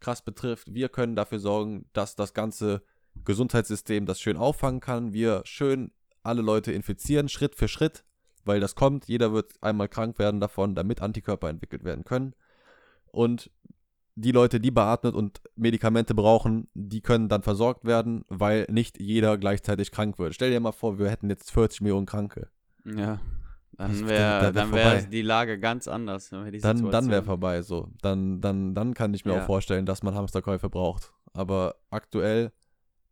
krass 0.00 0.22
betrifft, 0.22 0.74
wir 0.74 0.88
können 0.88 1.16
dafür 1.16 1.38
sorgen, 1.38 1.86
dass 1.92 2.16
das 2.16 2.34
ganze 2.34 2.82
Gesundheitssystem 3.24 4.06
das 4.06 4.20
schön 4.20 4.36
auffangen 4.36 4.80
kann. 4.80 5.12
Wir 5.12 5.42
schön 5.44 5.92
alle 6.22 6.42
Leute 6.42 6.72
infizieren, 6.72 7.28
Schritt 7.28 7.54
für 7.54 7.68
Schritt, 7.68 8.04
weil 8.44 8.60
das 8.60 8.74
kommt. 8.74 9.06
Jeder 9.06 9.32
wird 9.32 9.52
einmal 9.62 9.88
krank 9.88 10.18
werden 10.18 10.40
davon, 10.40 10.74
damit 10.74 11.02
Antikörper 11.02 11.48
entwickelt 11.48 11.84
werden 11.84 12.04
können. 12.04 12.34
Und 13.12 13.50
die 14.14 14.32
Leute, 14.32 14.60
die 14.60 14.70
beatmet 14.70 15.14
und 15.14 15.40
Medikamente 15.56 16.14
brauchen, 16.14 16.68
die 16.74 17.00
können 17.00 17.28
dann 17.28 17.42
versorgt 17.42 17.84
werden, 17.84 18.24
weil 18.28 18.66
nicht 18.70 19.00
jeder 19.00 19.38
gleichzeitig 19.38 19.90
krank 19.92 20.18
wird. 20.18 20.34
Stell 20.34 20.50
dir 20.50 20.60
mal 20.60 20.72
vor, 20.72 20.98
wir 20.98 21.10
hätten 21.10 21.30
jetzt 21.30 21.50
40 21.52 21.80
Millionen 21.82 22.06
Kranke. 22.06 22.48
ja. 22.84 23.20
Dann 23.72 24.02
da 24.02 24.08
wäre 24.08 24.40
wär 24.42 24.52
dann 24.52 24.72
wär 24.72 25.02
die 25.02 25.22
Lage 25.22 25.58
ganz 25.58 25.88
anders. 25.88 26.30
Dann 26.30 26.50
Dann, 26.60 26.90
dann 26.90 27.08
wäre 27.10 27.22
vorbei 27.22 27.62
so. 27.62 27.88
Dann, 28.02 28.40
dann, 28.40 28.74
dann 28.74 28.94
kann 28.94 29.14
ich 29.14 29.24
mir 29.24 29.32
Ja. 29.34 29.42
auch 29.42 29.46
vorstellen, 29.46 29.86
dass 29.86 30.02
man 30.02 30.14
Hamsterkäufe 30.14 30.68
braucht. 30.68 31.12
Aber 31.32 31.76
aktuell 31.90 32.52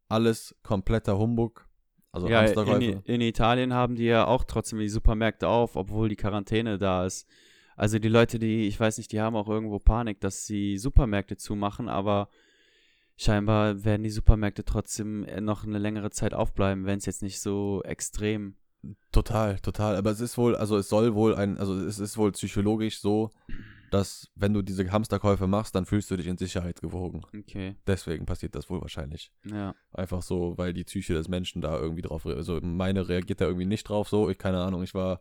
alles 0.09 0.55
kompletter 0.63 1.19
Humbug. 1.19 1.67
Also 2.13 2.29
ja, 2.29 2.41
Hamsterkäufe. 2.41 2.85
in, 3.05 3.15
in 3.15 3.21
Italien 3.21 3.73
haben 3.73 3.95
die 3.95 4.05
ja 4.05 4.27
auch 4.27 4.45
trotzdem 4.45 4.79
die 4.79 4.89
Supermärkte 4.89 5.49
auf, 5.49 5.77
obwohl 5.77 6.09
die 6.09 6.17
Quarantäne 6.17 6.79
da 6.79 7.07
ist. 7.07 7.29
Also 7.77 7.99
die 7.99 8.09
Leute, 8.09 8.39
die, 8.39 8.67
ich 8.67 8.79
weiß 8.81 8.99
nicht, 8.99 9.13
die 9.13 9.21
haben 9.21 9.37
auch 9.37 9.49
irgendwo 9.49 9.79
Panik, 9.79 10.21
dass 10.21 10.47
sie 10.47 10.79
Supermärkte 10.79 11.37
zumachen, 11.37 11.89
aber 11.89 12.29
scheinbar 13.17 13.85
werden 13.85 14.03
die 14.03 14.11
Supermärkte 14.11 14.65
trotzdem 14.65 15.25
äh, 15.25 15.41
noch 15.41 15.65
eine 15.65 15.79
längere 15.79 16.11
Zeit 16.11 16.35
aufbleiben, 16.35 16.87
wenn 16.87 16.99
es 16.99 17.07
jetzt 17.07 17.23
nicht 17.23 17.41
so 17.41 17.83
extrem. 17.85 18.57
Total, 19.13 19.59
total. 19.59 19.97
Aber 19.97 20.11
es 20.11 20.21
ist 20.21 20.39
wohl, 20.39 20.57
also 20.57 20.77
es 20.77 20.89
soll 20.89 21.15
wohl 21.15 21.35
ein, 21.35 21.59
also 21.59 21.75
es 21.75 21.99
ist 21.99 22.17
wohl 22.17 22.33
psychologisch 22.33 23.01
so, 23.01 23.31
dass 23.91 24.31
wenn 24.35 24.53
du 24.53 24.63
diese 24.63 24.91
Hamsterkäufe 24.91 25.47
machst, 25.47 25.75
dann 25.75 25.87
fühlst 25.87 26.11
du 26.11 26.17
dich 26.17 26.27
in 26.27 26.37
Sicherheit 26.37 26.81
gewogen. 26.81 27.23
Okay, 27.37 27.77
Deswegen 27.87 28.27
passiert 28.27 28.55
das 28.55 28.71
wohl 28.71 28.81
wahrscheinlich. 28.81 29.33
ja. 29.45 29.75
Einfach 29.93 30.23
so, 30.23 30.57
weil 30.57 30.73
die 30.73 30.85
Psyche 30.85 31.15
des 31.15 31.29
Menschen 31.29 31.63
da 31.63 31.79
irgendwie 31.79 32.03
drauf, 32.03 32.27
also 32.27 32.61
meine 32.63 33.09
reagiert 33.09 33.41
da 33.41 33.47
irgendwie 33.47 33.67
nicht 33.67 33.89
drauf 33.89 34.09
so. 34.09 34.29
Ich 34.31 34.39
keine 34.39 34.63
Ahnung, 34.63 34.83
ich 34.83 34.95
war 34.95 35.21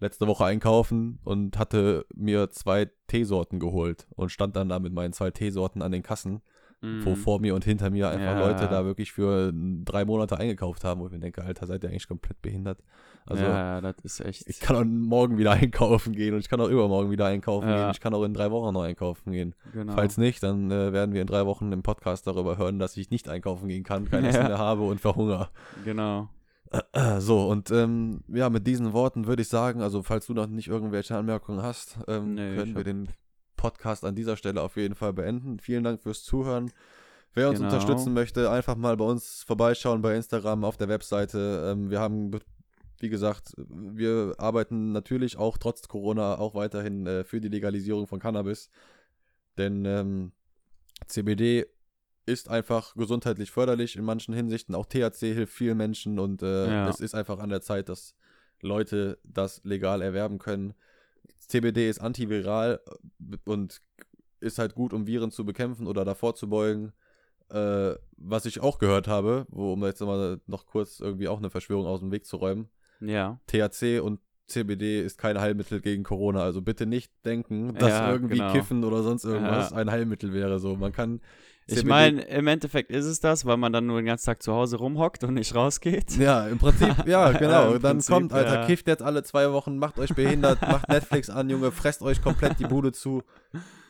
letzte 0.00 0.26
Woche 0.26 0.46
einkaufen 0.46 1.20
und 1.24 1.58
hatte 1.58 2.06
mir 2.14 2.50
zwei 2.50 2.90
Teesorten 3.06 3.60
geholt 3.60 4.06
und 4.16 4.30
stand 4.30 4.56
dann 4.56 4.70
da 4.70 4.78
mit 4.78 4.92
meinen 4.92 5.12
zwei 5.12 5.30
Teesorten 5.30 5.82
an 5.82 5.92
den 5.92 6.02
Kassen, 6.02 6.40
wo 6.82 7.10
Mhm. 7.10 7.16
vor 7.16 7.40
mir 7.40 7.54
und 7.54 7.64
hinter 7.64 7.90
mir 7.90 8.08
einfach 8.08 8.34
Ja. 8.36 8.40
Leute 8.46 8.66
da 8.68 8.84
wirklich 8.86 9.12
für 9.12 9.52
drei 9.84 10.04
Monate 10.06 10.38
eingekauft 10.38 10.82
haben, 10.84 11.00
wo 11.00 11.06
ich 11.06 11.12
mir 11.12 11.18
denke, 11.18 11.42
Alter, 11.44 11.66
seid 11.66 11.82
ihr 11.84 11.90
eigentlich 11.90 12.08
komplett 12.08 12.40
behindert? 12.40 12.78
Also 13.26 13.44
ja, 13.44 13.80
das 13.82 13.96
ist 14.02 14.20
echt. 14.20 14.48
ich 14.48 14.60
kann 14.60 14.76
auch 14.76 14.84
morgen 14.84 15.36
wieder 15.36 15.50
einkaufen 15.72 16.14
gehen 16.14 16.32
und 16.34 16.40
ich 16.40 16.48
kann 16.48 16.60
auch 16.60 16.68
übermorgen 16.70 17.10
wieder 17.10 17.26
einkaufen 17.26 17.68
Ja. 17.68 17.76
gehen. 17.76 17.90
Ich 17.90 18.00
kann 18.00 18.14
auch 18.14 18.24
in 18.24 18.32
drei 18.32 18.50
Wochen 18.50 18.72
noch 18.72 18.82
einkaufen 18.82 19.32
gehen. 19.32 19.54
genau. 19.74 19.92
Falls 19.92 20.16
nicht, 20.16 20.42
dann 20.42 20.70
äh, 20.70 20.92
werden 20.92 21.14
wir 21.14 21.20
in 21.20 21.26
drei 21.26 21.44
Wochen 21.44 21.70
im 21.70 21.82
Podcast 21.82 22.26
darüber 22.26 22.56
hören, 22.56 22.78
dass 22.78 22.96
ich 22.96 23.10
nicht 23.10 23.28
einkaufen 23.28 23.68
gehen 23.68 23.84
kann, 23.84 24.08
kein. 24.10 24.24
Essen 24.40 24.46
mehr 24.46 24.58
habe 24.58 24.82
und 24.82 25.00
verhungere. 25.00 25.50
Genau. 25.84 26.28
So, 27.18 27.48
und 27.48 27.70
ähm, 27.72 28.20
ja, 28.28 28.48
mit 28.48 28.64
diesen 28.66 28.92
Worten 28.92 29.26
würde 29.26 29.42
ich 29.42 29.48
sagen, 29.48 29.82
also 29.82 30.02
falls 30.04 30.26
du 30.26 30.34
noch 30.34 30.46
nicht 30.46 30.68
irgendwelche 30.68 31.16
Anmerkungen 31.16 31.62
hast, 31.62 31.98
ähm, 32.06 32.34
Nee, 32.34 32.54
können 32.54 32.76
wir 32.76 32.84
den 32.84 33.08
Podcast 33.60 34.04
an 34.04 34.14
dieser 34.14 34.36
Stelle 34.36 34.62
auf 34.62 34.76
jeden 34.76 34.94
Fall 34.94 35.12
beenden. 35.12 35.58
Vielen 35.60 35.84
Dank 35.84 36.00
fürs 36.02 36.22
Zuhören. 36.24 36.72
Wer 37.34 37.50
uns 37.50 37.58
Genau. 37.60 37.70
unterstützen 37.72 38.12
möchte, 38.14 38.50
einfach 38.50 38.74
mal 38.76 38.96
bei 38.96 39.04
uns 39.04 39.42
vorbeischauen 39.44 40.00
bei 40.02 40.16
Instagram 40.16 40.64
auf 40.64 40.76
der 40.78 40.88
Webseite. 40.88 41.70
Ähm, 41.72 41.90
wir 41.90 42.00
haben, 42.00 42.30
be- 42.30 42.40
wie 42.98 43.08
gesagt, 43.10 43.52
wir 43.56 44.34
arbeiten 44.38 44.92
natürlich 44.92 45.36
auch 45.36 45.58
trotz 45.58 45.86
Corona 45.88 46.38
auch 46.38 46.54
weiterhin 46.54 47.06
äh, 47.06 47.22
für 47.24 47.40
die 47.40 47.48
Legalisierung 47.48 48.06
von 48.06 48.18
Cannabis. 48.18 48.68
Denn 49.58 49.84
ähm, 49.84 50.32
CBD 51.06 51.66
ist 52.26 52.48
einfach 52.48 52.94
gesundheitlich 52.94 53.50
förderlich 53.50 53.96
in 53.96 54.04
manchen 54.04 54.34
Hinsichten. 54.34 54.74
Auch 54.74 54.86
THC 54.86 55.32
hilft 55.34 55.52
vielen 55.52 55.76
Menschen 55.76 56.18
und 56.18 56.42
äh, 56.42 56.66
Ja. 56.70 56.88
es 56.88 57.00
ist 57.00 57.14
einfach 57.14 57.38
an 57.38 57.48
der 57.50 57.60
Zeit, 57.60 57.88
dass 57.88 58.14
Leute 58.60 59.18
das 59.24 59.62
legal 59.64 60.02
erwerben 60.02 60.38
können. 60.38 60.74
CBD 61.50 61.88
ist 61.88 62.00
antiviral 62.00 62.80
äh, 62.86 63.36
und 63.44 63.80
ist 64.40 64.58
halt 64.58 64.74
gut, 64.74 64.92
um 64.94 65.06
Viren 65.06 65.30
zu 65.30 65.44
bekämpfen 65.44 65.86
oder 65.86 66.04
davor 66.04 66.34
zu 66.34 66.48
beugen. 66.48 66.92
Äh, 67.50 67.94
was 68.16 68.46
ich 68.46 68.60
auch 68.60 68.78
gehört 68.78 69.08
habe, 69.08 69.46
wo, 69.50 69.72
um 69.72 69.84
jetzt 69.84 70.00
mal 70.00 70.40
noch 70.46 70.66
kurz 70.66 71.00
irgendwie 71.00 71.28
auch 71.28 71.38
eine 71.38 71.50
Verschwörung 71.50 71.86
aus 71.86 72.00
dem 72.00 72.12
Weg 72.12 72.24
zu 72.24 72.36
räumen. 72.36 72.70
Ja. 73.00 73.40
THC 73.48 74.00
und 74.00 74.20
CBD 74.46 75.02
ist 75.02 75.18
kein 75.18 75.40
Heilmittel 75.40 75.80
gegen 75.80 76.02
Corona. 76.04 76.42
Also 76.42 76.62
bitte 76.62 76.86
nicht 76.86 77.12
denken, 77.24 77.74
dass 77.74 77.90
Ja, 77.90 78.12
irgendwie 78.12 78.38
genau. 78.38 78.52
Kiffen 78.52 78.84
oder 78.84 79.02
sonst 79.02 79.24
irgendwas 79.24 79.70
Ja. 79.70 79.76
ein 79.76 79.90
Heilmittel 79.90 80.32
wäre. 80.32 80.58
So, 80.58 80.76
man 80.76 80.92
kann. 80.92 81.20
Ich 81.70 81.84
meine, 81.84 82.22
im 82.22 82.46
Endeffekt 82.46 82.90
ist 82.90 83.04
es 83.06 83.20
das, 83.20 83.44
weil 83.44 83.56
man 83.56 83.72
dann 83.72 83.86
nur 83.86 84.00
den 84.00 84.06
ganzen 84.06 84.26
Tag 84.26 84.42
zu 84.42 84.52
Hause 84.52 84.76
rumhockt 84.78 85.24
und 85.24 85.34
nicht 85.34 85.54
rausgeht. 85.54 86.16
Ja, 86.16 86.46
im 86.48 86.58
Prinzip, 86.58 87.06
ja, 87.06 87.30
genau. 87.38 87.72
Im 87.74 87.82
Dann 87.82 87.92
Prinzip, 87.98 88.14
kommt, 88.14 88.32
Alter, 88.32 88.60
ja. 88.60 88.66
kifft 88.66 88.86
jetzt 88.88 89.02
alle 89.02 89.22
zwei 89.22 89.50
Wochen, 89.52 89.78
macht 89.78 89.98
euch 89.98 90.14
behindert, 90.14 90.60
macht 90.68 90.88
Netflix 90.88 91.30
an, 91.30 91.48
Junge, 91.50 91.70
fresst 91.70 92.02
euch 92.02 92.22
komplett 92.22 92.58
die 92.58 92.64
Bude 92.64 92.92
zu. 92.92 93.22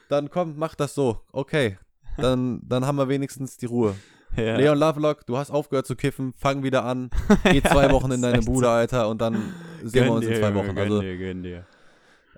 Dann 0.09 0.31
kommt, 0.31 0.59
macht 0.59 0.81
das 0.81 0.95
so. 0.95 1.21
Okay. 1.33 1.79
Dann, 2.17 2.61
dann 2.69 2.87
haben 2.87 2.97
wir 2.97 3.09
wenigstens 3.09 3.57
die 3.57 3.67
Ruhe. 3.67 3.95
Ja. 4.37 4.57
Leon 4.57 4.79
Lovelock, 4.79 5.27
du 5.27 5.37
hast 5.37 5.51
aufgehört 5.51 5.87
zu 5.87 5.97
kiffen, 5.97 6.35
fang 6.37 6.63
wieder 6.63 6.85
an, 6.85 7.11
geh 7.45 7.63
zwei 7.63 7.91
Wochen 7.91 8.13
in 8.13 8.23
deine. 8.23 8.43
Bude, 8.43 8.69
Alter, 8.69 9.09
und 9.09 9.21
dann 9.21 9.55
sehen 9.83 10.05
wir 10.05 10.13
uns 10.13 10.27
in 10.27 10.37
zwei 10.37 10.55
Wochen. 10.55 10.69
Gönn 10.69 10.79
Also, 10.79 11.01
dir, 11.01 11.17
gönn 11.17 11.43
dir. 11.43 11.67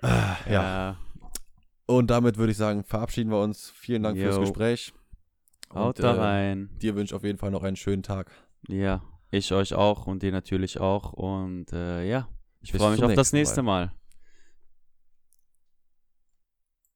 ah, 0.01 0.35
ja. 0.49 0.95
Und 1.85 2.09
damit 2.09 2.37
würde 2.37 2.51
ich 2.51 2.57
sagen, 2.57 2.83
verabschieden 2.83 3.29
wir 3.29 3.39
uns. 3.41 3.71
Vielen 3.75 4.03
Dank 4.03 4.17
fürs 4.17 4.35
Jo. 4.35 4.41
Gespräch. 4.41 4.93
Haut 5.73 5.99
Und, 5.99 6.03
da 6.03 6.15
äh, 6.15 6.19
rein. 6.19 6.69
Dir 6.81 6.95
wünsche 6.95 7.13
ich 7.13 7.15
auf 7.15 7.23
jeden 7.23 7.37
Fall 7.37 7.51
noch 7.51 7.63
einen 7.63 7.75
schönen 7.75 8.03
Tag. 8.03 8.31
Ja, 8.67 9.01
ich 9.31 9.51
euch 9.51 9.73
auch 9.73 10.07
und 10.07 10.23
dir 10.23 10.31
natürlich 10.31 10.79
auch. 10.79 11.13
Und 11.13 11.73
äh, 11.73 12.07
ja, 12.07 12.27
ich 12.61 12.71
freue 12.71 12.91
mich 12.91 13.03
auf 13.03 13.13
das 13.13 13.33
nächste 13.33 13.61
Mal. 13.63 13.91